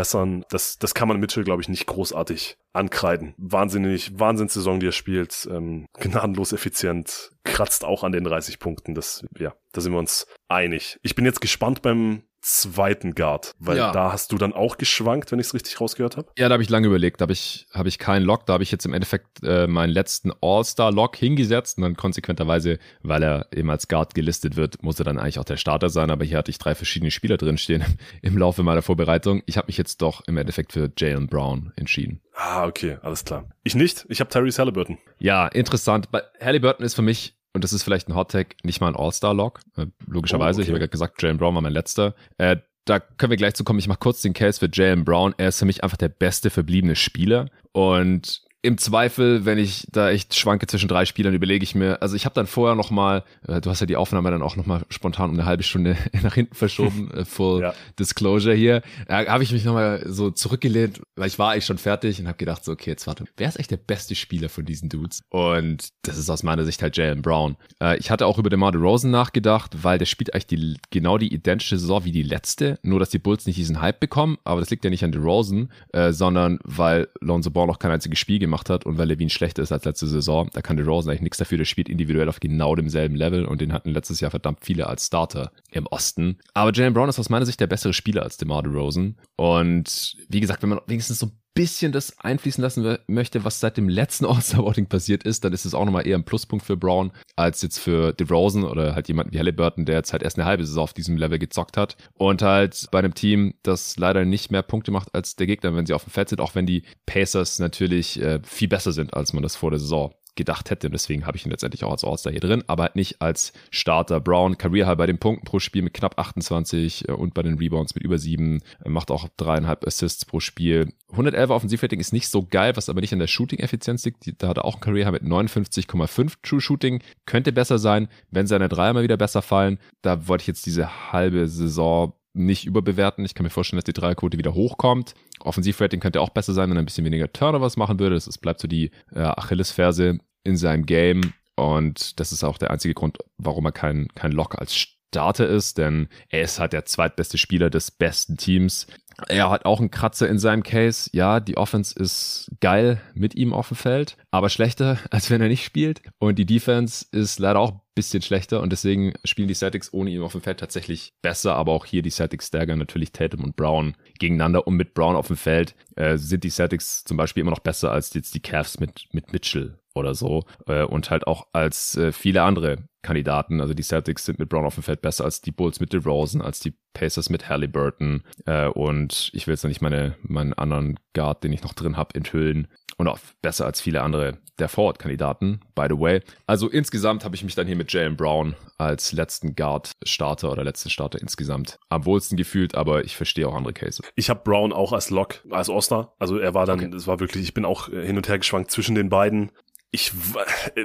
Das, 0.50 0.78
das 0.78 0.94
kann 0.94 1.08
man 1.08 1.20
Mitchell, 1.20 1.44
glaube 1.44 1.62
ich, 1.62 1.70
nicht 1.70 1.86
großartig 1.86 2.58
ankreiden. 2.74 3.34
Wahnsinnig, 3.38 4.18
Wahnsinnssaison, 4.20 4.80
die 4.80 4.88
er 4.88 4.92
spielt, 4.92 5.48
ähm, 5.52 5.88
gnadenlos 6.00 6.54
effizient, 6.54 7.32
kratzt 7.44 7.84
auch 7.84 8.04
an 8.04 8.12
den 8.12 8.24
30 8.24 8.60
Punkten. 8.60 8.96
Das, 8.96 9.26
ja, 9.38 9.54
da 9.72 9.82
sind 9.82 9.92
wir 9.92 10.00
uns 10.00 10.28
einig. 10.48 10.98
Ich 11.02 11.16
bin 11.16 11.26
jetzt 11.26 11.42
gespannt 11.42 11.82
beim 11.82 12.24
zweiten 12.42 13.14
Guard, 13.14 13.56
weil 13.60 13.78
ja. 13.78 13.92
da 13.92 14.12
hast 14.12 14.32
du 14.32 14.38
dann 14.38 14.54
auch 14.54 14.78
geschwankt, 14.78 15.32
wenn 15.32 15.40
ich 15.40 15.48
es 15.48 15.54
richtig 15.54 15.80
rausgehört 15.80 16.18
habe. 16.18 16.28
Ja, 16.38 16.50
da 16.50 16.54
habe 16.54 16.64
ich 16.64 16.70
lange 16.70 16.88
überlegt, 16.88 17.22
da 17.22 17.24
habe 17.24 17.34
ich 17.34 17.68
habe 17.74 17.88
ich 17.88 18.00
keinen 18.00 18.24
Lock, 18.24 18.46
da 18.46 18.54
habe 18.54 18.64
ich 18.64 18.72
jetzt 18.72 18.86
im 18.86 18.94
Endeffekt 18.94 19.44
äh, 19.44 19.68
meinen 19.68 19.92
letzten 19.92 20.32
All-Star 20.42 20.92
Lock 20.92 21.16
hingesetzt 21.16 21.78
und 21.78 21.84
dann 21.84 21.96
konsequenterweise, 21.96 22.80
weil 23.04 23.24
er 23.24 23.48
eben 23.54 23.70
als 23.70 23.88
Guard 23.88 24.16
gelistet 24.16 24.56
wird, 24.56 24.82
muss 24.84 25.00
er 25.00 25.06
dann 25.06 25.20
eigentlich 25.20 25.40
auch 25.40 25.46
der 25.46 25.58
Starter 25.58 25.90
sein, 25.90 26.10
aber 26.10 26.26
hier 26.26 26.38
hatte 26.38 26.52
ich 26.52 26.58
drei 26.58 26.76
verschiedene 26.76 27.12
Spieler 27.12 27.38
drin 27.38 27.58
stehen 27.58 27.84
im 28.22 28.38
Laufe 28.38 28.64
meiner 28.64 28.82
Vorbereitung. 28.82 29.44
Ich 29.46 29.58
habe 29.58 29.68
mich 29.68 29.78
jetzt 29.78 30.02
doch 30.02 30.22
im 30.28 30.38
Endeffekt 30.38 30.74
für 30.74 30.92
Jalen 30.98 31.28
Brown 31.28 31.72
entschieden. 31.76 32.22
Ah, 32.34 32.66
okay, 32.66 32.98
alles 33.04 33.24
klar. 33.24 33.50
Ich 33.64 33.76
nicht, 33.76 34.06
ich 34.10 34.20
habe 34.20 34.30
Tyrese 34.30 34.60
Halliburton. 34.60 34.98
Ja, 35.20 35.48
interessant. 35.48 36.10
Halliburton 36.40 36.86
ist 36.86 36.96
für 36.96 37.02
mich 37.02 37.36
und 37.54 37.64
das 37.64 37.74
ist 37.74 37.84
vielleicht 37.84 38.08
ein 38.08 38.16
Hot-Tag, 38.16 38.56
nicht 38.64 38.82
mal 38.82 38.88
ein 38.88 38.96
All-Star-Log. 38.96 39.60
Äh, 39.78 39.88
logischerweise, 40.08 40.60
oh, 40.60 40.62
okay. 40.62 40.64
ich 40.64 40.68
habe 40.70 40.78
ja 40.78 40.80
gerade 40.80 40.92
gesagt, 40.92 41.22
Jalen 41.22 41.38
Brown 41.38 41.56
war 41.56 41.62
mein 41.62 41.74
letzter. 41.74 42.16
Äh, 42.38 42.58
da 42.86 43.00
können 43.00 43.30
wir 43.30 43.38
gleich 43.38 43.54
zu 43.54 43.64
kommen. 43.64 43.80
Ich 43.80 43.88
mache 43.88 44.00
kurz 44.00 44.22
den 44.22 44.34
Case 44.34 44.60
für 44.60 44.70
Jalen 44.72 45.06
Brown. 45.06 45.36
Er 45.38 45.50
ist 45.50 45.60
für 45.60 45.66
mich 45.66 45.84
einfach 45.84 45.98
der 45.98 46.10
beste 46.10 46.50
verbliebene 46.50 46.96
Spieler. 46.96 47.50
Und 47.74 48.42
im 48.64 48.78
Zweifel, 48.78 49.46
wenn 49.46 49.58
ich 49.58 49.88
da 49.92 50.12
echt 50.12 50.36
schwanke 50.36 50.68
zwischen 50.68 50.88
drei 50.88 51.06
Spielern, 51.06 51.34
überlege 51.34 51.64
ich 51.64 51.74
mir, 51.74 52.02
also 52.02 52.16
ich 52.16 52.26
habe 52.26 52.36
dann 52.36 52.46
vorher 52.46 52.76
noch 52.76 52.92
mal, 52.92 53.24
äh, 53.48 53.60
du 53.60 53.72
hast 53.72 53.80
ja 53.80 53.88
die 53.88 53.96
Aufnahme 53.96 54.30
dann 54.30 54.44
auch 54.44 54.56
noch 54.56 54.68
mal 54.68 54.84
spontan 54.90 55.32
um 55.32 55.36
eine 55.36 55.46
halbe 55.46 55.64
Stunde 55.64 55.98
nach 56.22 56.36
hinten 56.36 56.54
verschoben, 56.54 57.10
äh, 57.12 57.26
full 57.26 57.62
ja. 57.62 57.74
Disclosure 57.98 58.54
hier, 58.54 58.84
da 59.08 59.26
habe 59.26 59.44
ich 59.44 59.52
mich 59.52 59.66
noch 59.66 59.74
mal 59.74 60.04
so 60.06 60.30
zurückgelehnt, 60.30 61.02
weil 61.16 61.28
ich 61.28 61.40
war 61.40 61.52
eigentlich 61.52 61.66
schon 61.66 61.80
fertig 61.80 62.20
und 62.20 62.28
habe 62.28 62.38
gedacht 62.38 62.64
so, 62.64 62.72
okay, 62.72 62.92
jetzt 62.92 63.08
warte, 63.08 63.26
wer 63.36 63.50
ist 63.50 63.60
echt 63.60 63.72
der 63.72 63.78
beste 63.78 64.14
Spieler 64.14 64.48
von 64.48 64.64
diesen 64.64 64.90
Dudes? 64.90 65.22
Und 65.30 65.90
das 66.04 66.20
ist 66.20 66.30
aus 66.30 66.44
meiner 66.44 66.64
Sicht 66.64 66.84
halt 66.84 66.96
Jalen 66.98 67.24
Brown. 67.24 67.58
Äh, 67.82 67.98
ich 67.98 68.12
hatte 68.12 68.28
auch 68.28 68.38
über 68.38 68.52
DeMar 68.52 68.72
DeRozan 68.72 69.10
nachgedacht, 69.10 69.84
weil 69.84 69.98
der 69.98 70.06
spielt 70.06 70.36
eigentlich 70.36 70.48
die, 70.48 70.78
genau 70.92 71.18
die 71.18 71.34
identische 71.34 71.80
Saison 71.80 72.06
wie 72.06 72.12
die 72.12 72.24
letzte, 72.24 72.78
nur 72.84 73.00
dass 73.00 73.10
die 73.10 73.20
Bulls 73.20 73.48
nicht 73.48 73.58
diesen 73.58 73.82
Hype 73.82 74.00
bekommen, 74.00 74.38
aber 74.44 74.60
das 74.60 74.70
liegt 74.70 74.84
ja 74.84 74.92
nicht 74.92 75.04
an 75.04 75.12
DeRozan, 75.12 75.72
äh, 75.94 76.12
sondern 76.14 76.60
weil 76.64 77.08
Lonzo 77.22 77.50
Ball 77.50 77.66
noch 77.66 77.80
kein 77.80 77.92
einziges 77.92 78.20
Spiel 78.20 78.38
gemacht 78.38 78.51
gemacht 78.52 78.70
hat 78.70 78.86
und 78.86 78.98
weil 78.98 79.08
Levine 79.08 79.30
schlechter 79.30 79.64
ist 79.64 79.72
als 79.72 79.86
letzte 79.86 80.08
Saison, 80.08 80.50
da 80.54 80.62
kann 80.62 80.76
DeRozan 80.76 81.10
eigentlich 81.10 81.22
nichts 81.22 81.38
dafür, 81.38 81.58
der 81.58 81.66
spielt 81.66 81.88
individuell 81.88 82.28
auf 82.28 82.42
genau 82.42 82.76
demselben 82.76 83.16
Level 83.16 83.46
und 83.46 83.62
den 83.62 83.72
hatten 83.72 83.92
letztes 83.92 84.20
Jahr 84.20 84.30
verdammt 84.30 84.60
viele 84.62 84.88
als 84.88 85.08
Starter 85.08 85.52
im 85.72 85.88
Osten. 85.88 86.38
Aber 86.54 86.74
Jalen 86.74 86.94
Brown 86.94 87.10
ist 87.10 87.20
aus 87.20 87.30
meiner 87.30 87.46
Sicht 87.46 87.62
der 87.62 87.68
bessere 87.68 87.94
Spieler 87.94 88.24
als 88.24 88.38
DeMar 88.38 88.64
DeRozan 88.64 89.16
und 89.38 90.18
wie 90.28 90.42
gesagt, 90.42 90.62
wenn 90.64 90.70
man 90.70 90.82
wenigstens 90.86 91.20
so 91.20 91.32
bisschen 91.54 91.92
das 91.92 92.18
einfließen 92.20 92.62
lassen 92.62 92.98
möchte, 93.08 93.44
was 93.44 93.60
seit 93.60 93.78
dem 93.78 93.90
letzten 93.90 94.26
All-Star-Voting 94.28 94.88
passiert 94.88 95.24
ist, 95.24 95.44
dann 95.44 95.54
ist 95.54 95.66
es 95.66 95.74
auch 95.74 95.86
nochmal 95.86 96.08
eher 96.08 96.18
ein 96.18 96.24
Pluspunkt 96.24 96.66
für 96.66 96.78
Brown 96.78 97.12
als 97.36 97.62
jetzt 97.62 97.80
für 97.80 98.14
DeRozan 98.14 98.64
oder 98.64 98.96
halt 98.96 99.08
jemand 99.08 99.34
wie 99.34 99.40
Halliburton, 99.40 99.86
der 99.86 99.96
jetzt 99.96 100.14
halt 100.14 100.24
erst 100.24 100.38
eine 100.38 100.46
halbe 100.46 100.66
Saison 100.66 100.84
auf 100.84 100.94
diesem 100.94 101.18
Level 101.18 101.40
gezockt 101.40 101.78
hat 101.78 101.98
und 102.14 102.42
halt 102.42 102.88
bei 102.92 103.00
einem 103.00 103.14
Team, 103.14 103.54
das 103.64 103.98
leider 103.98 104.26
nicht 104.26 104.52
mehr 104.52 104.62
Punkte 104.62 104.92
macht 104.92 105.14
als 105.14 105.36
der 105.36 105.48
Gegner, 105.48 105.76
wenn 105.76 105.86
sie 105.86 105.94
auf 105.94 106.04
dem 106.06 106.12
Feld 106.12 106.30
sind, 106.30 106.42
auch 106.42 106.56
wenn 106.56 106.66
die 106.66 106.84
Pacers 107.06 107.60
natürlich 107.60 108.22
äh, 108.22 108.40
viel 108.44 108.68
besser 108.68 108.92
sind, 108.92 109.14
als 109.14 109.34
man 109.34 109.44
das 109.44 109.56
vor 109.56 109.72
der 109.72 109.80
Saison 109.80 110.14
gedacht 110.36 110.70
hätte. 110.70 110.88
Und 110.88 110.94
deswegen 110.94 111.26
habe 111.26 111.38
ich 111.38 111.46
ihn 111.46 111.52
letztendlich 111.52 111.84
auch 111.84 111.92
als 111.92 112.04
All-Star 112.04 112.32
hier 112.32 112.42
drin, 112.42 112.64
aber 112.68 112.92
nicht 112.94 113.22
als 113.22 113.54
Starter. 113.70 114.20
Brown, 114.20 114.58
Career 114.58 114.88
High 114.88 114.98
bei 114.98 115.06
den 115.06 115.18
Punkten 115.18 115.46
pro 115.46 115.60
Spiel 115.60 115.82
mit 115.82 115.94
knapp 115.94 116.18
28 116.18 117.10
äh, 117.10 117.12
und 117.12 117.34
bei 117.34 117.44
den 117.44 117.58
Rebounds 117.58 117.96
mit 117.96 118.04
über 118.04 118.18
7, 118.18 118.62
macht 118.86 119.12
auch 119.12 119.28
dreieinhalb 119.38 119.86
Assists 119.86 120.26
pro 120.26 120.40
Spiel. 120.40 120.94
111 121.12 121.50
Offensivrating 121.50 122.00
ist 122.00 122.14
nicht 122.14 122.30
so 122.30 122.46
geil, 122.46 122.76
was 122.76 122.90
aber 122.90 123.02
nicht 123.02 123.14
an 123.14 123.20
der 123.20 123.28
Shooting-Effizienz 123.28 124.06
liegt. 124.06 124.42
Da 124.42 124.48
hat 124.48 124.58
er 124.58 124.66
auch 124.66 124.76
ein 124.76 124.82
Career 124.82 125.06
High 125.06 125.14
mit 125.14 125.24
59,5 125.24 126.34
True 126.44 126.62
Shooting. 126.62 127.02
Könnte 127.26 127.52
besser 127.52 127.80
sein, 127.80 128.08
wenn 128.30 128.48
seine 128.48 128.70
Dreier 128.70 128.94
mal 128.94 129.04
wieder 129.04 129.18
besser 129.18 129.42
fallen. 129.42 129.80
Da 130.02 130.28
wollte 130.28 130.44
ich 130.44 130.48
jetzt 130.48 130.66
diese 130.66 131.12
halbe 131.12 131.48
Saison 131.48 132.14
nicht 132.34 132.66
überbewerten. 132.66 133.26
Ich 133.26 133.36
kann 133.36 133.44
mir 133.44 133.50
vorstellen, 133.50 133.78
dass 133.78 133.86
die 133.86 133.94
Dreierquote 133.94 134.38
wieder 134.38 134.54
hochkommt. 134.54 135.14
Offensivrating 135.42 136.00
könnte 136.00 136.22
auch 136.22 136.30
besser 136.30 136.54
sein, 136.54 136.70
wenn 136.70 136.78
er 136.78 136.84
ein 136.84 136.86
bisschen 136.86 137.06
weniger 137.06 137.32
Turnovers 137.32 137.78
machen 137.78 138.00
würde. 138.00 138.16
Das 138.16 138.28
ist, 138.28 138.40
bleibt 138.40 138.62
so 138.62 138.68
die 138.68 138.92
äh, 139.14 139.20
Achillesferse 139.20 140.20
in 140.44 140.58
seinem 140.58 140.86
Game. 140.86 141.34
Und 141.56 142.20
das 142.20 142.32
ist 142.32 142.44
auch 142.44 142.58
der 142.58 142.72
einzige 142.72 142.94
Grund, 142.94 143.18
warum 143.38 143.66
er 143.66 143.72
kein, 143.72 144.08
kein 144.16 144.32
Lock 144.32 144.58
als 144.58 144.76
Starter 145.12 145.46
ist, 145.46 145.78
denn 145.78 146.08
er 146.30 146.44
ist 146.44 146.58
halt 146.58 146.72
der 146.72 146.86
zweitbeste 146.86 147.38
Spieler 147.38 147.70
des 147.70 147.92
besten 147.92 148.38
Teams. 148.38 148.88
Er 149.28 149.50
hat 149.50 149.66
auch 149.66 149.82
einen 149.82 149.92
Kratzer 149.92 150.30
in 150.30 150.40
seinem 150.40 150.64
Case. 150.64 151.10
Ja, 151.12 151.42
die 151.42 151.58
Offense 151.58 151.94
ist 152.00 152.50
geil 152.62 153.02
mit 153.14 153.36
ihm 153.36 153.52
auf 153.52 153.68
dem 153.68 153.76
Feld, 153.76 154.16
aber 154.32 154.48
schlechter, 154.48 155.00
als 155.12 155.30
wenn 155.30 155.42
er 155.42 155.50
nicht 155.50 155.66
spielt. 155.66 156.02
Und 156.18 156.40
die 156.40 156.46
Defense 156.46 157.06
ist 157.12 157.40
leider 157.40 157.60
auch 157.60 157.72
ein 157.72 157.82
bisschen 157.94 158.22
schlechter 158.22 158.62
und 158.62 158.72
deswegen 158.72 159.14
spielen 159.26 159.50
die 159.50 159.54
Celtics 159.54 159.94
ohne 159.94 160.12
ihn 160.12 160.22
auf 160.22 160.32
dem 160.32 160.40
Feld 160.40 160.62
tatsächlich 160.62 161.12
besser. 161.22 161.56
Aber 161.56 161.74
auch 161.74 161.86
hier 161.86 162.04
die 162.04 162.10
Celtics 162.10 162.48
stärker 162.48 162.78
natürlich 162.78 163.12
Tatum 163.12 163.44
und 163.44 163.58
Brown 163.58 163.98
gegeneinander. 164.18 164.66
Und 164.66 164.78
mit 164.78 164.94
Brown 164.94 165.18
auf 165.18 165.28
dem 165.28 165.36
Feld 165.36 165.76
äh, 165.98 166.16
sind 166.16 166.46
die 166.46 166.50
Celtics 166.50 167.04
zum 167.04 167.18
Beispiel 167.18 167.42
immer 167.42 167.52
noch 167.52 167.60
besser 167.60 167.92
als 167.92 168.14
jetzt 168.14 168.34
die 168.34 168.40
Cavs 168.40 168.80
mit, 168.80 169.10
mit 169.12 169.34
Mitchell 169.34 169.78
oder 169.94 170.16
so 170.16 170.44
äh, 170.68 170.84
und 170.84 171.10
halt 171.10 171.28
auch 171.28 171.48
als 171.54 171.96
äh, 171.98 172.12
viele 172.12 172.44
andere 172.44 172.88
Kandidaten. 173.02 173.62
Also 173.62 173.74
die 173.74 173.84
Celtics 173.84 174.26
sind 174.26 174.40
mit 174.40 174.50
Brown 174.50 174.66
auf 174.66 174.76
dem 174.76 174.84
Feld 174.84 175.02
besser 175.02 175.26
als 175.26 175.42
die 175.42 175.52
Bulls 175.52 175.80
mit 175.80 175.92
DeRozan, 175.94 176.42
als 176.42 176.60
die 176.60 176.74
Pacers 176.94 177.30
mit 177.30 177.50
Halliburton 177.50 178.24
äh, 178.46 178.68
und 178.68 179.32
ich 179.34 179.48
will 179.48 179.54
jetzt 179.54 179.64
noch 179.64 179.70
nicht 179.70 179.82
meine, 179.82 180.16
meinen 180.22 180.54
anderen 180.54 181.00
Guard, 181.14 181.44
den 181.44 181.54
ich 181.54 181.64
noch 181.64 181.74
drin 181.74 181.98
habe, 181.98 182.16
enthüllen 182.16 182.68
und 182.98 183.08
auch 183.08 183.20
besser 183.42 183.66
als 183.66 183.82
viele 183.82 184.02
andere 184.02 184.38
der 184.60 184.70
Forward-Kandidaten, 184.70 185.62
by 185.74 185.88
the 185.90 186.00
way. 186.00 186.22
Also 186.46 186.70
insgesamt 186.70 187.26
habe 187.26 187.36
ich 187.36 187.44
mich 187.44 187.56
dann 187.56 187.66
hier 187.66 187.76
mit 187.76 187.92
Jalen 187.92 188.16
Brown 188.16 188.56
als 188.78 189.12
letzten 189.12 189.56
Guard-Starter 189.56 190.52
oder 190.52 190.64
letzten 190.64 190.90
Starter 190.90 191.20
insgesamt 191.20 191.80
am 191.90 192.06
wohlsten 192.06 192.38
gefühlt, 192.38 192.76
aber 192.76 193.04
ich 193.04 193.16
verstehe 193.16 193.48
auch 193.48 193.56
andere 193.56 193.74
Cases. 193.74 194.02
Ich 194.16 194.30
habe 194.30 194.42
Brown 194.44 194.72
auch 194.72 194.94
als 194.94 195.10
Lock, 195.10 195.42
als 195.50 195.70
All-Star. 195.70 196.14
Also 196.20 196.38
er 196.38 196.54
war 196.54 196.68
dann, 196.68 196.80
es 196.80 197.04
okay. 197.04 197.08
war 197.08 197.20
wirklich, 197.20 197.44
ich 197.44 197.54
bin 197.56 197.66
auch 197.66 197.88
hin 197.88 198.18
und 198.18 198.30
her 198.30 198.38
geschwankt 198.38 198.70
zwischen 198.70 198.94
den 198.94 199.10
beiden 199.10 199.52
ich 199.92 200.12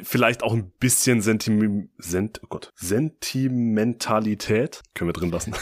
vielleicht 0.03 0.43
auch 0.43 0.53
ein 0.53 0.71
bisschen 0.81 1.23
Sentim 1.23 1.91
Sent 1.97 2.41
oh 2.43 2.49
Gott, 2.49 2.73
Sentimentalität 2.75 4.83
können 4.95 5.09
wir 5.09 5.13
drin 5.13 5.31
lassen. 5.31 5.55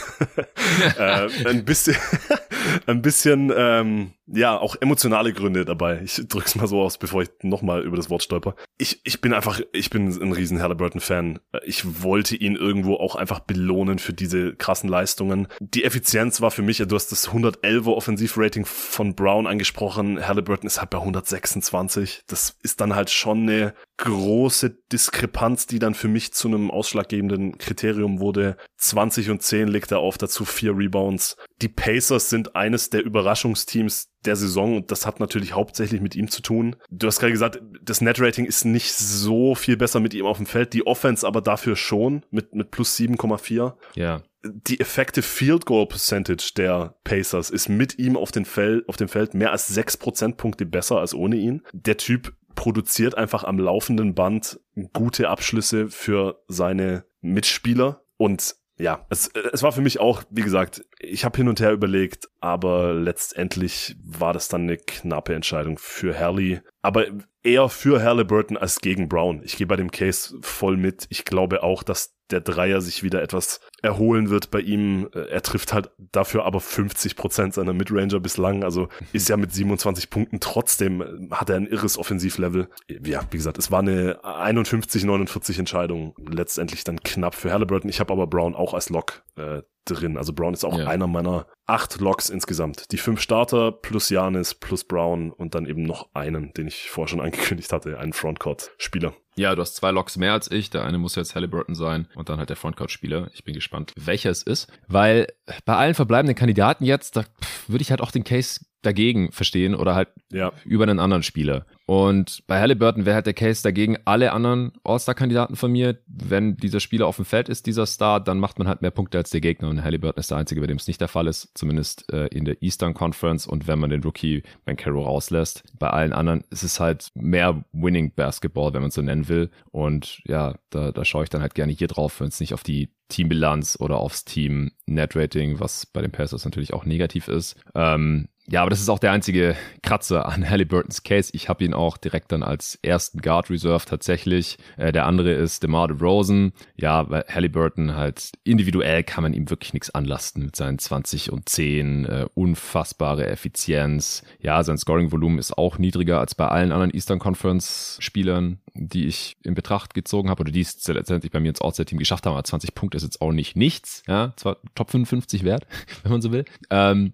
äh, 0.97 1.29
ein 1.45 1.63
bisschen 1.63 1.95
ein 2.87 3.03
bisschen 3.03 3.53
ähm, 3.55 4.15
ja, 4.27 4.57
auch 4.57 4.75
emotionale 4.79 5.33
Gründe 5.33 5.65
dabei. 5.65 6.01
Ich 6.03 6.21
drück's 6.27 6.55
mal 6.55 6.67
so 6.67 6.81
aus, 6.81 6.97
bevor 6.97 7.21
ich 7.21 7.29
nochmal 7.43 7.83
über 7.83 7.95
das 7.95 8.09
Wort 8.09 8.23
stolper. 8.23 8.55
Ich, 8.77 9.01
ich 9.03 9.21
bin 9.21 9.33
einfach, 9.33 9.61
ich 9.71 9.91
bin 9.91 10.07
ein 10.07 10.31
riesen 10.31 10.61
Halliburton-Fan. 10.61 11.39
Ich 11.63 12.03
wollte 12.03 12.35
ihn 12.35 12.55
irgendwo 12.55 12.95
auch 12.95 13.15
einfach 13.15 13.41
belohnen 13.41 13.99
für 13.99 14.13
diese 14.13 14.55
krassen 14.55 14.89
Leistungen. 14.89 15.47
Die 15.59 15.83
Effizienz 15.83 16.41
war 16.41 16.49
für 16.49 16.63
mich, 16.63 16.77
du 16.77 16.95
hast 16.95 17.11
das 17.11 17.29
111er 17.29 17.93
Offensivrating 17.93 18.65
von 18.65 19.13
Brown 19.13 19.45
angesprochen. 19.45 20.27
Halliburton 20.27 20.65
ist 20.65 20.79
halt 20.79 20.89
bei 20.89 20.97
126. 20.97 22.23
Das 22.25 22.57
ist 22.63 22.81
dann 22.81 22.95
halt 22.95 23.11
schon 23.11 23.34
eine 23.43 23.73
große 23.97 24.77
Diskrepanz, 24.91 25.67
die 25.67 25.79
dann 25.79 25.95
für 25.95 26.07
mich 26.07 26.33
zu 26.33 26.47
einem 26.47 26.69
ausschlaggebenden 26.69 27.57
Kriterium 27.57 28.19
wurde. 28.19 28.57
20 28.77 29.29
und 29.29 29.41
10 29.41 29.67
legt 29.67 29.91
er 29.91 29.99
auf, 29.99 30.17
dazu 30.17 30.43
vier 30.45 30.77
Rebounds. 30.77 31.37
Die 31.61 31.69
Pacers 31.69 32.29
sind 32.29 32.55
eines 32.55 32.89
der 32.89 33.03
Überraschungsteams 33.03 34.11
der 34.25 34.35
Saison 34.35 34.75
und 34.75 34.91
das 34.91 35.05
hat 35.05 35.19
natürlich 35.19 35.53
hauptsächlich 35.53 36.01
mit 36.01 36.15
ihm 36.15 36.29
zu 36.29 36.41
tun. 36.41 36.75
Du 36.89 37.07
hast 37.07 37.19
gerade 37.19 37.31
gesagt, 37.31 37.61
das 37.81 38.01
Net-Rating 38.01 38.45
ist 38.45 38.65
nicht 38.65 38.93
so 38.93 39.55
viel 39.55 39.77
besser 39.77 39.99
mit 39.99 40.13
ihm 40.13 40.25
auf 40.25 40.37
dem 40.37 40.45
Feld, 40.45 40.73
die 40.73 40.85
Offense 40.85 41.25
aber 41.25 41.41
dafür 41.41 41.75
schon 41.75 42.25
mit, 42.31 42.53
mit 42.53 42.71
plus 42.71 42.97
7,4. 42.97 43.73
Ja. 43.95 44.21
Die 44.43 44.79
Effective 44.79 45.23
Field 45.23 45.65
Goal 45.65 45.87
Percentage 45.87 46.51
der 46.55 46.95
Pacers 47.03 47.49
ist 47.49 47.67
mit 47.67 47.97
ihm 47.97 48.15
auf, 48.15 48.31
den 48.31 48.45
Feld, 48.45 48.87
auf 48.87 48.97
dem 48.97 49.07
Feld 49.07 49.33
mehr 49.33 49.51
als 49.51 49.67
sechs 49.67 49.97
Prozentpunkte 49.97 50.65
besser 50.67 50.99
als 50.99 51.15
ohne 51.15 51.37
ihn. 51.37 51.63
Der 51.73 51.97
Typ 51.97 52.33
produziert 52.55 53.15
einfach 53.15 53.43
am 53.43 53.59
laufenden 53.59 54.15
Band 54.15 54.59
gute 54.93 55.29
Abschlüsse 55.29 55.89
für 55.89 56.43
seine 56.47 57.05
Mitspieler 57.21 58.03
und 58.17 58.55
ja, 58.77 59.05
es, 59.09 59.29
es 59.53 59.63
war 59.63 59.71
für 59.71 59.81
mich 59.81 60.01
auch, 60.01 60.23
wie 60.29 60.41
gesagt, 60.41 60.83
ich 60.99 61.23
habe 61.23 61.37
hin 61.37 61.47
und 61.47 61.61
her 61.61 61.71
überlegt, 61.71 62.27
aber 62.41 62.93
letztendlich 62.93 63.95
war 64.03 64.33
das 64.33 64.49
dann 64.49 64.63
eine 64.63 64.77
knappe 64.77 65.33
Entscheidung 65.33 65.77
für 65.77 66.19
Hurley. 66.19 66.59
Aber 66.81 67.05
eher 67.41 67.69
für 67.69 68.03
Halliburton 68.03 68.57
als 68.57 68.81
gegen 68.81 69.07
Brown. 69.07 69.41
Ich 69.45 69.55
gehe 69.55 69.67
bei 69.67 69.77
dem 69.77 69.91
Case 69.91 70.37
voll 70.41 70.75
mit. 70.75 71.05
Ich 71.09 71.23
glaube 71.23 71.63
auch, 71.63 71.83
dass 71.83 72.14
der 72.31 72.41
Dreier 72.41 72.81
sich 72.81 73.03
wieder 73.03 73.21
etwas 73.21 73.59
erholen 73.81 74.29
wird 74.29 74.51
bei 74.51 74.59
ihm. 74.59 75.09
Er 75.13 75.41
trifft 75.41 75.73
halt 75.73 75.91
dafür 75.97 76.45
aber 76.45 76.59
50 76.59 77.15
Prozent 77.15 77.53
seiner 77.53 77.73
Midranger 77.73 78.19
bislang. 78.19 78.63
Also 78.63 78.89
ist 79.13 79.29
ja 79.29 79.37
mit 79.37 79.53
27 79.53 80.09
Punkten 80.09 80.39
trotzdem 80.39 81.29
hat 81.31 81.49
er 81.49 81.57
ein 81.57 81.67
irres 81.67 81.97
Offensivlevel. 81.97 82.69
Ja, 82.87 83.21
wie 83.31 83.37
gesagt, 83.37 83.57
es 83.57 83.71
war 83.71 83.79
eine 83.79 84.19
51-49 84.23 85.59
Entscheidung. 85.59 86.15
Letztendlich 86.17 86.83
dann 86.83 87.01
knapp 87.01 87.35
für 87.35 87.51
Halliburton. 87.51 87.89
Ich 87.89 87.99
habe 87.99 88.13
aber 88.13 88.27
Brown 88.27 88.55
auch 88.55 88.73
als 88.73 88.89
Lock 88.89 89.23
äh, 89.35 89.61
drin. 89.85 90.17
Also 90.17 90.33
Brown 90.33 90.53
ist 90.53 90.65
auch 90.65 90.77
ja. 90.77 90.87
einer 90.87 91.07
meiner 91.07 91.47
acht 91.65 91.99
Loks 91.99 92.29
insgesamt. 92.29 92.91
Die 92.91 92.97
fünf 92.97 93.21
Starter 93.21 93.71
plus 93.71 94.09
Janis 94.09 94.53
plus 94.53 94.83
Brown 94.83 95.31
und 95.31 95.55
dann 95.55 95.65
eben 95.65 95.83
noch 95.83 96.09
einen, 96.13 96.53
den 96.53 96.67
ich 96.67 96.89
vorher 96.89 97.09
schon 97.09 97.21
angekündigt 97.21 97.71
hatte, 97.71 97.99
einen 97.99 98.13
Frontcourt-Spieler. 98.13 99.13
Ja, 99.37 99.53
du 99.53 99.61
hast 99.61 99.75
zwei 99.75 99.91
Loks 99.91 100.15
mehr 100.15 100.31
als 100.31 100.49
ich. 100.49 100.69
Der 100.69 100.85
eine 100.85 100.97
muss 100.97 101.15
jetzt 101.15 101.35
Halliburton 101.35 101.75
sein 101.75 102.07
und 102.15 102.29
dann 102.29 102.39
halt 102.39 102.49
der 102.49 102.55
Frontcourt-Spieler. 102.55 103.29
Ich 103.33 103.43
bin 103.43 103.53
gespannt, 103.53 103.91
welcher 103.97 104.29
es 104.29 104.41
ist, 104.41 104.71
weil 104.87 105.27
bei 105.65 105.75
allen 105.75 105.93
verbleibenden 105.93 106.35
Kandidaten 106.35 106.85
jetzt, 106.85 107.17
da 107.17 107.25
würde 107.67 107.81
ich 107.81 107.91
halt 107.91 108.01
auch 108.01 108.11
den 108.11 108.23
Case 108.23 108.61
dagegen 108.85 109.31
verstehen 109.31 109.75
oder 109.75 109.95
halt 109.95 110.09
ja. 110.31 110.51
über 110.65 110.83
einen 110.83 110.99
anderen 110.99 111.23
Spieler. 111.23 111.65
Und 111.87 112.43
bei 112.47 112.59
Halliburton 112.59 113.05
wäre 113.05 113.15
halt 113.15 113.27
der 113.27 113.35
Case 113.35 113.61
dagegen 113.61 113.97
alle 114.05 114.33
anderen 114.33 114.71
All-Star-Kandidaten 114.83 115.55
von 115.55 115.71
mir. 115.71 115.99
Wenn 116.07 116.57
dieser 116.57 116.79
Spieler 116.79 117.05
auf 117.05 117.17
dem 117.17 117.25
Feld 117.25 117.47
ist, 117.47 117.67
dieser 117.67 117.85
Star, 117.85 118.19
dann 118.19 118.39
macht 118.39 118.57
man 118.57 118.67
halt 118.67 118.81
mehr 118.81 118.91
Punkte 118.91 119.19
als 119.19 119.29
der 119.29 119.41
Gegner. 119.41 119.69
Und 119.69 119.83
Halliburton 119.83 120.19
ist 120.19 120.31
der 120.31 120.37
Einzige, 120.37 120.61
bei 120.61 120.67
dem 120.67 120.77
es 120.77 120.87
nicht 120.87 120.99
der 120.99 121.07
Fall 121.07 121.27
ist, 121.27 121.51
zumindest 121.53 122.11
äh, 122.11 122.25
in 122.27 122.45
der 122.45 122.61
Eastern 122.63 122.95
Conference. 122.95 123.45
Und 123.45 123.67
wenn 123.67 123.77
man 123.77 123.91
den 123.91 124.01
Rookie 124.01 124.41
Ben 124.65 124.77
Caro 124.77 125.03
rauslässt, 125.03 125.63
bei 125.77 125.89
allen 125.89 126.13
anderen 126.13 126.43
ist 126.49 126.63
es 126.63 126.79
halt 126.79 127.09
mehr 127.13 127.63
Winning 127.71 128.13
Basketball, 128.15 128.73
wenn 128.73 128.81
man 128.81 128.91
so 128.91 129.03
nennen 129.03 129.27
will. 129.27 129.51
Und 129.69 130.21
ja, 130.25 130.55
da, 130.71 130.91
da 130.91 131.05
schaue 131.05 131.23
ich 131.23 131.29
dann 131.29 131.41
halt 131.41 131.53
gerne 131.53 131.71
hier 131.71 131.87
drauf, 131.87 132.19
wenn 132.19 132.29
es 132.29 132.39
nicht 132.39 132.55
auf 132.55 132.63
die 132.63 132.89
Teambilanz 133.09 133.77
oder 133.79 133.97
aufs 133.97 134.25
Team 134.25 134.71
Net 134.87 135.15
Rating, 135.15 135.59
was 135.59 135.85
bei 135.85 136.01
den 136.01 136.11
Pacers 136.11 136.45
natürlich 136.45 136.73
auch 136.73 136.85
negativ 136.85 137.27
ist. 137.27 137.55
Ähm, 137.75 138.29
ja, 138.47 138.61
aber 138.61 138.69
das 138.69 138.79
ist 138.79 138.89
auch 138.89 138.99
der 138.99 139.11
einzige 139.11 139.55
Kratzer 139.81 140.27
an 140.27 140.47
Halliburtons 140.47 141.01
Case. 141.01 141.31
Ich 141.33 141.49
habe 141.49 141.63
ihn 141.63 141.73
auch 141.73 141.97
direkt 141.97 142.31
dann 142.31 142.43
als 142.43 142.77
ersten 142.83 143.21
Guard 143.21 143.49
Reserve 143.49 143.85
tatsächlich. 143.85 144.57
Äh, 144.77 144.91
der 144.91 145.07
andere 145.07 145.31
ist 145.31 145.63
DeMar 145.63 145.87
DeRozan. 145.87 146.53
Ja, 146.75 147.09
weil 147.09 147.25
Halliburton 147.27 147.95
halt 147.95 148.31
individuell 148.43 149.03
kann 149.03 149.23
man 149.23 149.33
ihm 149.33 149.49
wirklich 149.49 149.73
nichts 149.73 149.89
anlasten 149.89 150.45
mit 150.45 150.55
seinen 150.55 150.77
20 150.77 151.31
und 151.31 151.49
10. 151.49 152.05
Äh, 152.05 152.25
unfassbare 152.35 153.25
Effizienz. 153.25 154.23
Ja, 154.39 154.63
sein 154.63 154.77
Scoring-Volumen 154.77 155.39
ist 155.39 155.57
auch 155.57 155.79
niedriger 155.79 156.19
als 156.19 156.35
bei 156.35 156.47
allen 156.47 156.71
anderen 156.71 156.93
Eastern 156.93 157.17
Conference 157.17 157.97
Spielern, 157.99 158.59
die 158.75 159.07
ich 159.07 159.37
in 159.43 159.55
Betracht 159.55 159.95
gezogen 159.95 160.29
habe 160.29 160.41
oder 160.41 160.51
die 160.51 160.61
es 160.61 160.87
letztendlich 160.87 161.31
bei 161.31 161.39
mir 161.39 161.49
ins 161.49 161.61
All-Star-Team 161.61 161.97
geschafft 161.97 162.27
haben. 162.27 162.33
Aber 162.33 162.43
20 162.43 162.75
Punkte 162.75 162.97
ist 162.97 163.03
jetzt 163.03 163.21
auch 163.21 163.31
nicht 163.31 163.55
nichts. 163.55 164.03
Ja, 164.07 164.33
zwar 164.35 164.57
Top 164.75 164.91
55 164.91 165.43
wert, 165.43 165.65
wenn 166.03 166.11
man 166.11 166.21
so 166.21 166.31
will. 166.31 166.45
Ähm, 166.69 167.13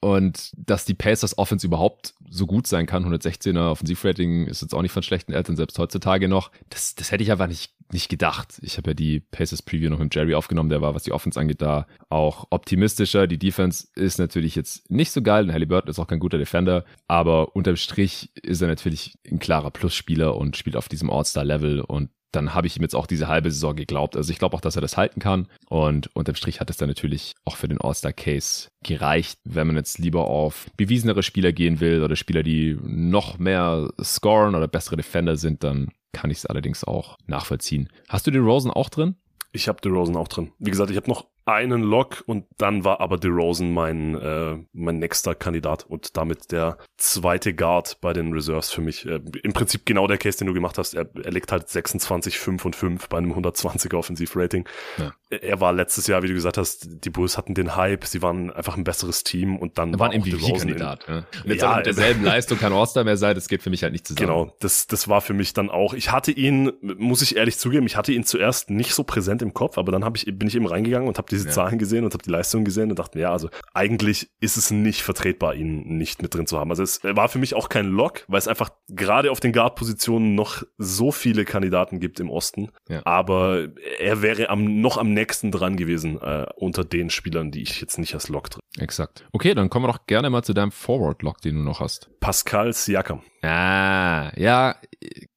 und 0.00 0.52
dass 0.56 0.84
die 0.84 0.94
Pacers 0.94 1.36
Offense 1.38 1.66
überhaupt 1.66 2.14
so 2.30 2.46
gut 2.46 2.66
sein 2.66 2.86
kann, 2.86 3.04
116er 3.04 3.70
Offensivrating 3.70 4.46
ist 4.46 4.62
jetzt 4.62 4.74
auch 4.74 4.82
nicht 4.82 4.92
von 4.92 5.02
schlechten 5.02 5.32
Eltern, 5.32 5.56
selbst 5.56 5.78
heutzutage 5.78 6.28
noch. 6.28 6.52
Das, 6.70 6.94
das 6.94 7.10
hätte 7.10 7.24
ich 7.24 7.32
einfach 7.32 7.48
nicht, 7.48 7.72
nicht 7.92 8.08
gedacht. 8.08 8.60
Ich 8.62 8.76
habe 8.76 8.90
ja 8.90 8.94
die 8.94 9.20
Pacers 9.20 9.62
Preview 9.62 9.90
noch 9.90 9.98
mit 9.98 10.14
Jerry 10.14 10.34
aufgenommen, 10.34 10.68
der 10.68 10.82
war, 10.82 10.94
was 10.94 11.02
die 11.02 11.12
Offense 11.12 11.40
angeht, 11.40 11.62
da 11.62 11.86
auch 12.10 12.46
optimistischer. 12.50 13.26
Die 13.26 13.38
Defense 13.38 13.88
ist 13.94 14.18
natürlich 14.18 14.54
jetzt 14.54 14.88
nicht 14.90 15.10
so 15.10 15.20
geil. 15.20 15.52
Halliburton 15.52 15.90
ist 15.90 15.98
auch 15.98 16.06
kein 16.06 16.20
guter 16.20 16.38
Defender, 16.38 16.84
aber 17.08 17.56
unterm 17.56 17.76
Strich 17.76 18.30
ist 18.36 18.62
er 18.62 18.68
natürlich 18.68 19.18
ein 19.28 19.38
klarer 19.40 19.70
Plusspieler 19.70 20.36
und 20.36 20.56
spielt 20.56 20.76
auf 20.76 20.88
diesem 20.88 21.10
All-Star-Level 21.10 21.80
und 21.80 22.10
dann 22.32 22.54
habe 22.54 22.66
ich 22.66 22.76
ihm 22.76 22.82
jetzt 22.82 22.94
auch 22.94 23.06
diese 23.06 23.28
halbe 23.28 23.50
Saison 23.50 23.74
geglaubt. 23.74 24.16
Also 24.16 24.30
ich 24.30 24.38
glaube 24.38 24.56
auch, 24.56 24.60
dass 24.60 24.76
er 24.76 24.82
das 24.82 24.96
halten 24.96 25.20
kann. 25.20 25.48
Und 25.68 26.14
unterm 26.14 26.34
Strich 26.34 26.60
hat 26.60 26.70
es 26.70 26.76
dann 26.76 26.88
natürlich 26.88 27.34
auch 27.44 27.56
für 27.56 27.68
den 27.68 27.80
All-Star-Case 27.80 28.68
gereicht. 28.84 29.38
Wenn 29.44 29.66
man 29.66 29.76
jetzt 29.76 29.98
lieber 29.98 30.26
auf 30.26 30.66
bewiesenere 30.76 31.22
Spieler 31.22 31.52
gehen 31.52 31.80
will 31.80 32.02
oder 32.02 32.16
Spieler, 32.16 32.42
die 32.42 32.78
noch 32.82 33.38
mehr 33.38 33.88
scoren 34.02 34.54
oder 34.54 34.68
bessere 34.68 34.96
Defender 34.96 35.36
sind, 35.36 35.64
dann 35.64 35.88
kann 36.12 36.30
ich 36.30 36.38
es 36.38 36.46
allerdings 36.46 36.84
auch 36.84 37.16
nachvollziehen. 37.26 37.88
Hast 38.08 38.26
du 38.26 38.30
den 38.30 38.44
Rosen 38.44 38.70
auch 38.70 38.88
drin? 38.88 39.16
Ich 39.52 39.68
habe 39.68 39.80
DeRozan 39.80 40.16
auch 40.16 40.28
drin. 40.28 40.52
Wie 40.58 40.70
gesagt, 40.70 40.90
ich 40.90 40.96
habe 40.96 41.08
noch 41.08 41.26
einen 41.48 41.82
Lock 41.82 42.22
und 42.26 42.44
dann 42.58 42.84
war 42.84 43.00
aber 43.00 43.16
DeRozan 43.16 43.72
mein, 43.72 44.14
äh, 44.14 44.58
mein 44.72 44.98
nächster 44.98 45.34
Kandidat 45.34 45.86
und 45.86 46.16
damit 46.16 46.52
der 46.52 46.76
zweite 46.98 47.54
Guard 47.54 48.00
bei 48.02 48.12
den 48.12 48.32
Reserves 48.32 48.70
für 48.70 48.82
mich. 48.82 49.06
Äh, 49.06 49.20
Im 49.42 49.54
Prinzip 49.54 49.86
genau 49.86 50.06
der 50.06 50.18
Case, 50.18 50.38
den 50.38 50.46
du 50.46 50.52
gemacht 50.52 50.76
hast. 50.76 50.94
Er, 50.94 51.08
er 51.24 51.32
legt 51.32 51.50
halt 51.50 51.68
26, 51.68 52.38
5 52.38 52.64
und 52.66 52.76
5 52.76 53.08
bei 53.08 53.18
einem 53.18 53.32
120er 53.32 53.96
Offensivrating. 53.96 54.68
Ja. 54.98 55.12
Er 55.30 55.60
war 55.60 55.72
letztes 55.72 56.06
Jahr, 56.06 56.22
wie 56.22 56.28
du 56.28 56.34
gesagt 56.34 56.56
hast, 56.56 57.04
die 57.04 57.10
Bulls 57.10 57.36
hatten 57.36 57.54
den 57.54 57.76
Hype, 57.76 58.04
sie 58.04 58.22
waren 58.22 58.50
einfach 58.50 58.76
ein 58.76 58.84
besseres 58.84 59.24
Team 59.24 59.58
und 59.58 59.76
dann 59.76 59.92
er 59.92 59.98
war 59.98 60.10
ein 60.10 60.20
MVP-Kandidat. 60.20 61.06
Ja. 61.06 61.16
Und 61.18 61.50
jetzt 61.50 61.62
ja, 61.62 61.72
auch 61.72 61.76
mit 61.76 61.86
derselben 61.86 62.24
Leistung 62.24 62.58
kann 62.58 62.72
All-Star 62.72 63.04
mehr 63.04 63.16
sein, 63.16 63.34
das 63.34 63.48
geht 63.48 63.62
für 63.62 63.70
mich 63.70 63.82
halt 63.82 63.92
nicht 63.92 64.06
zusammen. 64.06 64.26
Genau, 64.26 64.56
das, 64.60 64.86
das 64.86 65.08
war 65.08 65.20
für 65.20 65.34
mich 65.34 65.52
dann 65.52 65.68
auch. 65.68 65.92
Ich 65.92 66.10
hatte 66.12 66.32
ihn, 66.32 66.72
muss 66.80 67.20
ich 67.20 67.36
ehrlich 67.36 67.58
zugeben, 67.58 67.86
ich 67.86 67.96
hatte 67.96 68.12
ihn 68.12 68.24
zuerst 68.24 68.70
nicht 68.70 68.94
so 68.94 69.04
präsent 69.04 69.42
im 69.42 69.52
Kopf, 69.52 69.76
aber 69.76 69.92
dann 69.92 70.04
hab 70.04 70.16
ich, 70.16 70.24
bin 70.38 70.48
ich 70.48 70.54
eben 70.54 70.66
reingegangen 70.66 71.08
und 71.08 71.18
habe 71.18 71.28
diese 71.28 71.46
ja. 71.46 71.52
Zahlen 71.52 71.78
gesehen 71.78 72.04
und 72.04 72.14
habe 72.14 72.22
die 72.22 72.30
Leistung 72.30 72.64
gesehen 72.64 72.90
und 72.90 72.98
dachte 72.98 73.18
mir, 73.18 73.22
ja, 73.22 73.32
also 73.32 73.50
eigentlich 73.74 74.30
ist 74.40 74.56
es 74.56 74.70
nicht 74.70 75.02
vertretbar, 75.02 75.54
ihn 75.54 75.98
nicht 75.98 76.22
mit 76.22 76.34
drin 76.34 76.46
zu 76.46 76.58
haben. 76.58 76.70
Also 76.70 76.82
es 76.82 77.04
war 77.04 77.28
für 77.28 77.38
mich 77.38 77.54
auch 77.54 77.68
kein 77.68 77.86
Lock, 77.86 78.24
weil 78.28 78.38
es 78.38 78.48
einfach 78.48 78.70
gerade 78.88 79.30
auf 79.30 79.40
den 79.40 79.52
Guard-Positionen 79.52 80.34
noch 80.34 80.62
so 80.78 81.12
viele 81.12 81.44
Kandidaten 81.44 82.00
gibt 82.00 82.18
im 82.18 82.30
Osten. 82.30 82.70
Ja. 82.88 83.04
Aber 83.04 83.68
er 83.98 84.22
wäre 84.22 84.48
am, 84.48 84.80
noch 84.80 84.96
am 84.96 85.17
nächsten 85.18 85.50
dran 85.50 85.76
gewesen 85.76 86.20
äh, 86.20 86.46
unter 86.56 86.84
den 86.84 87.10
Spielern, 87.10 87.50
die 87.50 87.62
ich 87.62 87.80
jetzt 87.80 87.98
nicht 87.98 88.14
als 88.14 88.28
Lock 88.28 88.50
drin. 88.50 88.60
Exakt. 88.78 89.26
Okay, 89.32 89.54
dann 89.54 89.68
kommen 89.68 89.86
wir 89.86 89.92
doch 89.92 90.06
gerne 90.06 90.30
mal 90.30 90.42
zu 90.42 90.54
deinem 90.54 90.70
Forward-Lock, 90.70 91.40
den 91.40 91.56
du 91.56 91.62
noch 91.62 91.80
hast. 91.80 92.08
Pascal 92.20 92.72
Siakam. 92.72 93.22
Ah, 93.42 94.30
ja, 94.36 94.76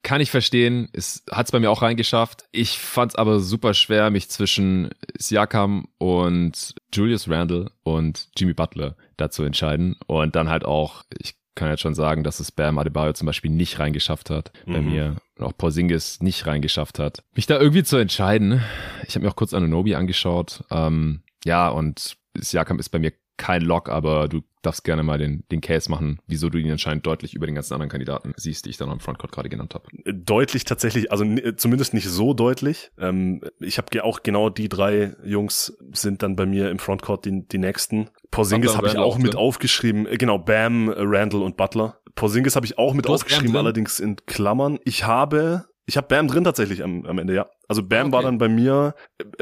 kann 0.04 0.22
ich 0.22 0.32
verstehen. 0.32 0.90
Es 0.94 1.24
hat's 1.32 1.52
bei 1.52 1.60
mir 1.60 1.72
auch 1.72 1.82
reingeschafft. 1.82 2.46
Ich 2.52 2.78
fand's 2.78 3.16
aber 3.16 3.40
super 3.40 3.74
schwer, 3.74 4.10
mich 4.12 4.30
zwischen 4.30 4.90
Siakam 5.18 5.88
und 5.98 6.76
Julius 6.94 7.30
Randle 7.30 7.72
und 7.84 8.30
Jimmy 8.38 8.54
Butler 8.54 8.96
da 9.18 9.30
zu 9.30 9.44
entscheiden. 9.44 9.96
Und 10.06 10.36
dann 10.36 10.50
halt 10.50 10.66
auch, 10.66 11.04
ich 11.18 11.36
kann 11.56 11.70
jetzt 11.70 11.82
schon 11.82 11.96
sagen, 11.96 12.24
dass 12.24 12.40
es 12.40 12.52
Bam 12.52 12.78
Adebayo 12.78 13.14
zum 13.14 13.26
Beispiel 13.26 13.52
nicht 13.52 13.80
reingeschafft 13.80 14.30
hat 14.30 14.52
bei 14.66 14.82
mhm. 14.82 14.92
mir 14.92 15.16
und 15.38 15.46
auch 15.46 15.58
Porzingis 15.58 16.22
nicht 16.22 16.48
reingeschafft 16.48 17.00
hat. 17.00 17.24
Mich 17.36 17.46
da 17.46 17.60
irgendwie 17.60 17.84
zu 17.84 17.98
entscheiden. 17.98 18.62
Ich 19.08 19.16
habe 19.16 19.26
mir 19.26 19.32
auch 19.32 19.36
kurz 19.36 19.54
Anunobi 19.54 19.96
angeschaut. 19.96 20.64
Ähm, 20.72 21.24
ja, 21.44 21.70
und 21.70 22.18
Siakam 22.38 22.80
ist 22.80 22.90
bei 22.90 23.00
mir 23.00 23.12
kein 23.42 23.64
Lock, 23.64 23.90
aber 23.90 24.28
du 24.28 24.42
darfst 24.62 24.84
gerne 24.84 25.02
mal 25.02 25.18
den, 25.18 25.44
den 25.52 25.62
Case 25.62 25.90
machen, 25.90 26.20
wieso 26.28 26.52
du 26.52 26.60
ihn 26.60 26.72
anscheinend 26.72 27.08
deutlich 27.08 27.34
über 27.34 27.48
den 27.48 27.56
ganzen 27.56 27.74
anderen 27.74 27.90
Kandidaten 27.90 28.34
siehst, 28.38 28.66
die 28.66 28.70
ich 28.70 28.78
dann 28.78 28.92
am 28.92 29.00
Frontcourt 29.00 29.32
gerade 29.32 29.50
genannt 29.50 29.74
habe. 29.74 29.86
Deutlich 30.06 30.64
tatsächlich, 30.64 31.12
also 31.12 31.26
zumindest 31.56 31.96
nicht 31.96 32.08
so 32.08 32.36
deutlich. 32.36 32.92
Ähm, 33.00 33.42
ich 33.60 33.80
habe 33.80 34.04
auch 34.04 34.22
genau 34.22 34.52
die 34.52 34.70
drei 34.70 35.16
Jungs 35.24 35.76
sind 35.92 36.22
dann 36.22 36.36
bei 36.36 36.46
mir 36.46 36.70
im 36.70 36.78
Frontcourt 36.78 37.26
die, 37.26 37.48
die 37.48 37.58
nächsten. 37.58 38.12
Porzingis 38.30 38.78
habe 38.78 38.88
ich 38.88 38.98
auch 38.98 39.18
mit 39.18 39.36
aufgeschrieben. 39.36 40.06
Äh, 40.06 40.18
genau, 40.18 40.38
Bam, 40.38 40.94
Randall 40.96 41.42
und 41.42 41.58
Butler. 41.58 41.98
Porzingis 42.14 42.56
habe 42.56 42.68
ich 42.68 42.78
auch 42.78 42.94
mit 42.94 43.08
aufgeschrieben, 43.08 43.56
allerdings 43.56 44.00
in 44.00 44.18
Klammern. 44.28 44.78
Ich 44.86 45.06
habe 45.06 45.66
ich 45.88 45.98
habe 45.98 46.08
Bam 46.08 46.28
drin 46.28 46.44
tatsächlich 46.44 46.84
am, 46.84 47.06
am 47.06 47.18
Ende, 47.18 47.34
ja. 47.34 47.48
Also 47.72 47.84
Bam 47.84 48.08
okay. 48.08 48.12
war 48.12 48.24
dann 48.24 48.38
bei 48.38 48.50
mir 48.50 48.96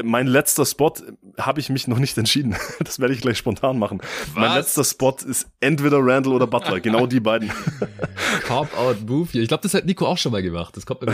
mein 0.04 0.28
letzter 0.28 0.64
Spot, 0.64 0.92
habe 1.36 1.58
ich 1.58 1.68
mich 1.68 1.88
noch 1.88 1.98
nicht 1.98 2.16
entschieden. 2.16 2.54
Das 2.78 3.00
werde 3.00 3.12
ich 3.12 3.22
gleich 3.22 3.38
spontan 3.38 3.76
machen. 3.76 4.00
Was? 4.00 4.34
Mein 4.36 4.54
letzter 4.54 4.84
Spot 4.84 5.16
ist 5.26 5.48
entweder 5.58 5.98
Randall 5.98 6.34
oder 6.34 6.46
Butler, 6.46 6.78
genau 6.80 7.08
die 7.08 7.18
beiden. 7.18 7.50
Cop-out-Move 8.46 9.30
hier. 9.32 9.42
Ich 9.42 9.48
glaube, 9.48 9.64
das 9.64 9.74
hat 9.74 9.84
Nico 9.84 10.06
auch 10.06 10.16
schon 10.16 10.30
mal 10.30 10.42
gemacht. 10.42 10.76
Das 10.76 10.86
kommt 10.86 11.02
mir 11.02 11.12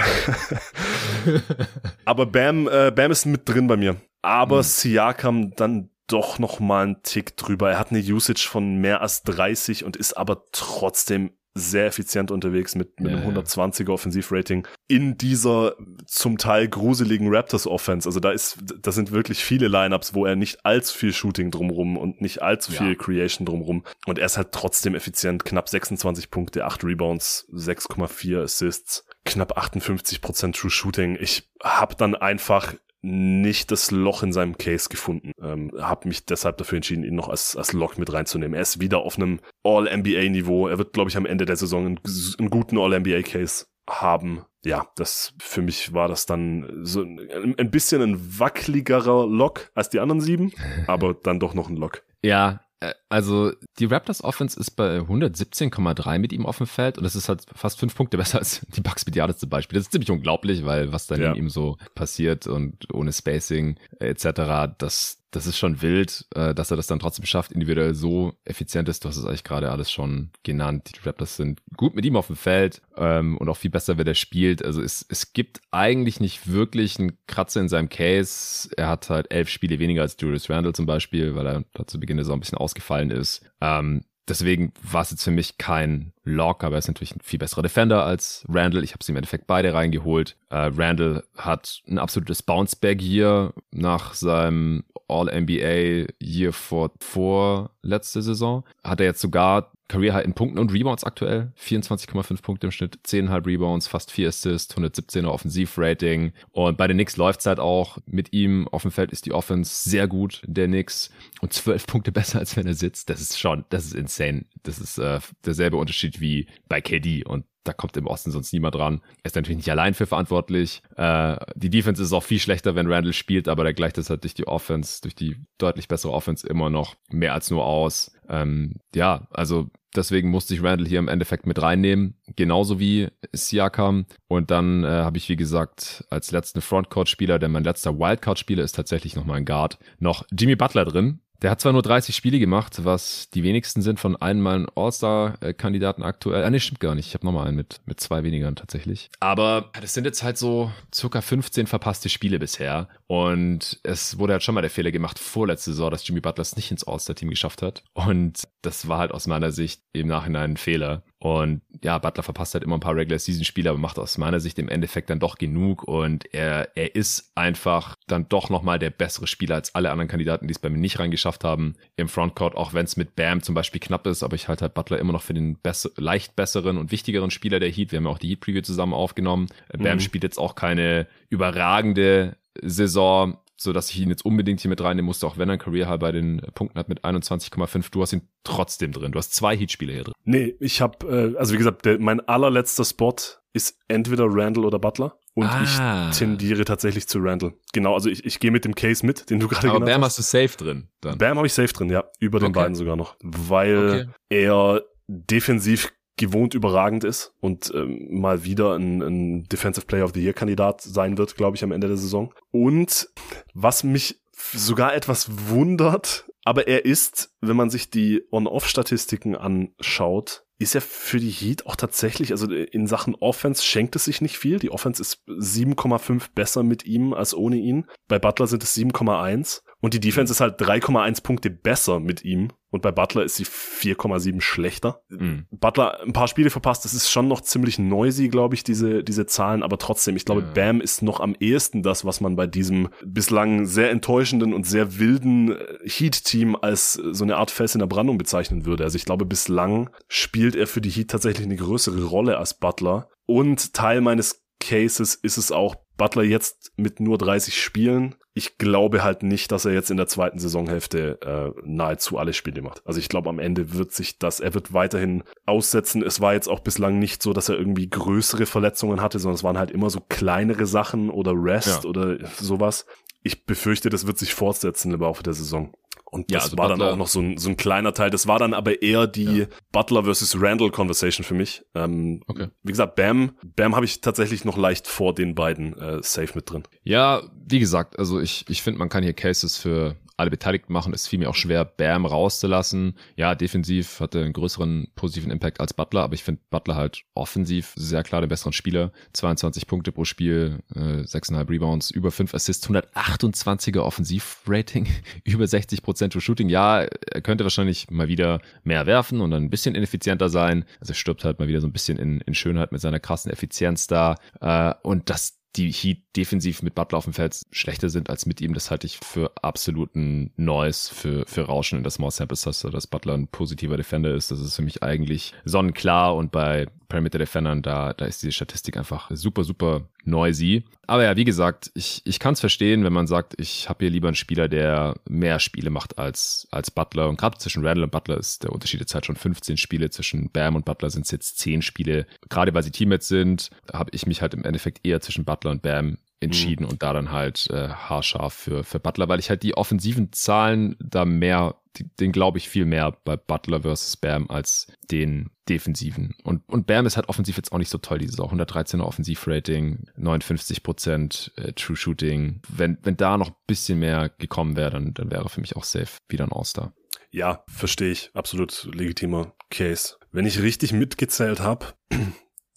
Aber 2.05 2.27
Bam, 2.27 2.69
äh, 2.69 2.93
Bam 2.95 3.11
ist 3.11 3.25
mit 3.25 3.49
drin 3.49 3.67
bei 3.67 3.79
mir. 3.79 3.97
Aber 4.21 4.59
hm. 4.59 4.63
Siakam 4.65 5.55
dann 5.57 5.89
doch 6.09 6.39
noch 6.39 6.61
mal 6.61 6.85
einen 6.85 7.03
Tick 7.03 7.39
drüber. 7.39 7.71
Er 7.71 7.79
hat 7.79 7.93
eine 7.93 8.01
Usage 8.01 8.47
von 8.47 8.77
mehr 8.77 9.01
als 9.01 9.23
30 9.23 9.85
und 9.85 9.97
ist 9.97 10.19
aber 10.19 10.45
trotzdem 10.53 11.31
sehr 11.57 11.87
effizient 11.87 12.31
unterwegs 12.31 12.75
mit, 12.75 13.01
mit 13.01 13.13
ja, 13.13 13.19
einem 13.19 13.37
120er 13.37 13.91
Offensivrating 13.91 14.69
in 14.89 15.17
dieser 15.17 15.75
zum 16.07 16.37
Teil 16.37 16.69
gruseligen 16.69 17.35
Raptors 17.35 17.67
Offense. 17.67 18.07
Also 18.07 18.21
da 18.21 18.31
ist, 18.31 18.59
da 18.83 18.93
sind 18.93 19.11
wirklich 19.11 19.43
viele 19.43 19.69
Lineups, 19.69 20.15
wo 20.15 20.27
er 20.27 20.37
nicht 20.37 20.65
allzu 20.67 20.97
viel 20.97 21.13
Shooting 21.13 21.51
drumrum 21.51 21.97
und 21.97 22.21
nicht 22.21 22.43
allzu 22.43 22.73
viel 22.73 22.91
ja. 22.91 22.95
Creation 22.95 23.47
drumrum. 23.47 23.85
Und 24.07 24.19
er 24.19 24.27
ist 24.27 24.37
halt 24.37 24.53
trotzdem 24.53 24.95
effizient. 24.95 25.45
Knapp 25.45 25.69
26 25.69 26.31
Punkte, 26.31 26.67
8 26.67 26.85
Rebounds, 26.85 27.49
6,4 27.53 28.43
Assists, 28.43 29.07
knapp 29.25 29.57
58 29.57 30.21
True 30.21 30.71
Shooting. 30.71 31.17
Ich 31.19 31.49
habe 31.63 31.95
dann 31.97 32.15
einfach 32.15 32.75
nicht 33.07 33.71
das 33.71 33.91
Loch 33.91 34.23
in 34.23 34.33
seinem 34.33 34.59
Case 34.59 34.89
gefunden. 34.89 35.33
Ähm, 35.41 35.71
habe 35.79 36.09
mich 36.09 36.27
deshalb 36.27 36.57
dafür 36.59 36.77
entschieden, 36.77 37.05
ihn 37.05 37.15
noch 37.15 37.29
als, 37.29 37.57
als 37.57 37.73
Lock 37.73 37.99
mit 37.99 38.13
reinzunehmen. 38.13 38.55
Er 38.55 38.63
ist 38.63 38.81
wieder 38.81 38.99
auf 38.99 39.17
einem 39.17 39.41
All-NBA-Niveau. 39.65 40.67
Er 40.69 40.79
wird, 40.79 40.93
glaube 40.93 41.09
ich, 41.09 41.17
am 41.17 41.27
Ende 41.27 41.45
der 41.45 41.57
Saison 41.57 41.87
einen, 41.87 42.01
einen 42.39 42.51
guten 42.51 42.79
All-NBA-Case 42.79 43.67
haben. 43.89 44.45
Ja, 44.65 44.89
das 44.97 45.35
für 45.39 45.63
mich 45.63 45.93
war 45.93 46.09
das 46.09 46.27
dann 46.27 46.81
so 46.83 47.03
ein, 47.03 47.55
ein 47.57 47.71
bisschen 47.71 48.03
ein 48.03 48.39
wackeligerer 48.41 49.27
Lock 49.27 49.71
als 49.75 49.91
die 49.91 50.01
anderen 50.01 50.21
sieben, 50.21 50.53
aber 50.89 51.15
dann 51.15 51.39
doch 51.39 51.55
noch 51.55 51.69
ein 51.69 51.77
Lock. 51.77 52.03
Ja, 52.25 52.66
also 53.09 53.53
die 53.79 53.87
Raptors 53.87 54.23
Offense 54.23 54.59
ist 54.61 54.73
bei 54.73 54.99
117,3 54.99 56.19
mit 56.19 56.33
ihm 56.33 56.45
auf 56.45 56.59
dem 56.59 56.67
Feld 56.67 56.99
und 56.99 57.05
das 57.05 57.17
ist 57.17 57.29
halt 57.29 57.45
fast 57.55 57.79
fünf 57.79 57.95
Punkte 57.95 58.17
besser 58.19 58.39
als 58.39 58.67
die 58.75 58.81
Bucks 58.81 59.07
mit 59.07 59.15
Giannis 59.15 59.39
zum 59.39 59.49
Beispiel. 59.49 59.79
Das 59.79 59.87
ist 59.87 59.93
ziemlich 59.93 60.11
unglaublich, 60.11 60.65
weil 60.65 60.93
was 60.93 61.07
dann 61.07 61.21
ja. 61.21 61.35
ihm 61.35 61.49
so 61.49 61.77
passiert 61.95 62.47
und 62.47 62.93
ohne 62.93 63.13
Spacing 63.13 63.79
etc., 63.99 64.75
das 64.79 65.23
das 65.31 65.47
ist 65.47 65.59
schon 65.59 65.83
wild, 65.83 66.25
äh, 66.35 66.55
dass 66.55 66.71
er 66.71 66.77
das 66.77 66.87
dann 66.87 66.99
trotzdem 66.99 67.27
schafft, 67.27 67.53
individuell 67.53 67.95
so 67.95 68.35
effizient 68.45 68.89
ist. 68.89 69.05
Du 69.05 69.09
hast 69.09 69.17
es 69.17 69.25
eigentlich 69.25 69.45
gerade 69.45 69.71
alles 69.71 69.91
schon 69.91 70.31
genannt. 70.43 70.93
Die 70.95 71.07
Raptors 71.07 71.37
sind 71.37 71.61
gut 71.77 71.95
mit 71.95 72.05
ihm 72.05 72.17
auf 72.17 72.29
dem 72.29 72.37
Feld 72.37 72.81
ähm, 72.97 73.37
und 73.37 73.49
auch 73.49 73.57
viel 73.57 73.71
besser, 73.71 73.99
wenn 73.99 74.07
er 74.07 74.15
spielt. 74.15 74.65
Also 74.65 74.81
es, 74.81 75.05
es 75.09 75.33
gibt 75.33 75.61
eigentlich 75.71 76.21
nicht 76.21 76.51
wirklich 76.51 76.99
einen 76.99 77.19
Kratzer 77.27 77.61
in 77.61 77.69
seinem 77.69 77.89
Case. 77.89 78.71
Er 78.77 78.89
hat 78.89 79.11
halt 79.11 79.31
elf 79.31 79.49
Spiele 79.49 79.79
weniger 79.79 80.03
als 80.03 80.17
Julius 80.19 80.49
Randle 80.49 80.73
zum 80.73 80.87
Beispiel, 80.87 81.35
weil 81.35 81.47
er 81.47 81.65
da 81.75 81.87
zu 81.87 82.01
Beginn 82.01 82.19
Saison 82.19 82.37
ein 82.37 82.41
bisschen 82.41 82.59
ausgefallen 82.59 83.11
ist. 83.11 83.43
Ähm, 83.61 84.05
deswegen 84.29 84.73
war 84.83 85.03
es 85.03 85.11
jetzt 85.11 85.25
für 85.25 85.31
mich 85.31 85.59
kein 85.59 86.13
Lock, 86.27 86.65
aber 86.65 86.77
er 86.77 86.81
ist 86.81 86.89
natürlich 86.89 87.15
ein 87.15 87.21
viel 87.23 87.39
besserer 87.39 87.63
Defender 87.63 88.05
als 88.05 88.45
Randall. 88.49 88.83
Ich 88.85 88.93
habe 88.93 89.05
sie 89.05 89.13
im 89.13 89.17
Endeffekt 89.17 89.47
beide 89.47 89.73
reingeholt. 89.73 90.37
Äh, 90.51 90.71
Randall 90.77 91.23
hat 91.37 91.83
ein 91.89 91.99
absolutes 91.99 92.43
Bounceback 92.43 93.01
hier 93.01 93.55
nach 93.71 94.13
seinem 94.15 94.85
All-NBA 95.09 96.13
Year 96.21 96.53
vor, 96.53 96.91
vor 97.01 97.71
letzte 97.83 98.23
Saison. 98.23 98.65
Hat 98.83 99.01
er 99.01 99.07
jetzt 99.07 99.21
sogar 99.21 99.71
Career 99.89 100.15
High 100.15 100.25
in 100.25 100.35
Punkten 100.35 100.59
und 100.59 100.73
Rebounds 100.73 101.05
aktuell. 101.05 101.53
24,5 101.61 102.43
Punkte 102.43 102.67
im 102.67 102.71
Schnitt, 102.73 102.99
10,5 103.07 103.47
Rebounds, 103.47 103.87
fast 103.87 104.11
4 104.11 104.29
Assists, 104.29 104.77
117er 104.77 105.29
Offensivrating. 105.29 106.33
Und 106.51 106.77
bei 106.77 106.89
den 106.89 106.97
Knicks 106.97 107.17
läuft's 107.17 107.47
halt 107.47 107.61
auch. 107.61 107.99
Mit 108.07 108.33
ihm 108.33 108.67
auf 108.69 108.83
dem 108.83 108.91
Feld 108.91 109.13
ist 109.13 109.27
die 109.27 109.33
Offense 109.33 109.89
sehr 109.89 110.09
gut, 110.09 110.43
der 110.47 110.67
Knicks. 110.67 111.11
Und 111.41 111.53
12 111.53 111.87
Punkte 111.87 112.13
besser, 112.13 112.41
als 112.41 112.57
wenn 112.57 112.67
er 112.67 112.75
sitzt. 112.75 113.11
Das 113.11 113.21
ist 113.21 113.39
schon, 113.39 113.65
das 113.69 113.87
ist 113.87 113.95
insane. 113.95 114.47
Das 114.65 114.81
ist 114.81 114.99
äh, 114.99 115.21
derselbe 115.45 115.77
Unterschied 115.77 116.16
wie 116.21 116.47
bei 116.69 116.81
KD. 116.81 117.25
Und 117.25 117.45
da 117.67 117.73
kommt 117.73 117.97
im 117.97 118.07
Osten 118.07 118.31
sonst 118.31 118.53
niemand 118.53 118.75
dran. 118.75 119.01
Er 119.23 119.27
ist 119.27 119.37
natürlich 119.37 119.57
nicht 119.57 119.71
allein 119.71 119.95
für 119.95 120.07
verantwortlich. 120.07 120.83
Äh, 120.97 121.37
die 121.55 121.71
Defense 121.71 122.03
ist 122.03 122.13
auch 122.13 122.23
viel 122.23 122.39
schlechter, 122.39 122.75
wenn 122.75 122.91
Randall 122.91 123.13
spielt, 123.13 123.49
aber 123.49 123.65
der 123.65 123.75
gleicht 123.75 123.99
das 123.99 124.11
halt 124.11 124.23
durch 124.23 124.35
die 124.35 124.47
Offense, 124.47 125.01
durch 125.03 125.15
die 125.15 125.37
deutlich 125.59 125.89
bessere 125.89 126.13
Offense 126.13 126.47
immer 126.47 126.71
noch 126.71 126.95
mehr 127.11 127.35
als 127.35 127.51
nur 127.51 127.65
aus. 127.65 128.13
Ähm, 128.29 128.77
ja, 128.95 129.27
also 129.31 129.71
deswegen 129.95 130.31
musste 130.31 130.55
ich 130.55 130.63
Randall 130.63 130.87
hier 130.87 130.99
im 130.99 131.09
Endeffekt 131.09 131.47
mit 131.47 131.61
reinnehmen, 131.61 132.15
genauso 132.37 132.79
wie 132.79 133.09
Siakam. 133.33 134.07
Und 134.29 134.51
dann 134.51 134.85
äh, 134.85 134.89
habe 134.89 135.19
ich, 135.19 135.29
wie 135.29 135.37
gesagt, 135.37 136.05
als 136.11 136.31
letzten 136.31 136.61
Frontcourt-Spieler, 136.61 137.39
denn 137.39 137.53
mein 137.53 137.65
letzter 137.65 137.99
Wildcard-Spieler 137.99 138.63
ist 138.63 138.77
tatsächlich 138.77 139.17
noch 139.17 139.25
mal 139.25 139.35
ein 139.35 139.45
Guard, 139.45 139.79
noch 139.99 140.25
Jimmy 140.31 140.57
Butler 140.57 140.85
drin. 140.85 141.21
Der 141.43 141.51
hat 141.51 141.61
zwar 141.61 141.73
nur 141.73 141.83
30 141.83 142.15
Spiele 142.15 142.39
gemacht, 142.39 142.85
was 142.85 143.31
die 143.31 143.43
wenigsten 143.43 143.83
sind 143.83 144.01
von 144.01 144.17
allen 144.17 144.41
meinen 144.41 144.67
All-Star-Kandidaten 144.75 146.03
aktuell. 146.03 146.45
Ah, 146.45 146.51
nee, 146.51 146.61
stimmt 146.61 146.81
gar 146.81 146.95
nicht. 146.95 147.09
Ich 147.09 147.15
habe 147.15 147.27
nochmal 147.27 147.47
einen 147.47 147.57
mit, 147.57 147.81
mit 147.87 148.01
zwei 148.01 148.25
weniger 148.25 148.55
tatsächlich. 148.55 149.11
Aber 149.21 149.71
das 149.81 149.95
sind 149.95 150.05
jetzt 150.05 150.23
halt 150.23 150.39
so 150.39 150.71
circa 150.95 151.21
15 151.21 151.67
verpasste 151.67 152.09
Spiele 152.09 152.39
bisher. 152.39 152.89
Und 153.07 153.79
es 153.83 154.19
wurde 154.19 154.35
halt 154.35 154.43
schon 154.43 154.55
mal 154.55 154.63
der 154.63 154.71
Fehler 154.71 154.93
gemacht 154.93 155.19
vorletzte 155.19 155.71
Saison, 155.71 155.91
dass 155.91 156.07
Jimmy 156.07 156.21
Butler 156.21 156.43
es 156.43 156.57
nicht 156.57 156.71
ins 156.71 156.87
All-Star-Team 156.87 157.31
geschafft 157.31 157.63
hat. 157.63 157.85
Und 157.95 158.45
das 158.63 158.89
war 158.89 158.99
halt 158.99 159.13
aus 159.13 159.27
meiner 159.27 159.53
Sicht 159.53 159.83
im 159.93 160.09
Nachhinein 160.09 160.53
ein 160.53 160.57
Fehler. 160.57 161.03
Und 161.27 161.63
ja, 161.83 161.99
Butler 161.99 162.23
verpasst 162.23 162.55
halt 162.55 162.63
immer 162.63 162.77
ein 162.77 162.81
paar 162.81 162.95
Regular-Season-Spiele, 162.95 163.69
aber 163.69 163.81
macht 163.81 163.99
aus 163.99 164.17
meiner 164.17 164.39
Sicht 164.39 164.61
im 164.61 164.69
Endeffekt 164.69 165.11
dann 165.11 165.19
doch 165.19 165.39
genug. 165.39 165.83
Und 165.83 166.33
er, 166.33 166.77
er 166.77 166.95
ist 166.95 167.33
einfach 167.35 167.97
dann 168.07 168.29
doch 168.29 168.49
nochmal 168.49 168.79
der 168.79 168.91
bessere 168.91 169.27
Spieler 169.27 169.57
als 169.57 169.75
alle 169.75 169.91
anderen 169.91 170.07
Kandidaten, 170.07 170.47
die 170.47 170.53
es 170.53 170.61
bei 170.61 170.71
mir 170.71 170.79
nicht 170.79 171.01
reingeschafft 171.01 171.43
haben 171.43 171.75
im 171.97 172.07
Frontcourt, 172.07 172.55
auch 172.55 172.75
wenn 172.75 172.85
es 172.85 172.97
mit 172.97 173.17
Bam 173.17 173.43
zum 173.43 173.57
Beispiel 173.57 173.81
knapp 173.81 174.07
ist. 174.07 174.23
Aber 174.23 174.37
ich 174.37 174.47
halte 174.47 174.63
halt 174.63 174.75
Butler 174.75 175.01
immer 175.01 175.13
noch 175.13 175.23
für 175.23 175.35
den 175.35 175.57
besser, 175.57 175.91
leicht 175.97 176.37
besseren 176.37 176.79
und 176.79 176.93
wichtigeren 176.93 177.33
Spieler 177.33 177.59
der 177.59 177.71
Heat. 177.71 177.91
Wir 177.91 177.97
haben 177.97 178.05
ja 178.05 178.13
auch 178.13 178.19
die 178.19 178.29
Heat-Preview 178.29 178.63
zusammen 178.63 178.95
aufgenommen. 178.95 179.49
Mhm. 179.77 179.83
Bam 179.83 179.99
spielt 179.99 180.23
jetzt 180.23 180.39
auch 180.39 180.55
keine 180.55 181.09
überragende 181.29 182.37
Saison 182.63 183.37
so 183.57 183.73
dass 183.73 183.91
ich 183.91 184.01
ihn 184.01 184.11
jetzt 184.11 184.25
unbedingt 184.25 184.61
hier 184.61 184.69
mit 184.69 184.81
reinnehmen 184.81 185.07
musste, 185.07 185.27
auch 185.27 185.39
wenn 185.39 185.49
er 185.49 185.55
ein 185.55 185.59
Career 185.59 185.89
High 185.89 185.99
bei 185.99 186.13
den 186.13 186.43
Punkten 186.55 186.79
hat 186.79 186.89
mit 186.89 187.05
21,5. 187.05 187.91
Du 187.91 188.03
hast 188.03 188.13
ihn 188.13 188.29
trotzdem 188.45 188.93
drin. 188.93 189.13
Du 189.13 189.19
hast 189.19 189.35
zwei 189.35 189.57
Heatspiele 189.57 189.93
hier 189.93 190.05
drin. 190.05 190.15
Nee, 190.25 190.55
ich 190.61 190.81
habe, 190.81 191.35
äh, 191.35 191.39
also 191.39 191.55
wie 191.55 191.59
gesagt, 191.59 191.85
der, 191.85 191.99
mein 191.99 192.21
allerletzter 192.21 192.85
Spot 192.85 193.17
ist 193.53 193.79
entweder 193.89 194.27
Randall 194.29 194.65
oder 194.65 194.79
Butler. 194.79 195.19
Und 195.35 195.47
ah. 195.49 196.09
ich 196.11 196.19
tendiere 196.19 196.65
tatsächlich 196.65 197.09
zu 197.09 197.19
Randall. 197.19 197.53
Genau, 197.75 197.93
also 197.93 198.09
ich, 198.09 198.25
ich 198.25 198.41
gehe 198.41 198.51
mit 198.51 198.65
dem 198.65 198.75
Case 198.75 199.05
mit, 199.05 199.29
den 199.29 199.39
du 199.39 199.49
gerade 199.49 199.63
genannt 199.63 199.83
hast. 199.83 199.89
Aber 199.89 199.99
Bam 199.99 200.05
hast 200.05 200.19
du 200.19 200.23
safe 200.23 200.57
drin. 200.57 200.89
Dann. 201.03 201.19
Bam 201.19 201.37
habe 201.37 201.47
ich 201.47 201.53
safe 201.53 201.73
drin, 201.73 201.91
ja. 201.91 202.05
Über 202.19 202.39
den 202.39 202.49
okay. 202.49 202.61
beiden 202.61 202.75
sogar 202.75 202.97
noch. 202.97 203.17
Weil 203.23 204.09
okay. 204.31 204.45
er 204.45 204.83
defensiv 205.09 205.93
gewohnt 206.17 206.55
überragend 206.55 207.05
ist 207.05 207.33
und 207.41 207.73
ähm, 207.75 208.09
mal 208.11 208.45
wieder 208.45 208.75
ein, 208.75 209.03
ein 209.03 209.45
Defensive 209.45 209.87
Player 209.87 210.05
of 210.05 210.13
the 210.15 210.23
Year 210.23 210.33
Kandidat 210.33 210.81
sein 210.81 211.19
wird, 211.19 211.37
glaube 211.37 211.57
ich, 211.57 211.65
am 211.65 211.73
Ende 211.73 211.89
der 211.89 211.97
Saison. 211.97 212.33
Und 212.51 213.09
was 213.55 213.85
mich 213.85 214.21
sogar 214.53 214.95
etwas 214.95 215.49
wundert, 215.49 216.27
aber 216.45 216.69
er 216.69 216.85
ist, 216.85 217.31
wenn 217.41 217.57
man 217.57 217.71
sich 217.71 217.91
die 217.91 218.23
On-Off-Statistiken 218.31 219.37
anschaut, 219.37 220.45
ist 220.59 220.75
er 220.75 220.81
für 220.81 221.19
die 221.19 221.31
Heat 221.31 221.67
auch 221.67 221.77
tatsächlich, 221.77 222.31
also 222.31 222.51
in 222.51 222.87
Sachen 222.87 223.15
Offense 223.17 223.63
schenkt 223.63 223.95
es 223.97 224.07
sich 224.07 224.23
nicht 224.23 224.39
viel. 224.39 224.59
Die 224.59 224.71
Offense 224.71 225.03
ist 225.03 225.23
7,5 225.27 226.29
besser 226.35 226.63
mit 226.63 226.87
ihm 226.87 227.13
als 227.13 227.35
ohne 227.35 227.57
ihn. 227.57 227.87
Bei 228.09 228.19
Butler 228.19 228.47
sind 228.47 228.63
es 228.63 228.75
7,1. 228.77 229.63
Und 229.87 229.95
die 229.95 230.01
Defense 230.01 230.33
ist 230.33 230.41
halt 230.41 230.61
3,1 230.61 231.23
Punkte 231.23 231.49
besser 231.49 232.01
mit 232.01 232.25
ihm. 232.25 232.49
Und 232.71 232.83
bei 232.83 232.91
Butler 232.91 233.23
ist 233.23 233.37
sie 233.37 233.45
4,7 233.45 234.41
schlechter. 234.41 235.01
Mhm. 235.09 235.47
Butler 235.53 236.01
ein 236.03 236.13
paar 236.13 236.27
Spiele 236.27 236.51
verpasst. 236.51 236.85
Das 236.85 236.93
ist 236.93 237.09
schon 237.09 237.29
noch 237.29 237.41
ziemlich 237.41 237.79
noisy, 237.79 238.27
glaube 238.27 238.57
ich, 238.57 238.65
diese, 238.65 239.05
diese 239.05 239.27
Zahlen. 239.27 239.63
Aber 239.63 239.79
trotzdem, 239.79 240.17
ich 240.17 240.25
glaube, 240.25 240.41
ja. 240.41 240.53
Bam 240.55 240.81
ist 240.81 241.03
noch 241.03 241.21
am 241.21 241.37
ehesten 241.39 241.85
das, 241.85 242.05
was 242.05 242.21
man 242.21 242.35
bei 242.35 242.49
diesem 242.49 242.89
bislang 243.05 243.67
sehr 243.67 243.93
enttäuschenden 243.93 244.55
und 244.55 244.67
sehr 244.67 244.99
wilden 244.99 245.57
Heat-Team 245.85 246.57
als 246.61 246.95
so 246.95 247.23
eine 247.23 247.37
Art 247.37 247.53
Fels 247.53 247.77
in 247.77 247.79
der 247.79 247.87
Brandung 247.87 248.19
bezeichnen 248.19 248.67
würde. 248.67 248.83
Also 248.83 248.97
ich 248.97 249.05
glaube, 249.05 249.25
bislang 249.25 249.91
spielt 250.09 250.57
er 250.57 250.67
für 250.67 250.81
die 250.81 250.91
Heat 250.91 251.13
tatsächlich 251.13 251.47
eine 251.47 251.55
größere 251.55 252.03
Rolle 252.03 252.39
als 252.39 252.59
Butler. 252.59 253.09
Und 253.25 253.73
Teil 253.73 254.01
meines 254.01 254.43
Cases 254.59 255.15
ist 255.15 255.37
es 255.37 255.53
auch 255.53 255.77
Butler 255.97 256.23
jetzt 256.23 256.73
mit 256.77 257.01
nur 257.01 257.19
30 257.19 257.61
Spielen. 257.61 258.15
Ich 258.35 258.59
glaube 258.59 259.03
halt 259.03 259.23
nicht, 259.23 259.51
dass 259.51 259.65
er 259.65 259.73
jetzt 259.73 259.91
in 259.91 259.97
der 259.97 260.07
zweiten 260.07 260.39
Saisonhälfte 260.39 261.19
äh, 261.23 261.61
nahezu 261.65 262.19
alle 262.19 262.35
Spiele 262.35 262.61
macht. 262.63 262.83
Also 262.85 263.01
ich 263.01 263.09
glaube, 263.09 263.31
am 263.31 263.39
Ende 263.39 263.73
wird 263.75 263.93
sich 263.93 264.19
das, 264.19 264.41
er 264.41 264.55
wird 264.55 264.73
weiterhin 264.73 265.25
aussetzen. 265.47 266.03
Es 266.03 266.21
war 266.21 266.35
jetzt 266.35 266.49
auch 266.49 266.61
bislang 266.61 266.99
nicht 266.99 267.23
so, 267.23 267.33
dass 267.33 267.49
er 267.49 267.57
irgendwie 267.57 267.89
größere 267.89 268.47
Verletzungen 268.47 269.01
hatte, 269.01 269.19
sondern 269.19 269.37
es 269.37 269.45
waren 269.45 269.59
halt 269.59 269.71
immer 269.71 269.89
so 269.89 270.01
kleinere 270.01 270.67
Sachen 270.67 271.09
oder 271.09 271.33
Rest 271.35 271.85
ja. 271.85 271.89
oder 271.89 272.19
sowas. 272.39 272.87
Ich 273.23 273.47
befürchte, 273.47 273.89
das 273.89 274.07
wird 274.07 274.19
sich 274.19 274.35
fortsetzen 274.35 274.93
im 274.93 275.01
Laufe 275.01 275.23
der 275.23 275.33
Saison. 275.33 275.73
Und 276.11 276.31
das 276.31 276.35
ja, 276.35 276.45
also 276.45 276.59
war 276.59 276.69
Butler, 276.69 276.85
dann 276.85 276.95
auch 276.95 276.99
noch 276.99 277.09
so 277.09 277.21
ein, 277.21 277.37
so 277.37 277.49
ein 277.51 277.57
kleiner 277.57 277.93
Teil. 277.93 278.11
Das 278.11 278.27
war 278.27 278.39
dann 278.39 278.55
aber 278.55 278.81
eher 278.81 279.07
die 279.07 279.41
ja. 279.41 279.47
Butler 279.73 280.05
versus 280.05 280.41
Randall 280.41 280.71
Conversation 280.71 281.25
für 281.25 281.35
mich. 281.35 281.63
Ähm, 281.75 282.23
okay. 282.27 282.49
Wie 282.63 282.73
gesagt, 282.73 282.95
Bam, 282.97 283.33
Bam 283.43 283.75
habe 283.75 283.85
ich 283.85 284.01
tatsächlich 284.01 284.45
noch 284.45 284.57
leicht 284.57 284.87
vor 284.87 285.15
den 285.15 285.35
beiden 285.35 285.77
äh, 285.77 286.03
safe 286.03 286.33
mit 286.35 286.51
drin. 286.51 286.63
Ja, 286.85 287.23
wie 287.35 287.59
gesagt, 287.59 287.99
also 287.99 288.21
ich, 288.21 288.45
ich 288.49 288.63
finde, 288.63 288.79
man 288.79 288.89
kann 288.89 289.03
hier 289.03 289.15
Cases 289.15 289.57
für 289.57 289.97
alle 290.17 290.31
Beteiligten 290.31 290.73
machen. 290.73 290.93
Es 290.95 291.07
fiel 291.07 291.19
mir 291.19 291.29
auch 291.29 291.35
schwer, 291.35 291.65
Bam 291.65 292.07
rauszulassen. 292.07 292.95
Ja, 293.17 293.35
defensiv 293.35 294.01
hatte 294.01 294.23
einen 294.23 294.33
größeren 294.33 294.89
positiven 294.95 295.31
Impact 295.31 295.61
als 295.61 295.75
Butler, 295.75 296.03
aber 296.03 296.15
ich 296.15 296.25
finde 296.25 296.41
Butler 296.51 296.77
halt 296.77 297.03
offensiv 297.15 297.73
sehr 297.77 298.03
klar 298.03 298.21
den 298.21 298.29
besseren 298.29 298.53
Spieler. 298.53 298.93
22 299.13 299.67
Punkte 299.67 299.93
pro 299.93 300.05
Spiel, 300.05 300.61
äh, 300.75 301.05
6,5 301.05 301.51
Rebounds, 301.51 301.91
über 301.91 302.11
5 302.11 302.35
Assists, 302.35 302.69
128er 302.69 303.81
Offensivrating, 303.81 304.89
über 305.25 305.47
60 305.47 305.83
Prozent 305.83 306.13
True 306.13 306.23
Shooting. 306.23 306.49
Ja, 306.49 306.81
er 306.81 307.21
könnte 307.21 307.45
wahrscheinlich 307.45 307.91
mal 307.91 308.09
wieder 308.09 308.41
mehr 308.65 308.87
werfen 308.87 309.21
und 309.21 309.31
dann 309.31 309.45
ein 309.45 309.51
bisschen 309.51 309.75
ineffizienter 309.75 310.29
sein. 310.29 310.65
Also 310.81 310.93
er 310.93 310.97
stirbt 310.97 311.25
halt 311.25 311.39
mal 311.39 311.49
wieder 311.49 311.61
so 311.61 311.67
ein 311.67 311.73
bisschen 311.73 311.99
in, 311.99 312.21
in 312.23 312.35
Schönheit 312.35 312.73
mit 312.73 312.81
seiner 312.81 313.01
krassen 313.01 313.31
Effizienz 313.31 313.87
da. 313.87 314.17
Äh, 314.41 314.75
und 314.83 315.11
das 315.11 315.39
die 315.57 315.73
Heat 315.73 316.03
defensiv 316.17 316.63
mit 316.63 316.75
Butler 316.75 316.99
auf 316.99 317.05
dem 317.05 317.13
Feld 317.13 317.41
schlechter 317.51 317.89
sind 317.89 318.11
als 318.11 318.27
mit 318.27 318.41
ihm, 318.41 318.55
das 318.55 318.71
halte 318.71 318.87
ich 318.87 318.99
für 318.99 319.33
absoluten 319.43 320.33
Noise, 320.37 320.95
für, 320.95 321.25
für 321.27 321.43
Rauschen 321.43 321.79
in 321.79 321.83
der 321.83 321.91
Small 321.91 322.11
Sample 322.11 322.37
Size, 322.37 322.71
dass 322.71 322.87
Butler 322.87 323.15
ein 323.15 323.29
positiver 323.29 323.77
Defender 323.77 324.15
ist. 324.15 324.31
Das 324.31 324.41
ist 324.41 324.57
für 324.57 324.63
mich 324.63 324.83
eigentlich 324.83 325.35
sonnenklar 325.45 326.15
und 326.15 326.33
bei 326.33 326.67
Perimeter 326.89 327.19
Defendern, 327.19 327.63
da, 327.63 327.93
da 327.93 328.05
ist 328.05 328.23
die 328.23 328.33
Statistik 328.33 328.77
einfach 328.77 329.11
super, 329.11 329.45
super 329.45 329.89
noisy. 330.07 330.65
Aber 330.87 331.05
ja, 331.05 331.17
wie 331.17 331.25
gesagt, 331.25 331.71
ich, 331.75 332.03
ich 332.05 332.19
kann 332.19 332.35
es 332.35 332.41
verstehen, 332.41 332.85
wenn 332.85 332.93
man 332.93 333.07
sagt, 333.07 333.35
ich 333.39 333.69
habe 333.69 333.85
hier 333.85 333.91
lieber 333.91 334.09
einen 334.09 334.15
Spieler, 334.15 334.49
der 334.49 334.95
mehr 335.09 335.41
Spiele 335.41 335.71
macht 335.71 335.99
als, 335.99 336.47
als 336.51 336.71
Butler. 336.71 337.09
Und 337.09 337.19
gerade 337.19 337.39
zwischen 337.39 337.67
Randall 337.67 337.85
und 337.85 337.91
Butler 337.91 338.19
ist 338.19 338.45
der 338.45 338.53
Unterschied 338.53 338.81
jetzt 338.81 338.95
halt 338.95 339.07
schon 339.07 339.17
15 339.17 339.57
Spiele. 339.57 339.91
Zwischen 339.91 340.31
Bam 340.31 340.55
und 340.55 340.65
Butler 340.65 340.91
sind 340.91 341.07
es 341.07 341.11
jetzt 341.11 341.39
10 341.39 341.63
Spiele. 341.63 342.07
Gerade 342.29 342.55
weil 342.55 342.63
sie 342.63 342.71
Teammates 342.71 343.09
sind, 343.09 343.51
habe 343.73 343.91
ich 343.93 344.07
mich 344.07 344.23
halt 344.23 344.35
im 344.35 344.45
Endeffekt 344.45 344.87
eher 344.87 345.01
zwischen 345.01 345.25
Butler 345.25 345.51
und 345.51 345.63
Bam 345.63 345.99
entschieden 346.21 346.65
mhm. 346.65 346.71
und 346.71 346.83
da 346.83 346.93
dann 346.93 347.13
halt 347.13 347.49
äh, 347.51 347.69
haarscharf 347.69 348.33
für, 348.33 348.65
für 348.65 348.81
Butler, 348.81 349.09
weil 349.09 349.19
ich 349.19 349.29
halt 349.29 349.43
die 349.43 349.57
offensiven 349.57 350.13
Zahlen 350.13 350.77
da 350.79 351.05
mehr, 351.05 351.57
den 352.01 352.13
glaube 352.13 352.39
ich 352.39 352.49
viel 352.49 352.65
mehr 352.65 352.97
bei 353.05 353.17
Butler 353.17 353.63
versus 353.63 353.97
Bam 353.97 354.31
als 354.31 354.67
den 354.91 355.31
defensiven. 355.49 356.15
Und, 356.25 356.43
und 356.49 356.67
Bam 356.67 356.87
ist 356.87 356.97
halt 356.97 357.09
offensiv 357.09 357.37
jetzt 357.37 357.53
auch 357.53 357.59
nicht 357.59 357.71
so 357.71 357.79
toll 357.79 357.99
dieses 357.99 358.17
Saison. 358.17 358.41
113er 358.41 358.83
Offensivrating, 358.83 359.87
59 359.97 360.63
Prozent 360.63 361.33
äh, 361.37 361.53
True 361.53 361.77
Shooting. 361.77 362.41
Wenn, 362.49 362.79
wenn 362.83 362.97
da 362.97 363.17
noch 363.17 363.29
ein 363.29 363.37
bisschen 363.47 363.79
mehr 363.79 364.11
gekommen 364.19 364.57
wäre, 364.57 364.73
dann, 364.73 364.95
dann 364.95 365.11
wäre 365.11 365.29
für 365.29 365.41
mich 365.41 365.57
auch 365.57 365.65
safe 365.65 365.99
wieder 366.09 366.25
ein 366.25 366.33
All-Star. 366.33 366.73
Ja, 367.11 367.45
verstehe 367.49 367.93
ich. 367.93 368.11
Absolut 368.15 368.69
legitimer 368.75 369.35
Case. 369.51 369.97
Wenn 370.13 370.27
ich 370.27 370.43
richtig 370.43 370.73
mitgezählt 370.73 371.41
habe, 371.41 371.67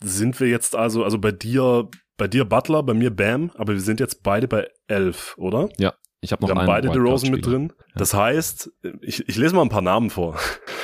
sind 0.01 0.39
wir 0.39 0.47
jetzt 0.47 0.75
also, 0.75 1.03
also 1.03 1.19
bei 1.19 1.31
dir 1.31 1.89
bei 2.19 2.27
dir 2.27 2.45
Butler, 2.45 2.83
bei 2.83 2.93
mir 2.93 3.09
Bam, 3.09 3.49
aber 3.55 3.73
wir 3.73 3.81
sind 3.81 3.99
jetzt 3.99 4.21
beide 4.21 4.47
bei 4.47 4.67
elf, 4.87 5.35
oder? 5.37 5.69
Ja. 5.79 5.95
Ich 6.21 6.31
habe 6.31 6.41
noch 6.41 6.49
wir 6.49 6.55
haben 6.55 6.67
beide 6.67 6.89
DeRozan 6.89 7.31
mit 7.31 7.45
drin. 7.45 7.71
Ja. 7.77 7.85
Das 7.95 8.13
heißt, 8.13 8.71
ich, 9.01 9.27
ich 9.27 9.37
lese 9.37 9.55
mal 9.55 9.61
ein 9.61 9.69
paar 9.69 9.81
Namen 9.81 10.09
vor. 10.09 10.37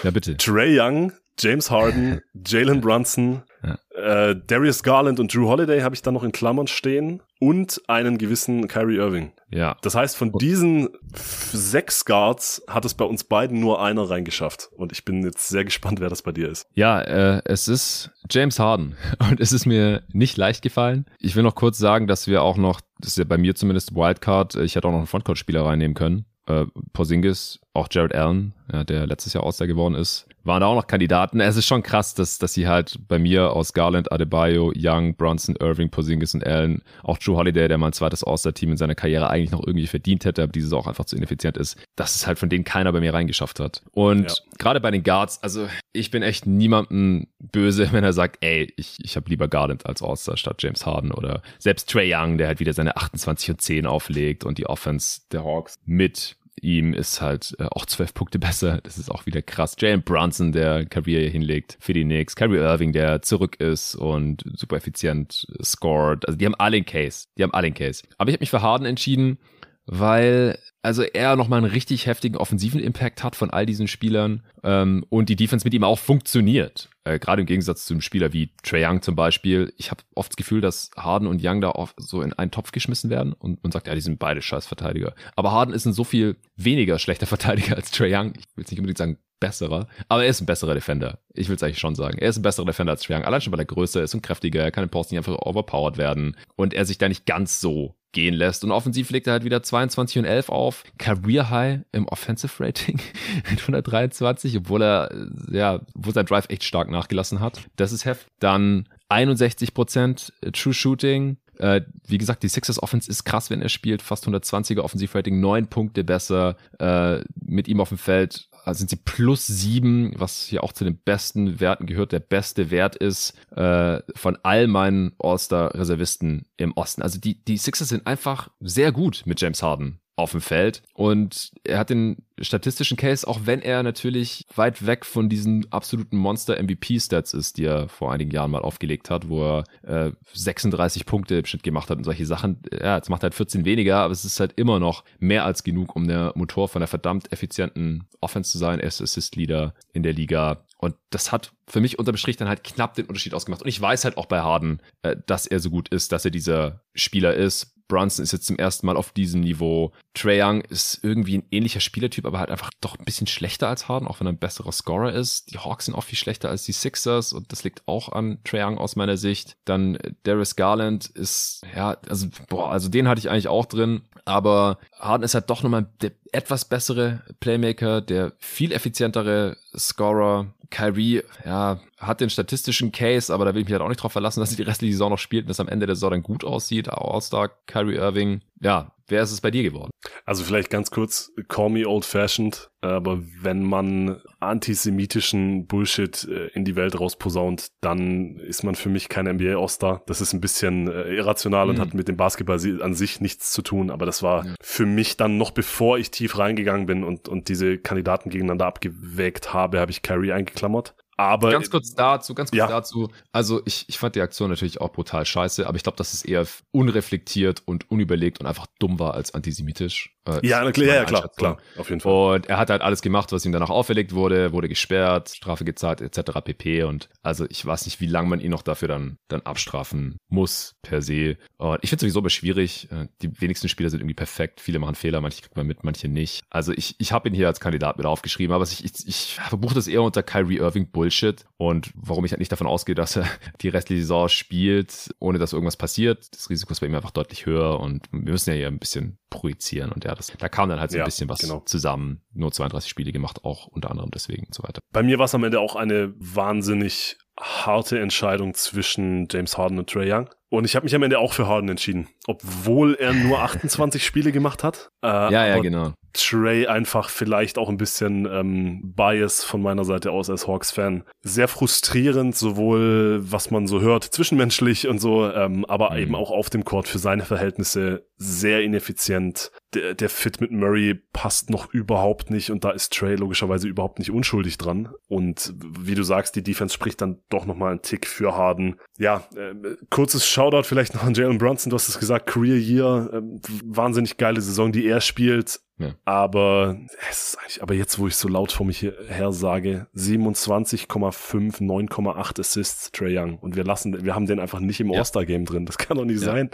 Ja, 0.03 0.11
bitte. 0.11 0.37
Trey 0.37 0.79
Young, 0.79 1.11
James 1.37 1.69
Harden, 1.69 2.21
Jalen 2.45 2.81
Brunson, 2.81 3.43
ja. 3.63 4.29
äh, 4.29 4.35
Darius 4.47 4.83
Garland 4.83 5.19
und 5.19 5.33
Drew 5.33 5.47
Holiday 5.47 5.81
habe 5.81 5.95
ich 5.95 6.01
da 6.01 6.11
noch 6.11 6.23
in 6.23 6.31
Klammern 6.31 6.67
stehen 6.67 7.21
und 7.39 7.81
einen 7.87 8.17
gewissen 8.17 8.67
Kyrie 8.67 8.97
Irving. 8.97 9.31
Ja. 9.49 9.77
Das 9.81 9.95
heißt, 9.95 10.17
von 10.17 10.31
diesen 10.33 10.89
sechs 11.13 12.05
Guards 12.05 12.63
hat 12.67 12.85
es 12.85 12.93
bei 12.93 13.05
uns 13.05 13.23
beiden 13.23 13.59
nur 13.59 13.81
einer 13.81 14.09
reingeschafft. 14.09 14.69
Und 14.75 14.91
ich 14.91 15.05
bin 15.05 15.23
jetzt 15.23 15.47
sehr 15.49 15.65
gespannt, 15.65 15.99
wer 15.99 16.09
das 16.09 16.21
bei 16.21 16.31
dir 16.31 16.49
ist. 16.49 16.65
Ja, 16.73 17.01
äh, 17.01 17.41
es 17.45 17.67
ist 17.67 18.11
James 18.29 18.59
Harden. 18.59 18.95
Und 19.29 19.39
es 19.39 19.51
ist 19.51 19.65
mir 19.65 20.03
nicht 20.11 20.37
leicht 20.37 20.61
gefallen. 20.61 21.05
Ich 21.19 21.35
will 21.35 21.43
noch 21.43 21.55
kurz 21.55 21.77
sagen, 21.77 22.07
dass 22.07 22.27
wir 22.27 22.41
auch 22.41 22.57
noch, 22.57 22.81
das 22.99 23.11
ist 23.11 23.17
ja 23.17 23.23
bei 23.23 23.37
mir 23.37 23.55
zumindest 23.55 23.95
Wildcard, 23.95 24.55
ich 24.55 24.75
hätte 24.75 24.87
auch 24.87 24.91
noch 24.91 24.99
einen 24.99 25.07
Frontcourt-Spieler 25.07 25.65
reinnehmen 25.65 25.95
können. 25.95 26.25
Äh, 26.47 26.65
Porzingis, 26.93 27.59
auch 27.73 27.87
Jared 27.89 28.13
Allen, 28.13 28.53
ja, 28.71 28.83
der 28.83 29.07
letztes 29.07 29.33
Jahr 29.33 29.43
Auster 29.43 29.67
geworden 29.67 29.95
ist, 29.95 30.27
waren 30.45 30.61
da 30.61 30.67
auch 30.67 30.75
noch 30.75 30.87
Kandidaten. 30.87 31.39
Es 31.39 31.57
ist 31.57 31.65
schon 31.65 31.83
krass, 31.83 32.13
dass, 32.13 32.37
dass 32.37 32.53
sie 32.53 32.67
halt 32.67 32.99
bei 33.07 33.19
mir 33.19 33.51
aus 33.51 33.73
Garland, 33.73 34.11
Adebayo, 34.11 34.71
Young, 34.75 35.15
Bronson, 35.15 35.55
Irving, 35.59 35.89
Porzingis 35.89 36.33
und 36.33 36.45
Allen, 36.45 36.83
auch 37.03 37.17
Drew 37.17 37.35
Holiday, 37.35 37.67
der 37.67 37.77
mal 37.77 37.87
ein 37.87 37.93
zweites 37.93 38.23
All-Star-Team 38.23 38.71
in 38.71 38.77
seiner 38.77 38.95
Karriere 38.95 39.29
eigentlich 39.29 39.51
noch 39.51 39.65
irgendwie 39.65 39.87
verdient 39.87 40.25
hätte, 40.25 40.43
aber 40.43 40.51
dieses 40.51 40.71
auch 40.73 40.87
einfach 40.87 41.05
zu 41.05 41.15
ineffizient 41.15 41.57
ist, 41.57 41.77
dass 41.95 42.15
es 42.15 42.27
halt 42.27 42.39
von 42.39 42.49
denen 42.49 42.63
keiner 42.63 42.91
bei 42.91 42.99
mir 42.99 43.13
reingeschafft 43.13 43.59
hat. 43.59 43.81
Und 43.91 44.29
ja. 44.29 44.57
gerade 44.57 44.79
bei 44.79 44.91
den 44.91 45.03
Guards, 45.03 45.41
also 45.41 45.67
ich 45.93 46.11
bin 46.11 46.21
echt 46.23 46.45
niemandem 46.45 47.27
böse, 47.39 47.89
wenn 47.91 48.03
er 48.03 48.13
sagt, 48.13 48.37
ey, 48.41 48.71
ich, 48.77 48.97
ich 49.01 49.15
habe 49.15 49.29
lieber 49.29 49.47
Garland 49.47 49.85
als 49.85 50.01
All-Star 50.01 50.37
statt 50.37 50.61
James 50.61 50.85
Harden 50.85 51.11
oder 51.11 51.41
selbst 51.57 51.89
Trey 51.89 52.13
Young, 52.13 52.37
der 52.37 52.47
halt 52.47 52.59
wieder 52.59 52.73
seine 52.73 52.95
28 52.95 53.51
und 53.51 53.61
10 53.61 53.85
auflegt 53.87 54.43
und 54.43 54.57
die 54.57 54.67
Offense 54.67 55.21
der 55.31 55.43
Hawks 55.43 55.75
mit 55.85 56.37
ihm 56.61 56.93
ist 56.93 57.21
halt 57.21 57.55
äh, 57.59 57.65
auch 57.71 57.85
zwölf 57.85 58.13
Punkte 58.13 58.39
besser. 58.39 58.79
Das 58.83 58.97
ist 58.97 59.09
auch 59.09 59.25
wieder 59.25 59.41
krass. 59.41 59.75
Jalen 59.79 60.03
Brunson, 60.03 60.51
der 60.51 60.85
Karriere 60.85 61.29
hinlegt 61.29 61.77
für 61.79 61.93
die 61.93 62.03
Knicks. 62.03 62.35
Kyrie 62.35 62.57
Irving, 62.57 62.93
der 62.93 63.21
zurück 63.21 63.59
ist 63.59 63.95
und 63.95 64.43
super 64.53 64.77
effizient 64.77 65.47
scored. 65.61 66.27
Also 66.27 66.37
die 66.37 66.45
haben 66.45 66.55
alle 66.55 66.77
einen 66.77 66.85
Case. 66.85 67.27
Die 67.37 67.43
haben 67.43 67.53
alle 67.53 67.67
einen 67.67 67.75
Case. 67.75 68.03
Aber 68.17 68.29
ich 68.29 68.33
habe 68.33 68.41
mich 68.41 68.49
für 68.49 68.61
Harden 68.61 68.85
entschieden, 68.85 69.39
weil 69.85 70.57
also 70.85 71.01
er 71.01 71.35
nochmal 71.35 71.57
einen 71.57 71.71
richtig 71.71 72.05
heftigen 72.05 72.37
offensiven 72.37 72.79
Impact 72.79 73.23
hat 73.23 73.35
von 73.35 73.49
all 73.49 73.65
diesen 73.65 73.87
Spielern 73.87 74.43
ähm, 74.63 75.03
und 75.09 75.29
die 75.29 75.35
Defense 75.35 75.65
mit 75.65 75.73
ihm 75.73 75.83
auch 75.83 75.97
funktioniert. 75.97 76.89
Äh, 77.03 77.17
Gerade 77.17 77.41
im 77.41 77.47
Gegensatz 77.47 77.85
zu 77.85 77.95
einem 77.95 78.01
Spieler 78.01 78.33
wie 78.33 78.51
Trey 78.61 78.85
Young 78.85 79.01
zum 79.01 79.15
Beispiel. 79.15 79.73
Ich 79.77 79.89
habe 79.89 80.03
oft 80.13 80.31
das 80.31 80.35
Gefühl, 80.35 80.61
dass 80.61 80.91
Harden 80.95 81.27
und 81.27 81.41
Young 81.43 81.59
da 81.59 81.71
oft 81.71 81.95
so 81.99 82.21
in 82.21 82.33
einen 82.33 82.51
Topf 82.51 82.71
geschmissen 82.71 83.09
werden 83.09 83.33
und 83.33 83.63
man 83.63 83.71
sagt, 83.71 83.87
ja, 83.87 83.95
die 83.95 84.01
sind 84.01 84.19
beide 84.19 84.43
scheiß 84.43 84.67
Verteidiger. 84.67 85.15
Aber 85.35 85.51
Harden 85.51 85.73
ist 85.73 85.85
ein 85.85 85.93
so 85.93 86.03
viel 86.03 86.37
weniger 86.55 86.99
schlechter 86.99 87.25
Verteidiger 87.25 87.75
als 87.75 87.89
Trey 87.89 88.15
Young. 88.15 88.33
Ich 88.37 88.45
will 88.55 88.61
jetzt 88.61 88.71
nicht 88.71 88.79
unbedingt 88.79 88.99
sagen 88.99 89.17
besserer, 89.39 89.87
aber 90.07 90.23
er 90.23 90.29
ist 90.29 90.41
ein 90.41 90.45
besserer 90.45 90.75
Defender. 90.75 91.19
Ich 91.33 91.49
will 91.49 91.55
es 91.55 91.63
eigentlich 91.63 91.79
schon 91.79 91.95
sagen. 91.95 92.17
Er 92.19 92.29
ist 92.29 92.37
ein 92.37 92.43
besserer 92.43 92.65
Defender 92.65 92.91
als 92.91 93.01
Trey 93.01 93.17
Young. 93.17 93.25
Allein 93.25 93.41
schon, 93.41 93.51
weil 93.51 93.59
er 93.59 93.65
größer 93.65 94.03
ist 94.03 94.13
und 94.13 94.21
kräftiger. 94.21 94.61
Er 94.61 94.71
kann 94.71 94.83
im 94.83 94.89
Post 94.89 95.11
nicht 95.11 95.17
einfach 95.17 95.37
overpowered 95.39 95.97
werden 95.97 96.37
und 96.55 96.73
er 96.73 96.85
sich 96.85 96.99
da 96.99 97.09
nicht 97.09 97.25
ganz 97.25 97.59
so 97.59 97.95
gehen 98.15 98.33
lässt. 98.33 98.63
Und 98.63 98.71
offensiv 98.71 99.11
legt 99.11 99.27
er 99.27 99.33
halt 99.33 99.43
wieder 99.43 99.61
22 99.61 100.17
und 100.19 100.25
11 100.25 100.49
auf. 100.49 100.83
Career 100.97 101.51
High 101.51 101.81
im 101.91 102.07
Offensive 102.07 102.63
Rating 102.63 102.99
mit 103.51 103.61
123, 103.61 104.57
obwohl 104.57 104.81
er, 104.81 105.27
ja, 105.51 105.81
wo 105.93 106.09
sein 106.09 106.25
Drive 106.25 106.45
echt 106.49 106.63
stark 106.63 106.89
nachgelassen 106.89 107.39
hat. 107.39 107.61
Das 107.75 107.91
ist 107.91 108.05
heft. 108.05 108.27
Dann 108.39 108.89
61% 109.09 110.31
True 110.53 110.73
Shooting, 110.73 111.37
Äh, 111.57 111.81
wie 112.07 112.17
gesagt, 112.17 112.43
die 112.43 112.49
Sixers 112.49 112.83
Offense 112.83 113.09
ist 113.09 113.23
krass, 113.23 113.49
wenn 113.49 113.61
er 113.61 113.69
spielt. 113.69 114.01
Fast 114.01 114.27
120er 114.27 114.81
Offensivrating, 114.81 115.39
neun 115.39 115.67
Punkte 115.67 116.03
besser. 116.03 116.57
Äh, 116.79 117.23
mit 117.45 117.67
ihm 117.67 117.79
auf 117.79 117.89
dem 117.89 117.97
Feld 117.97 118.49
sind 118.73 118.89
sie 118.89 118.95
plus 118.95 119.45
sieben, 119.45 120.13
was 120.17 120.45
hier 120.45 120.63
auch 120.63 120.73
zu 120.73 120.83
den 120.83 120.97
besten 120.97 121.59
Werten 121.59 121.85
gehört. 121.85 122.11
Der 122.11 122.19
beste 122.19 122.71
Wert 122.71 122.95
ist 122.95 123.33
äh, 123.55 124.01
von 124.15 124.37
all 124.43 124.67
meinen 124.67 125.13
All-Star-Reservisten 125.19 126.47
im 126.57 126.73
Osten. 126.73 127.01
Also 127.01 127.19
die, 127.19 127.43
die 127.43 127.57
Sixers 127.57 127.89
sind 127.89 128.07
einfach 128.07 128.49
sehr 128.59 128.91
gut 128.91 129.23
mit 129.25 129.39
James 129.39 129.61
Harden 129.61 129.99
auf 130.17 130.31
dem 130.31 130.41
Feld. 130.41 130.81
Und 130.93 131.51
er 131.63 131.77
hat 131.77 131.89
den 131.89 132.17
statistischen 132.39 132.97
Case, 132.97 133.27
auch 133.27 133.41
wenn 133.43 133.61
er 133.61 133.83
natürlich 133.83 134.45
weit 134.55 134.85
weg 134.85 135.05
von 135.05 135.29
diesen 135.29 135.71
absoluten 135.71 136.17
Monster-MVP-Stats 136.17 137.33
ist, 137.33 137.57
die 137.57 137.65
er 137.65 137.89
vor 137.89 138.11
einigen 138.11 138.31
Jahren 138.31 138.51
mal 138.51 138.61
aufgelegt 138.61 139.09
hat, 139.09 139.27
wo 139.27 139.43
er 139.43 139.63
äh, 139.83 140.11
36 140.33 141.05
Punkte 141.05 141.35
im 141.35 141.45
Schnitt 141.45 141.63
gemacht 141.63 141.89
hat 141.89 141.97
und 141.97 142.03
solche 142.05 142.25
Sachen. 142.25 142.61
Ja, 142.71 142.95
jetzt 142.95 143.09
macht 143.09 143.23
er 143.23 143.25
halt 143.25 143.35
14 143.35 143.65
weniger, 143.65 143.97
aber 143.97 144.13
es 144.13 144.25
ist 144.25 144.39
halt 144.39 144.53
immer 144.55 144.79
noch 144.79 145.03
mehr 145.19 145.45
als 145.45 145.63
genug, 145.63 145.95
um 145.95 146.07
der 146.07 146.31
Motor 146.35 146.69
von 146.69 146.79
der 146.79 146.87
verdammt 146.87 147.31
effizienten 147.31 148.07
Offense 148.21 148.51
zu 148.51 148.57
sein. 148.57 148.79
Er 148.79 148.87
ist 148.87 149.01
Assist-Leader 149.01 149.73
in 149.93 150.03
der 150.03 150.13
Liga. 150.13 150.65
Und 150.77 150.95
das 151.09 151.31
hat 151.31 151.51
für 151.67 151.81
mich 151.81 151.99
unterm 151.99 152.17
Strich 152.17 152.37
dann 152.37 152.47
halt 152.47 152.63
knapp 152.63 152.93
den 152.95 153.05
Unterschied 153.05 153.33
ausgemacht. 153.33 153.61
Und 153.61 153.67
ich 153.67 153.81
weiß 153.81 154.05
halt 154.05 154.17
auch 154.17 154.27
bei 154.27 154.41
Harden, 154.41 154.81
äh, 155.01 155.15
dass 155.25 155.47
er 155.47 155.59
so 155.59 155.69
gut 155.69 155.89
ist, 155.89 156.11
dass 156.11 156.25
er 156.25 156.31
dieser 156.31 156.81
Spieler 156.93 157.33
ist. 157.33 157.74
Brunson 157.87 158.23
ist 158.23 158.31
jetzt 158.31 158.47
zum 158.47 158.57
ersten 158.57 158.85
Mal 158.85 158.97
auf 158.97 159.11
diesem 159.11 159.41
Niveau. 159.41 159.91
Trae 160.13 160.41
Young 160.41 160.61
ist 160.61 160.99
irgendwie 161.03 161.37
ein 161.37 161.43
ähnlicher 161.51 161.79
Spielertyp, 161.79 162.25
aber 162.25 162.39
halt 162.39 162.51
einfach 162.51 162.71
doch 162.81 162.97
ein 162.97 163.05
bisschen 163.05 163.27
schlechter 163.27 163.67
als 163.67 163.87
Harden, 163.87 164.07
auch 164.07 164.19
wenn 164.19 164.27
er 164.27 164.33
ein 164.33 164.39
besserer 164.39 164.71
Scorer 164.71 165.13
ist. 165.13 165.51
Die 165.51 165.59
Hawks 165.59 165.85
sind 165.85 165.95
auch 165.95 166.03
viel 166.03 166.17
schlechter 166.17 166.49
als 166.49 166.63
die 166.63 166.71
Sixers 166.71 167.33
und 167.33 167.51
das 167.51 167.63
liegt 167.63 167.87
auch 167.87 168.09
an 168.09 168.39
Trae 168.43 168.65
Young 168.65 168.77
aus 168.77 168.95
meiner 168.95 169.17
Sicht. 169.17 169.57
Dann 169.65 169.97
Darius 170.23 170.55
Garland 170.55 171.07
ist, 171.07 171.61
ja, 171.75 171.97
also, 172.09 172.27
boah, 172.49 172.71
also 172.71 172.89
den 172.89 173.07
hatte 173.07 173.19
ich 173.19 173.29
eigentlich 173.29 173.47
auch 173.47 173.65
drin, 173.65 174.01
aber 174.25 174.79
Harden 174.97 175.23
ist 175.23 175.35
halt 175.35 175.49
doch 175.49 175.61
nochmal 175.61 175.87
der 176.01 176.11
etwas 176.31 176.65
bessere 176.65 177.21
Playmaker, 177.39 178.01
der 178.01 178.33
viel 178.39 178.71
effizientere 178.71 179.57
Scorer. 179.77 180.47
Kyrie, 180.71 181.21
ja, 181.45 181.79
hat 181.99 182.21
den 182.21 182.29
statistischen 182.29 182.91
Case, 182.91 183.33
aber 183.33 183.45
da 183.45 183.53
will 183.53 183.61
ich 183.61 183.67
mich 183.67 183.73
halt 183.73 183.83
auch 183.83 183.87
nicht 183.87 184.01
drauf 184.01 184.11
verlassen, 184.11 184.39
dass 184.41 184.51
er 184.51 184.57
die 184.57 184.63
restliche 184.63 184.93
Saison 184.93 185.11
noch 185.11 185.19
spielt 185.19 185.45
und 185.45 185.49
das 185.49 185.59
am 185.59 185.67
Ende 185.67 185.85
der 185.85 185.95
Saison 185.95 186.11
dann 186.11 186.23
gut 186.23 186.43
aussieht. 186.43 186.89
All-Star, 186.89 187.49
Kyrie 187.67 187.95
Irving. 187.95 188.41
Ja, 188.59 188.91
wer 189.07 189.21
ist 189.21 189.31
es 189.31 189.41
bei 189.41 189.51
dir 189.51 189.63
geworden? 189.63 189.91
Also 190.25 190.43
vielleicht 190.43 190.69
ganz 190.69 190.91
kurz, 190.91 191.31
call 191.47 191.69
me 191.69 191.87
old-fashioned, 191.87 192.69
aber 192.81 193.21
wenn 193.41 193.63
man 193.63 194.21
antisemitischen 194.39 195.67
Bullshit 195.67 196.27
äh, 196.27 196.47
in 196.53 196.65
die 196.65 196.75
Welt 196.75 196.99
rausposaunt, 196.99 197.69
dann 197.81 198.37
ist 198.37 198.63
man 198.63 198.75
für 198.75 198.89
mich 198.89 199.09
kein 199.09 199.25
NBA 199.25 199.57
All-Star. 199.57 200.03
Das 200.07 200.21
ist 200.21 200.33
ein 200.33 200.41
bisschen 200.41 200.87
äh, 200.87 201.15
irrational 201.15 201.65
mhm. 201.65 201.71
und 201.71 201.79
hat 201.79 201.93
mit 201.93 202.07
dem 202.07 202.17
Basketball 202.17 202.59
an 202.81 202.93
sich 202.93 203.21
nichts 203.21 203.51
zu 203.51 203.61
tun, 203.61 203.89
aber 203.89 204.05
das 204.05 204.23
war 204.23 204.45
ja. 204.45 204.55
für 204.61 204.85
mich 204.85 205.17
dann 205.17 205.37
noch 205.37 205.51
bevor 205.51 205.97
ich 205.97 206.11
tief 206.11 206.37
reingegangen 206.37 206.85
bin 206.85 207.03
und, 207.03 207.27
und 207.27 207.49
diese 207.49 207.77
Kandidaten 207.77 208.29
gegeneinander 208.29 208.65
abgewägt 208.65 209.53
habe, 209.53 209.79
habe 209.79 209.91
ich 209.91 210.01
Kyrie 210.01 210.31
eingeklammert. 210.31 210.95
Aber 211.17 211.51
ganz 211.51 211.69
kurz 211.69 211.93
dazu, 211.93 212.35
ganz 212.35 212.51
kurz 212.51 212.57
ja. 212.57 212.67
dazu. 212.67 213.09
Also 213.31 213.61
ich, 213.65 213.85
ich 213.87 213.97
fand 213.97 214.15
die 214.15 214.21
Aktion 214.21 214.49
natürlich 214.49 214.81
auch 214.81 214.91
brutal 214.91 215.25
scheiße, 215.25 215.65
aber 215.67 215.77
ich 215.77 215.83
glaube, 215.83 215.97
dass 215.97 216.13
es 216.13 216.23
eher 216.23 216.45
unreflektiert 216.71 217.63
und 217.65 217.89
unüberlegt 217.89 218.39
und 218.39 218.47
einfach 218.47 218.67
dumm 218.79 218.99
war 218.99 219.13
als 219.13 219.33
antisemitisch. 219.33 220.15
Äh, 220.27 220.45
ja, 220.45 220.71
klar, 220.71 220.87
ja, 220.87 221.05
klar, 221.05 221.29
klar, 221.37 221.57
auf 221.77 221.89
jeden 221.89 222.01
Fall. 222.01 222.35
Und 222.35 222.47
er 222.47 222.57
hat 222.57 222.69
halt 222.69 222.81
alles 222.81 223.01
gemacht, 223.01 223.31
was 223.31 223.45
ihm 223.45 223.51
danach 223.51 223.69
auferlegt 223.69 224.13
wurde, 224.13 224.51
wurde 224.51 224.67
gesperrt, 224.67 225.29
Strafe 225.29 225.65
gezahlt, 225.65 226.01
etc. 226.01 226.41
pp. 226.43 226.83
Und 226.83 227.09
also 227.21 227.45
ich 227.49 227.63
weiß 227.63 227.85
nicht, 227.85 228.01
wie 228.01 228.07
lange 228.07 228.29
man 228.29 228.39
ihn 228.39 228.51
noch 228.51 228.63
dafür 228.63 228.87
dann, 228.87 229.17
dann 229.27 229.41
abstrafen 229.41 230.17
muss, 230.27 230.75
per 230.81 231.01
se. 231.01 231.37
Und 231.57 231.79
ich 231.83 231.89
finde 231.89 232.01
sowieso 232.01 232.19
aber 232.19 232.31
schwierig. 232.31 232.89
Äh, 232.91 233.07
die 233.21 233.39
wenigsten 233.39 233.69
Spieler 233.69 233.89
sind 233.89 233.99
irgendwie 233.99 234.15
perfekt. 234.15 234.61
Viele 234.61 234.79
machen 234.79 234.95
Fehler, 234.95 235.21
manche 235.21 235.41
kriegt 235.41 235.55
man 235.55 235.67
mit, 235.67 235.83
manche 235.83 236.07
nicht. 236.07 236.41
Also 236.49 236.73
ich, 236.73 236.95
ich 236.97 237.11
habe 237.11 237.29
ihn 237.29 237.35
hier 237.35 237.47
als 237.47 237.59
Kandidat 237.59 237.97
mit 237.97 238.07
aufgeschrieben, 238.07 238.53
aber 238.53 238.63
ich, 238.63 238.83
ich, 238.83 239.07
ich 239.07 239.35
verbuche 239.35 239.75
das 239.75 239.87
eher 239.87 240.01
unter 240.01 240.23
Kyrie 240.23 240.57
Irving 240.57 240.89
Bullshit. 241.05 241.45
Und 241.57 241.91
warum 241.93 242.25
ich 242.25 242.31
halt 242.31 242.39
nicht 242.39 242.51
davon 242.51 242.65
ausgehe, 242.65 242.95
dass 242.95 243.15
er 243.15 243.27
die 243.61 243.69
restliche 243.69 244.01
Saison 244.01 244.27
spielt, 244.27 245.13
ohne 245.19 245.37
dass 245.37 245.53
irgendwas 245.53 245.77
passiert. 245.77 246.33
Das 246.33 246.49
Risiko 246.49 246.71
ist 246.71 246.79
bei 246.79 246.87
ihm 246.87 246.95
einfach 246.95 247.11
deutlich 247.11 247.45
höher 247.45 247.79
und 247.79 248.07
wir 248.11 248.31
müssen 248.31 248.49
ja 248.49 248.55
hier 248.55 248.67
ein 248.67 248.79
bisschen 248.79 249.19
projizieren 249.29 249.91
und 249.91 250.03
ja, 250.05 250.15
das, 250.15 250.27
da 250.37 250.49
kam 250.49 250.69
dann 250.69 250.79
halt 250.79 250.91
so 250.91 250.97
ein 250.97 251.05
bisschen 251.05 251.29
was 251.29 251.39
genau. 251.39 251.59
zusammen. 251.65 252.21
Nur 252.33 252.51
32 252.51 252.89
Spiele 252.89 253.11
gemacht, 253.11 253.43
auch 253.43 253.67
unter 253.67 253.91
anderem 253.91 254.09
deswegen 254.11 254.45
und 254.45 254.55
so 254.55 254.63
weiter. 254.63 254.79
Bei 254.91 255.03
mir 255.03 255.19
war 255.19 255.25
es 255.25 255.35
am 255.35 255.43
Ende 255.43 255.59
auch 255.59 255.75
eine 255.75 256.13
wahnsinnig 256.17 257.17
harte 257.39 257.99
Entscheidung 257.99 258.53
zwischen 258.53 259.27
James 259.29 259.57
Harden 259.57 259.79
und 259.79 259.89
Trey 259.89 260.11
Young. 260.11 260.29
Und 260.49 260.63
ich 260.63 260.75
habe 260.75 260.85
mich 260.85 260.95
am 260.95 261.03
Ende 261.03 261.19
auch 261.19 261.33
für 261.33 261.47
Harden 261.47 261.69
entschieden, 261.69 262.07
obwohl 262.27 262.95
er 262.95 263.13
nur 263.13 263.39
28 263.43 264.05
Spiele 264.05 264.31
gemacht 264.31 264.63
hat. 264.63 264.89
Äh, 265.03 265.07
ja, 265.07 265.47
ja, 265.47 265.59
genau. 265.59 265.93
Trey 266.13 266.67
einfach 266.67 267.09
vielleicht 267.09 267.57
auch 267.57 267.67
ein 267.67 267.77
bisschen 267.77 268.25
ähm, 268.25 268.93
Bias 268.95 269.43
von 269.43 269.61
meiner 269.61 269.83
Seite 269.83 270.11
aus 270.11 270.29
als 270.29 270.47
Hawks-Fan. 270.47 271.03
Sehr 271.23 271.49
frustrierend, 271.49 272.37
sowohl 272.37 273.19
was 273.21 273.51
man 273.51 273.67
so 273.67 273.81
hört, 273.81 274.05
zwischenmenschlich 274.05 274.87
und 274.87 274.99
so, 274.99 275.29
ähm, 275.29 275.65
aber 275.65 275.91
mhm. 275.91 275.97
eben 275.97 276.15
auch 276.15 276.31
auf 276.31 276.49
dem 276.49 276.63
Court 276.63 276.87
für 276.87 276.99
seine 276.99 277.25
Verhältnisse 277.25 278.07
sehr 278.15 278.61
ineffizient. 278.61 279.51
Der, 279.75 279.93
der 279.93 280.09
Fit 280.09 280.41
mit 280.41 280.51
Murray 280.51 280.95
passt 281.13 281.49
noch 281.49 281.73
überhaupt 281.73 282.31
nicht 282.31 282.49
und 282.49 282.63
da 282.63 282.71
ist 282.71 282.93
Trey 282.93 283.15
logischerweise 283.15 283.67
überhaupt 283.67 283.99
nicht 283.99 284.11
unschuldig 284.11 284.57
dran. 284.57 284.89
Und 285.07 285.53
wie 285.59 285.95
du 285.95 286.03
sagst, 286.03 286.35
die 286.35 286.43
Defense 286.43 286.73
spricht 286.73 287.01
dann 287.01 287.19
doch 287.29 287.45
nochmal 287.45 287.71
einen 287.71 287.81
Tick 287.81 288.07
für 288.07 288.35
Harden. 288.35 288.79
Ja, 288.97 289.27
äh, 289.35 289.53
kurzes 289.89 290.27
Shoutout 290.27 290.63
vielleicht 290.63 290.95
noch 290.95 291.03
an 291.03 291.13
Jalen 291.13 291.37
Brunson, 291.37 291.69
du 291.69 291.75
hast 291.75 291.89
es 291.89 291.99
gesagt, 291.99 292.27
Career 292.27 292.57
Year, 292.57 293.09
äh, 293.13 293.21
wahnsinnig 293.65 294.17
geile 294.17 294.41
Saison, 294.41 294.71
die 294.71 294.87
er 294.87 295.01
spielt. 295.01 295.59
Ja. 295.77 295.93
Aber 296.05 296.77
es 297.09 297.29
ist 297.29 297.39
eigentlich, 297.39 297.61
aber 297.61 297.73
jetzt, 297.73 297.99
wo 297.99 298.07
ich 298.07 298.15
so 298.15 298.29
laut 298.29 298.53
vor 298.53 298.65
mich 298.65 298.81
her 298.81 299.33
sage, 299.33 299.87
27,5, 299.93 301.61
9,8 301.61 302.39
Assists 302.39 302.91
Trey 302.91 303.17
Young. 303.17 303.37
Und 303.39 303.57
wir 303.57 303.65
lassen, 303.65 304.05
wir 304.05 304.15
haben 304.15 304.25
den 304.25 304.39
einfach 304.39 304.61
nicht 304.61 304.79
im 304.79 304.91
ja. 304.91 304.99
All-Star-Game 304.99 305.43
drin. 305.43 305.65
Das 305.65 305.77
kann 305.77 305.97
doch 305.97 306.05
nicht 306.05 306.21
ja. 306.21 306.27
sein. 306.27 306.49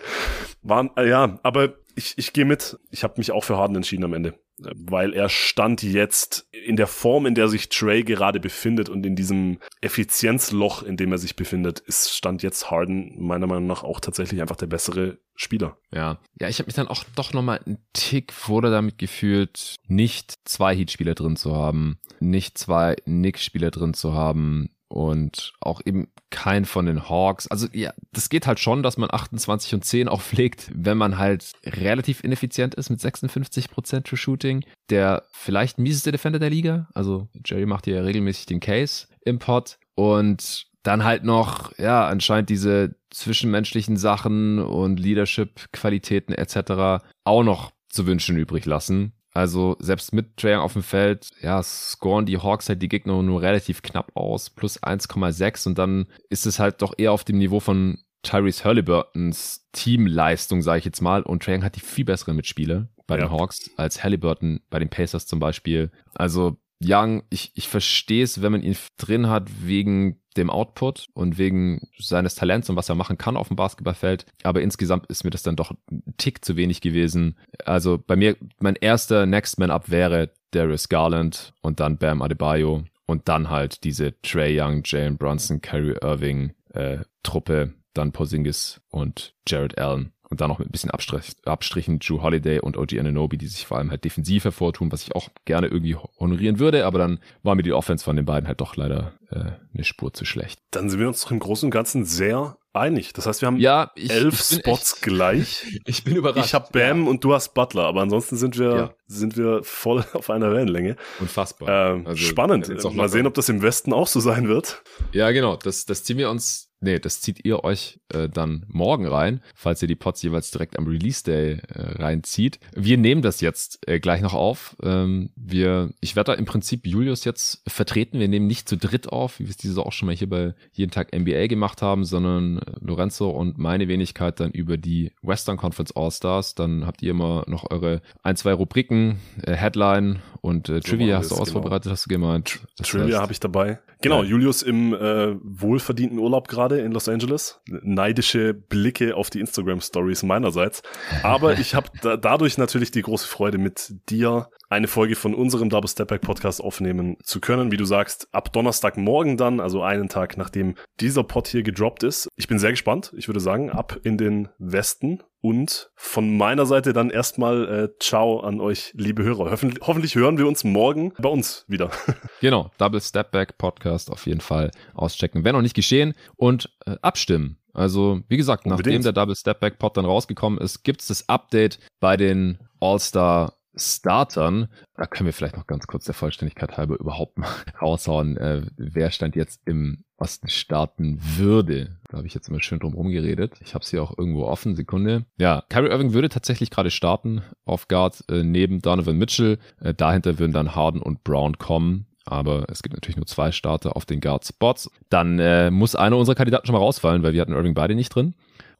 Waren, 0.63 0.89
äh, 0.97 1.07
ja, 1.07 1.39
aber 1.43 1.75
ich, 1.95 2.13
ich 2.17 2.33
gehe 2.33 2.45
mit. 2.45 2.79
Ich 2.89 3.03
habe 3.03 3.15
mich 3.17 3.31
auch 3.31 3.43
für 3.43 3.57
Harden 3.57 3.75
entschieden 3.75 4.03
am 4.03 4.13
Ende 4.13 4.33
weil 4.75 5.13
er 5.13 5.29
stand 5.29 5.83
jetzt 5.83 6.47
in 6.51 6.75
der 6.75 6.87
Form, 6.87 7.25
in 7.25 7.35
der 7.35 7.47
sich 7.47 7.69
Trey 7.69 8.03
gerade 8.03 8.39
befindet 8.39 8.89
und 8.89 9.05
in 9.05 9.15
diesem 9.15 9.59
Effizienzloch, 9.81 10.83
in 10.83 10.97
dem 10.97 11.11
er 11.11 11.17
sich 11.17 11.35
befindet, 11.35 11.79
ist 11.79 12.15
stand 12.15 12.43
jetzt 12.43 12.69
Harden 12.69 13.15
meiner 13.19 13.47
Meinung 13.47 13.67
nach 13.67 13.83
auch 13.83 13.99
tatsächlich 13.99 14.41
einfach 14.41 14.55
der 14.55 14.67
bessere 14.67 15.19
Spieler. 15.35 15.77
Ja, 15.93 16.19
ja, 16.39 16.49
ich 16.49 16.59
habe 16.59 16.67
mich 16.67 16.75
dann 16.75 16.87
auch 16.87 17.03
doch 17.15 17.33
noch 17.33 17.41
mal 17.41 17.59
einen 17.65 17.79
Tick 17.93 18.33
wurde 18.47 18.69
damit 18.69 18.97
gefühlt, 18.97 19.75
nicht 19.87 20.39
zwei 20.45 20.75
Heat-Spieler 20.75 21.15
drin 21.15 21.35
zu 21.35 21.55
haben, 21.55 21.99
nicht 22.19 22.57
zwei 22.57 22.95
Knicks-Spieler 22.95 23.71
drin 23.71 23.93
zu 23.93 24.13
haben, 24.13 24.69
und 24.91 25.53
auch 25.61 25.81
eben 25.85 26.09
kein 26.29 26.65
von 26.65 26.85
den 26.85 27.09
Hawks. 27.09 27.47
Also 27.47 27.67
ja, 27.71 27.93
das 28.11 28.29
geht 28.29 28.45
halt 28.45 28.59
schon, 28.59 28.83
dass 28.83 28.97
man 28.97 29.09
28 29.11 29.73
und 29.73 29.85
10 29.85 30.07
auch 30.09 30.21
pflegt, 30.21 30.69
wenn 30.73 30.97
man 30.97 31.17
halt 31.17 31.53
relativ 31.65 32.23
ineffizient 32.23 32.75
ist 32.75 32.89
mit 32.89 32.99
56% 32.99 34.03
True 34.03 34.17
Shooting. 34.17 34.65
Der 34.89 35.23
vielleicht 35.31 35.79
mieseste 35.79 36.11
Defender 36.11 36.39
der 36.39 36.49
Liga. 36.49 36.89
Also 36.93 37.29
Jerry 37.45 37.65
macht 37.65 37.85
hier 37.85 38.03
regelmäßig 38.03 38.45
den 38.47 38.59
Case 38.59 39.07
im 39.23 39.39
Pod. 39.39 39.77
Und 39.95 40.67
dann 40.83 41.03
halt 41.03 41.23
noch, 41.23 41.77
ja, 41.77 42.07
anscheinend 42.07 42.49
diese 42.49 42.95
zwischenmenschlichen 43.11 43.97
Sachen 43.97 44.59
und 44.59 44.99
Leadership-Qualitäten 44.99 46.33
etc. 46.33 47.03
auch 47.23 47.43
noch 47.43 47.71
zu 47.87 48.07
wünschen 48.07 48.37
übrig 48.37 48.65
lassen. 48.65 49.13
Also 49.33 49.77
selbst 49.79 50.13
mit 50.13 50.37
Trae 50.37 50.59
auf 50.59 50.73
dem 50.73 50.83
Feld, 50.83 51.29
ja, 51.41 51.63
scoren 51.63 52.25
die 52.25 52.37
Hawks 52.37 52.67
halt 52.67 52.81
die 52.81 52.89
Gegner 52.89 53.21
nur 53.21 53.41
relativ 53.41 53.81
knapp 53.81 54.11
aus, 54.15 54.49
plus 54.49 54.81
1,6 54.81 55.67
und 55.67 55.77
dann 55.77 56.07
ist 56.29 56.45
es 56.45 56.59
halt 56.59 56.81
doch 56.81 56.93
eher 56.97 57.13
auf 57.13 57.23
dem 57.23 57.37
Niveau 57.37 57.59
von 57.59 57.99
Tyrese 58.23 58.65
Halliburtons 58.65 59.67
Teamleistung, 59.71 60.61
sage 60.61 60.79
ich 60.79 60.85
jetzt 60.85 61.01
mal. 61.01 61.23
Und 61.23 61.43
Trae 61.43 61.61
hat 61.61 61.75
die 61.75 61.79
viel 61.79 62.05
besseren 62.05 62.35
Mitspieler 62.35 62.87
bei 63.07 63.17
ja. 63.17 63.25
den 63.25 63.31
Hawks 63.31 63.71
als 63.77 64.03
Halliburton 64.03 64.61
bei 64.69 64.79
den 64.79 64.89
Pacers 64.89 65.25
zum 65.25 65.39
Beispiel. 65.39 65.91
Also 66.13 66.57
Young, 66.81 67.23
ich, 67.29 67.51
ich 67.55 67.67
verstehe 67.67 68.23
es, 68.23 68.41
wenn 68.41 68.51
man 68.51 68.63
ihn 68.63 68.75
drin 68.97 69.29
hat 69.29 69.49
wegen 69.61 70.17
dem 70.37 70.49
Output 70.49 71.07
und 71.13 71.37
wegen 71.37 71.87
seines 71.97 72.35
Talents 72.35 72.69
und 72.69 72.75
was 72.75 72.89
er 72.89 72.95
machen 72.95 73.17
kann 73.17 73.37
auf 73.37 73.49
dem 73.49 73.57
Basketballfeld. 73.57 74.25
Aber 74.43 74.61
insgesamt 74.61 75.07
ist 75.07 75.23
mir 75.23 75.29
das 75.29 75.43
dann 75.43 75.55
doch 75.55 75.71
ein 75.71 76.03
Tick 76.17 76.43
zu 76.43 76.55
wenig 76.55 76.81
gewesen. 76.81 77.37
Also 77.65 77.97
bei 77.97 78.15
mir, 78.15 78.37
mein 78.59 78.75
erster 78.75 79.25
Next 79.25 79.59
Man 79.59 79.71
Up 79.71 79.89
wäre 79.89 80.31
Darius 80.51 80.89
Garland 80.89 81.53
und 81.61 81.79
dann 81.79 81.97
Bam 81.97 82.21
Adebayo 82.21 82.85
und 83.05 83.27
dann 83.27 83.49
halt 83.49 83.83
diese 83.83 84.19
Trey 84.21 84.59
Young, 84.59 84.83
Jalen 84.85 85.17
Brunson, 85.17 85.61
Kyrie 85.61 85.97
Irving 86.01 86.53
äh, 86.73 86.99
Truppe, 87.23 87.73
dann 87.93 88.13
Porzingis 88.13 88.81
und 88.89 89.33
Jared 89.47 89.77
Allen 89.77 90.13
und 90.31 90.39
dann 90.39 90.49
noch 90.49 90.59
mit 90.59 90.69
ein 90.69 90.71
bisschen 90.71 90.89
Abstrich, 90.89 91.33
Abstrichen 91.45 91.99
Drew 91.99 92.21
Holiday 92.21 92.59
und 92.59 92.77
OG 92.77 92.97
Ananobi, 92.97 93.37
die 93.37 93.47
sich 93.47 93.67
vor 93.67 93.77
allem 93.77 93.91
halt 93.91 94.05
defensiv 94.05 94.45
hervortun, 94.45 94.91
was 94.91 95.03
ich 95.03 95.13
auch 95.13 95.27
gerne 95.45 95.67
irgendwie 95.67 95.97
honorieren 96.19 96.57
würde, 96.57 96.85
aber 96.85 96.99
dann 96.99 97.19
war 97.43 97.53
mir 97.55 97.63
die 97.63 97.73
Offense 97.73 98.03
von 98.03 98.15
den 98.15 98.25
beiden 98.25 98.47
halt 98.47 98.61
doch 98.61 98.77
leider 98.77 99.13
äh, 99.29 99.51
eine 99.73 99.83
Spur 99.83 100.13
zu 100.13 100.23
schlecht. 100.23 100.61
Dann 100.71 100.89
sind 100.89 100.99
wir 100.99 101.07
uns 101.07 101.21
doch 101.21 101.31
im 101.31 101.39
Großen 101.39 101.67
und 101.67 101.71
Ganzen 101.71 102.05
sehr 102.05 102.57
einig. 102.73 103.11
Das 103.11 103.25
heißt, 103.25 103.41
wir 103.41 103.47
haben 103.47 103.57
ja, 103.57 103.91
ich, 103.95 104.09
elf 104.09 104.39
ich 104.39 104.59
Spots 104.59 104.93
echt, 104.93 105.01
gleich. 105.01 105.79
Ich 105.85 106.05
bin 106.05 106.15
überrascht. 106.15 106.45
Ich 106.45 106.53
habe 106.53 106.69
Bam 106.71 107.03
ja. 107.03 107.09
und 107.09 107.23
du 107.25 107.33
hast 107.33 107.53
Butler, 107.53 107.83
aber 107.83 108.01
ansonsten 108.01 108.37
sind 108.37 108.57
wir 108.57 108.75
ja. 108.75 108.93
sind 109.07 109.35
wir 109.35 109.61
voll 109.63 110.05
auf 110.13 110.29
einer 110.29 110.53
Wellenlänge. 110.53 110.95
Unfassbar. 111.19 111.95
Ähm, 111.95 112.07
also, 112.07 112.17
spannend. 112.17 112.69
Mal 112.95 113.09
sehen, 113.09 113.27
ob 113.27 113.33
das 113.33 113.49
im 113.49 113.61
Westen 113.61 113.91
auch 113.91 114.07
so 114.07 114.21
sein 114.21 114.47
wird. 114.47 114.81
Ja, 115.11 115.31
genau. 115.31 115.57
Das, 115.57 115.85
das 115.85 116.05
ziehen 116.05 116.17
wir 116.17 116.29
uns 116.29 116.70
Nee, 116.81 116.99
das 116.99 117.21
zieht 117.21 117.45
ihr 117.45 117.63
euch 117.63 117.99
äh, 118.09 118.27
dann 118.27 118.65
morgen 118.67 119.07
rein, 119.07 119.41
falls 119.53 119.81
ihr 119.83 119.87
die 119.87 119.95
Pods 119.95 120.23
jeweils 120.23 120.49
direkt 120.49 120.79
am 120.79 120.87
Release 120.87 121.23
Day 121.23 121.59
äh, 121.73 122.01
reinzieht. 122.01 122.59
Wir 122.75 122.97
nehmen 122.97 123.21
das 123.21 123.39
jetzt 123.39 123.87
äh, 123.87 123.99
gleich 123.99 124.21
noch 124.21 124.33
auf. 124.33 124.75
Ähm, 124.81 125.29
wir, 125.35 125.91
ich 126.01 126.15
werde 126.15 126.31
da 126.31 126.37
im 126.37 126.45
Prinzip 126.45 126.87
Julius 126.87 127.23
jetzt 127.23 127.61
vertreten. 127.67 128.19
Wir 128.19 128.27
nehmen 128.27 128.47
nicht 128.47 128.67
zu 128.67 128.77
dritt 128.77 129.09
auf, 129.09 129.39
wie 129.39 129.43
wir 129.43 129.51
es 129.51 129.57
diese 129.57 129.79
auch 129.81 129.91
schon 129.91 130.07
mal 130.07 130.15
hier 130.15 130.29
bei 130.29 130.55
jeden 130.71 130.91
Tag 130.91 131.15
NBA 131.15 131.47
gemacht 131.47 131.83
haben, 131.83 132.03
sondern 132.03 132.61
Lorenzo 132.79 133.29
und 133.29 133.59
meine 133.59 133.87
Wenigkeit 133.87 134.39
dann 134.39 134.51
über 134.51 134.77
die 134.77 135.11
Western 135.21 135.57
Conference 135.57 135.95
All 135.95 136.09
Stars. 136.09 136.55
Dann 136.55 136.87
habt 136.87 137.03
ihr 137.03 137.11
immer 137.11 137.43
noch 137.47 137.69
eure 137.69 138.01
ein, 138.23 138.35
zwei 138.35 138.53
Rubriken, 138.53 139.19
äh, 139.43 139.53
Headline 139.53 140.19
und 140.41 140.67
äh, 140.69 140.79
Trivia 140.79 141.17
hast 141.17 141.29
du 141.29 141.35
genau. 141.35 141.43
ausvorbereitet, 141.43 141.91
hast 141.91 142.05
du 142.05 142.09
gemeint. 142.09 142.59
Das 142.77 142.87
Trivia 142.87 143.19
habe 143.19 143.31
ich 143.31 143.39
dabei. 143.39 143.79
Genau, 144.01 144.23
ja. 144.23 144.29
Julius 144.29 144.63
im 144.63 144.93
äh, 144.93 145.35
wohlverdienten 145.43 146.17
Urlaub 146.17 146.47
gerade 146.47 146.70
in 146.79 146.91
Los 146.91 147.09
Angeles. 147.09 147.59
Neidische 147.67 148.53
Blicke 148.53 149.15
auf 149.15 149.29
die 149.29 149.39
Instagram-Stories 149.39 150.23
meinerseits. 150.23 150.81
Aber 151.23 151.53
ich 151.59 151.75
habe 151.75 151.89
da, 152.01 152.17
dadurch 152.17 152.57
natürlich 152.57 152.91
die 152.91 153.01
große 153.01 153.27
Freude, 153.27 153.57
mit 153.57 153.93
dir 154.09 154.49
eine 154.71 154.87
Folge 154.87 155.15
von 155.15 155.35
unserem 155.35 155.69
Double 155.69 155.89
Step 155.89 156.07
Back 156.07 156.21
Podcast 156.21 156.63
aufnehmen 156.63 157.17
zu 157.23 157.41
können. 157.41 157.71
Wie 157.71 157.77
du 157.77 157.83
sagst, 157.83 158.29
ab 158.31 158.53
Donnerstagmorgen 158.53 159.35
dann, 159.35 159.59
also 159.59 159.83
einen 159.83 160.07
Tag 160.07 160.37
nachdem 160.37 160.75
dieser 161.01 161.23
Pod 161.23 161.49
hier 161.49 161.61
gedroppt 161.61 162.03
ist. 162.03 162.29
Ich 162.37 162.47
bin 162.47 162.57
sehr 162.57 162.71
gespannt. 162.71 163.13
Ich 163.17 163.27
würde 163.27 163.41
sagen, 163.41 163.69
ab 163.69 163.99
in 164.03 164.17
den 164.17 164.47
Westen 164.59 165.21
und 165.41 165.91
von 165.95 166.37
meiner 166.37 166.65
Seite 166.65 166.93
dann 166.93 167.09
erstmal 167.09 167.67
äh, 167.67 167.89
Ciao 167.99 168.39
an 168.39 168.61
euch, 168.61 168.93
liebe 168.95 169.23
Hörer. 169.23 169.51
Hoffentlich, 169.51 169.85
hoffentlich 169.85 170.15
hören 170.15 170.37
wir 170.37 170.47
uns 170.47 170.63
morgen 170.63 171.11
bei 171.19 171.29
uns 171.29 171.65
wieder. 171.67 171.91
genau, 172.39 172.71
Double 172.77 173.01
Step 173.01 173.31
Back 173.31 173.57
Podcast 173.57 174.09
auf 174.09 174.25
jeden 174.25 174.41
Fall 174.41 174.71
auschecken. 174.93 175.43
Wenn 175.43 175.53
noch 175.53 175.61
nicht 175.61 175.75
geschehen 175.75 176.13
und 176.37 176.69
äh, 176.85 176.95
abstimmen. 177.01 177.57
Also, 177.73 178.21
wie 178.29 178.37
gesagt, 178.37 178.65
Unbedingt. 178.65 178.85
nachdem 178.85 179.03
der 179.03 179.13
Double 179.13 179.35
Step 179.35 179.59
Back 179.59 179.79
Pod 179.79 179.97
dann 179.97 180.05
rausgekommen 180.05 180.59
ist, 180.59 180.83
gibt's 180.83 181.07
das 181.07 181.27
Update 181.27 181.79
bei 181.99 182.15
den 182.15 182.57
All-Star 182.79 183.53
Startern. 183.75 184.67
Da 184.95 185.05
können 185.05 185.25
wir 185.25 185.33
vielleicht 185.33 185.57
noch 185.57 185.67
ganz 185.67 185.87
kurz 185.87 186.05
der 186.05 186.13
Vollständigkeit 186.13 186.77
halber 186.77 186.99
überhaupt 186.99 187.37
mal 187.37 187.49
raushauen, 187.81 188.37
äh, 188.37 188.63
wer 188.77 189.11
stand 189.11 189.35
jetzt 189.35 189.61
im 189.65 190.03
Osten 190.17 190.49
starten 190.49 191.19
würde. 191.37 191.97
Da 192.09 192.17
habe 192.17 192.27
ich 192.27 192.33
jetzt 192.33 192.47
immer 192.47 192.61
schön 192.61 192.79
drum 192.79 192.93
rumgeredet. 192.93 193.55
Ich 193.61 193.73
habe 193.73 193.83
es 193.83 193.89
hier 193.89 194.03
auch 194.03 194.15
irgendwo 194.17 194.43
offen. 194.43 194.75
Sekunde. 194.75 195.25
Ja, 195.37 195.63
Kyrie 195.69 195.89
Irving 195.89 196.13
würde 196.13 196.29
tatsächlich 196.29 196.69
gerade 196.69 196.91
starten 196.91 197.41
auf 197.65 197.87
Guard 197.87 198.23
äh, 198.29 198.43
neben 198.43 198.81
Donovan 198.81 199.17
Mitchell. 199.17 199.57
Äh, 199.79 199.93
dahinter 199.93 200.37
würden 200.37 200.53
dann 200.53 200.75
Harden 200.75 201.01
und 201.01 201.23
Brown 201.23 201.57
kommen 201.57 202.05
aber 202.25 202.65
es 202.69 202.83
gibt 202.83 202.95
natürlich 202.95 203.17
nur 203.17 203.25
zwei 203.25 203.51
Starter 203.51 203.95
auf 203.95 204.05
den 204.05 204.21
Guard-Spots. 204.21 204.91
Dann 205.09 205.39
äh, 205.39 205.71
muss 205.71 205.95
einer 205.95 206.17
unserer 206.17 206.35
Kandidaten 206.35 206.65
schon 206.65 206.73
mal 206.73 206.79
rausfallen, 206.79 207.23
weil 207.23 207.33
wir 207.33 207.41
hatten 207.41 207.53
Irving 207.53 207.73
beide 207.73 207.95
nicht 207.95 208.13
drin. 208.13 208.35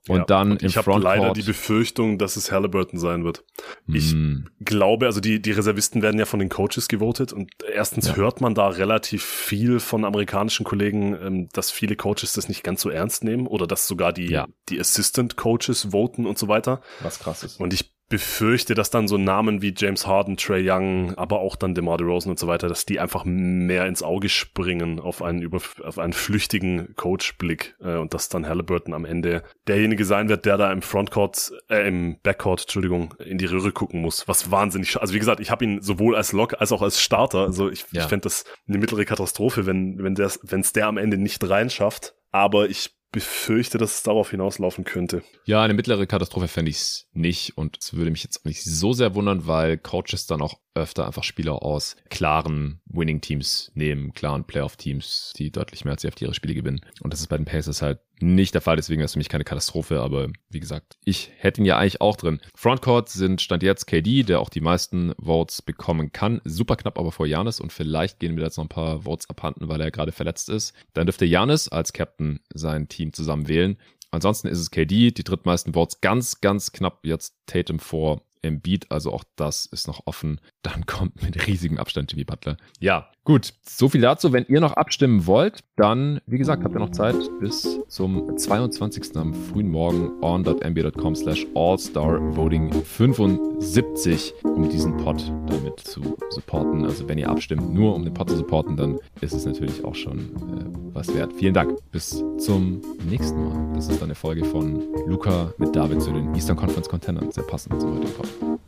Und 0.08 0.18
ja, 0.18 0.26
dann 0.26 0.52
und 0.54 0.64
ich 0.64 0.78
habe 0.78 0.98
leider 1.00 1.32
die 1.34 1.44
Befürchtung, 1.44 2.18
dass 2.18 2.36
es 2.36 2.52
Halliburton 2.52 3.00
sein 3.00 3.24
wird. 3.24 3.44
Ich 3.88 4.16
mm. 4.16 4.48
glaube, 4.60 5.06
also 5.06 5.20
die, 5.20 5.40
die 5.40 5.52
Reservisten 5.52 6.02
werden 6.02 6.18
ja 6.18 6.26
von 6.26 6.40
den 6.40 6.50
Coaches 6.50 6.88
gewotet 6.88 7.34
und 7.34 7.52
erstens 7.72 8.08
ja. 8.08 8.16
hört 8.16 8.42
man 8.42 8.56
da 8.56 8.68
relativ 8.70 9.24
viel 9.24 9.80
von 9.80 10.04
amerikanischen 10.04 10.64
Kollegen, 10.64 11.16
ähm, 11.22 11.50
dass 11.54 11.70
viele 11.70 11.96
Coaches 11.96 12.34
das 12.34 12.50
nicht 12.50 12.64
ganz 12.64 12.82
so 12.82 12.90
ernst 12.90 13.24
nehmen 13.24 13.46
oder 13.46 13.68
dass 13.68 13.86
sogar 13.86 14.12
die, 14.12 14.32
ja. 14.32 14.48
die 14.70 14.80
Assistant 14.80 15.38
Coaches 15.38 15.90
voten 15.92 16.26
und 16.26 16.40
so 16.40 16.48
weiter. 16.48 16.82
Was 17.02 17.20
krass 17.20 17.44
ist. 17.44 17.60
Und 17.60 17.72
ich 17.72 17.94
befürchte, 18.12 18.76
dass 18.76 18.92
dann 18.92 19.08
so 19.08 19.18
Namen 19.18 19.64
wie 19.64 19.74
James 19.76 20.06
Harden, 20.06 20.38
Trey 20.38 20.70
Young, 20.70 21.16
aber 21.16 21.40
auch 21.40 21.56
dann 21.56 21.74
DeMar 21.74 21.98
DeRozan 21.98 22.30
und 22.30 22.38
so 22.38 22.46
weiter, 22.46 22.68
dass 22.68 22.86
die 22.86 23.00
einfach 23.00 23.24
mehr 23.26 23.88
ins 23.88 24.04
Auge 24.04 24.30
springen 24.30 25.00
auf 25.00 25.24
einen 25.24 25.42
über, 25.42 25.60
auf 25.84 25.98
einen 25.98 26.14
flüchtigen 26.14 26.94
Coach-Blick 26.96 27.76
äh, 27.80 27.96
und 27.96 28.14
dass 28.14 28.30
dann 28.30 28.48
Halliburton 28.48 28.94
am 28.94 29.06
Ende 29.06 29.44
derjenige 29.68 30.06
sein 30.06 30.30
wird, 30.30 30.46
der 30.46 30.58
da 30.58 30.72
im 30.72 30.82
Frontcourt, 30.82 31.52
äh, 31.70 31.88
im 31.88 32.18
Backcourt, 32.22 32.62
Entschuldigung, 32.62 33.16
in 33.18 33.38
die 33.40 33.46
Röhre 33.46 33.72
gucken 33.72 34.02
muss. 34.02 34.28
Was 34.28 34.52
wahnsinnig, 34.52 35.02
also 35.02 35.14
wie 35.14 35.20
gesagt, 35.20 35.40
ich 35.40 35.50
habe 35.50 35.64
ihn 35.66 35.82
sowohl 35.82 36.16
als 36.16 36.34
Lock 36.34 36.60
als 36.60 36.72
auch 36.72 36.82
als 36.82 37.02
Starter. 37.02 37.40
Also 37.40 37.70
ich, 37.70 37.86
ja. 37.92 38.04
ich 38.04 38.08
fände 38.08 38.24
das 38.24 38.44
eine 38.68 38.78
mittlere 38.78 39.06
Katastrophe, 39.06 39.66
wenn 39.66 40.04
wenn 40.04 40.16
der, 40.16 40.30
wenn 40.44 40.60
es 40.60 40.74
der 40.74 40.88
am 40.88 40.98
Ende 40.98 41.18
nicht 41.18 41.50
reinschafft. 41.50 42.14
Aber 42.32 42.70
ich 42.70 42.92
befürchte, 43.12 43.78
dass 43.78 43.96
es 43.96 44.04
darauf 44.04 44.32
hinauslaufen 44.32 44.84
könnte. 44.84 45.22
Ja, 45.46 45.62
eine 45.62 45.74
mittlere 45.74 46.08
Katastrophe 46.08 46.48
fände 46.48 46.72
ich 46.72 46.78
es 46.78 47.08
nicht 47.14 47.58
und 47.58 47.78
es 47.80 47.94
würde 47.94 48.12
mich 48.12 48.24
jetzt 48.24 48.40
auch 48.40 48.46
nicht 48.46 48.64
so 48.64 48.94
sehr 48.94 49.16
wundern, 49.16 49.48
weil 49.48 49.78
Coaches 49.78 50.28
dann 50.28 50.42
auch 50.42 50.60
öfter 50.74 51.06
einfach 51.06 51.24
Spieler 51.24 51.64
aus 51.64 51.96
klaren 52.10 52.82
Winning-Teams 52.86 53.72
nehmen, 53.74 54.14
klaren 54.14 54.46
Playoff-Teams, 54.46 55.34
die 55.38 55.52
deutlich 55.52 55.86
mehr 55.86 55.94
als 55.94 56.02
die 56.02 56.08
auf 56.08 56.22
ihre 56.22 56.34
Spiele 56.34 56.56
gewinnen. 56.56 56.82
Und 57.02 57.14
das 57.14 57.22
ist 57.22 57.28
bei 57.28 57.38
den 57.38 57.46
Pacers 57.46 57.82
halt 57.82 58.00
nicht 58.22 58.54
der 58.54 58.62
Fall, 58.62 58.76
deswegen 58.76 59.00
wäre 59.00 59.06
es 59.06 59.14
für 59.14 59.20
mich 59.20 59.30
keine 59.30 59.44
Katastrophe, 59.44 60.00
aber 60.00 60.30
wie 60.50 60.60
gesagt, 60.60 60.98
ich 61.04 61.32
hätte 61.38 61.62
ihn 61.62 61.66
ja 61.66 61.78
eigentlich 61.78 62.02
auch 62.02 62.16
drin. 62.16 62.40
Frontcourt 62.56 63.10
sind 63.10 63.42
Stand 63.42 63.64
jetzt 63.64 63.88
KD, 63.88 64.24
der 64.24 64.40
auch 64.40 64.50
die 64.50 64.62
meisten 64.62 65.14
Votes 65.18 65.62
bekommen 65.62 66.12
kann. 66.12 66.40
Super 66.44 66.76
knapp 66.76 67.00
aber 67.00 67.12
vor 67.12 67.26
Janis 67.26 67.60
und 67.60 67.74
vielleicht 67.74 68.20
gehen 68.20 68.38
wir 68.38 68.44
jetzt 68.44 68.58
noch 68.58 68.66
ein 68.66 68.70
paar 68.70 69.02
Votes 69.02 69.30
abhanden, 69.30 69.70
weil 69.70 69.82
er 69.82 69.92
gerade 69.92 70.12
verletzt 70.12 70.50
ist. 70.50 70.74
Dann 70.94 71.08
dürfte 71.08 71.26
Janis 71.26 71.68
als 71.68 71.94
Captain 71.94 72.40
sein 72.54 72.88
Team 72.88 73.12
zusammen 73.12 73.48
wählen. 73.48 73.78
Ansonsten 74.12 74.50
ist 74.50 74.60
es 74.60 74.72
KD, 74.72 75.12
die 75.12 75.24
drittmeisten 75.24 75.74
Votes 75.74 76.02
ganz, 76.02 76.42
ganz 76.42 76.72
knapp 76.74 77.06
jetzt 77.06 77.34
Tatum 77.48 77.80
vor 77.80 78.22
Embiid, 78.42 78.92
also 78.92 79.12
auch 79.14 79.24
das 79.36 79.66
ist 79.66 79.88
noch 79.88 80.02
offen. 80.06 80.42
Dann 80.62 80.86
kommt 80.86 81.22
mit 81.22 81.48
riesigem 81.48 81.78
Abstand 81.78 82.12
Jimmy 82.12 82.24
Butler. 82.24 82.58
Ja, 82.80 83.12
gut. 83.24 83.54
So 83.68 83.90
viel 83.90 84.02
dazu. 84.02 84.34
Wenn 84.34 84.46
ihr 84.48 84.60
noch 84.60 84.74
abstimmen 84.74 85.26
wollt, 85.26 85.64
dann, 85.76 86.22
wie 86.26 86.38
gesagt, 86.38 86.64
habt 86.64 86.76
ihr 86.76 86.80
noch 86.80 86.92
Zeit 86.92 87.16
bis 87.40 87.80
zum 87.88 88.38
22. 88.38 89.16
am 89.16 89.34
frühen 89.34 89.70
Morgen 89.70 90.12
on.nba.com 90.22 91.16
slash 91.16 91.48
allstarvoting 91.56 92.72
75, 92.72 94.34
um 94.44 94.70
diesen 94.70 94.98
Pod 94.98 95.32
damit 95.48 95.80
zu 95.80 96.18
supporten. 96.30 96.86
Also 96.86 97.08
wenn 97.08 97.18
ihr 97.18 97.30
abstimmt, 97.30 97.74
nur 97.74 97.96
um 97.96 98.04
den 98.04 98.14
Pod 98.14 98.30
zu 98.30 98.36
supporten, 98.36 98.76
dann 98.78 99.00
ist 99.22 99.34
es 99.34 99.46
natürlich 99.46 99.84
auch 99.86 99.96
schon 99.96 100.20
äh, 100.20 100.94
was 100.94 101.14
wert. 101.14 101.34
Vielen 101.34 101.54
Dank. 101.54 101.78
Bis 101.92 102.24
zum 102.38 102.82
nächsten 103.10 103.44
Mal. 103.44 103.76
Das 103.76 103.88
ist 103.88 104.02
dann 104.02 104.10
eine 104.10 104.16
Folge 104.16 104.46
von 104.46 104.82
Luca 105.08 105.54
mit 105.58 105.76
David 105.76 106.02
zu 106.02 106.12
den 106.12 106.34
Eastern 106.36 106.58
Conference 106.58 106.90
Contendern. 106.90 107.32
Sehr 107.32 107.44
passend 107.44 107.80
zum 107.82 107.96
heutigen 107.96 108.14
Pod. 108.14 108.62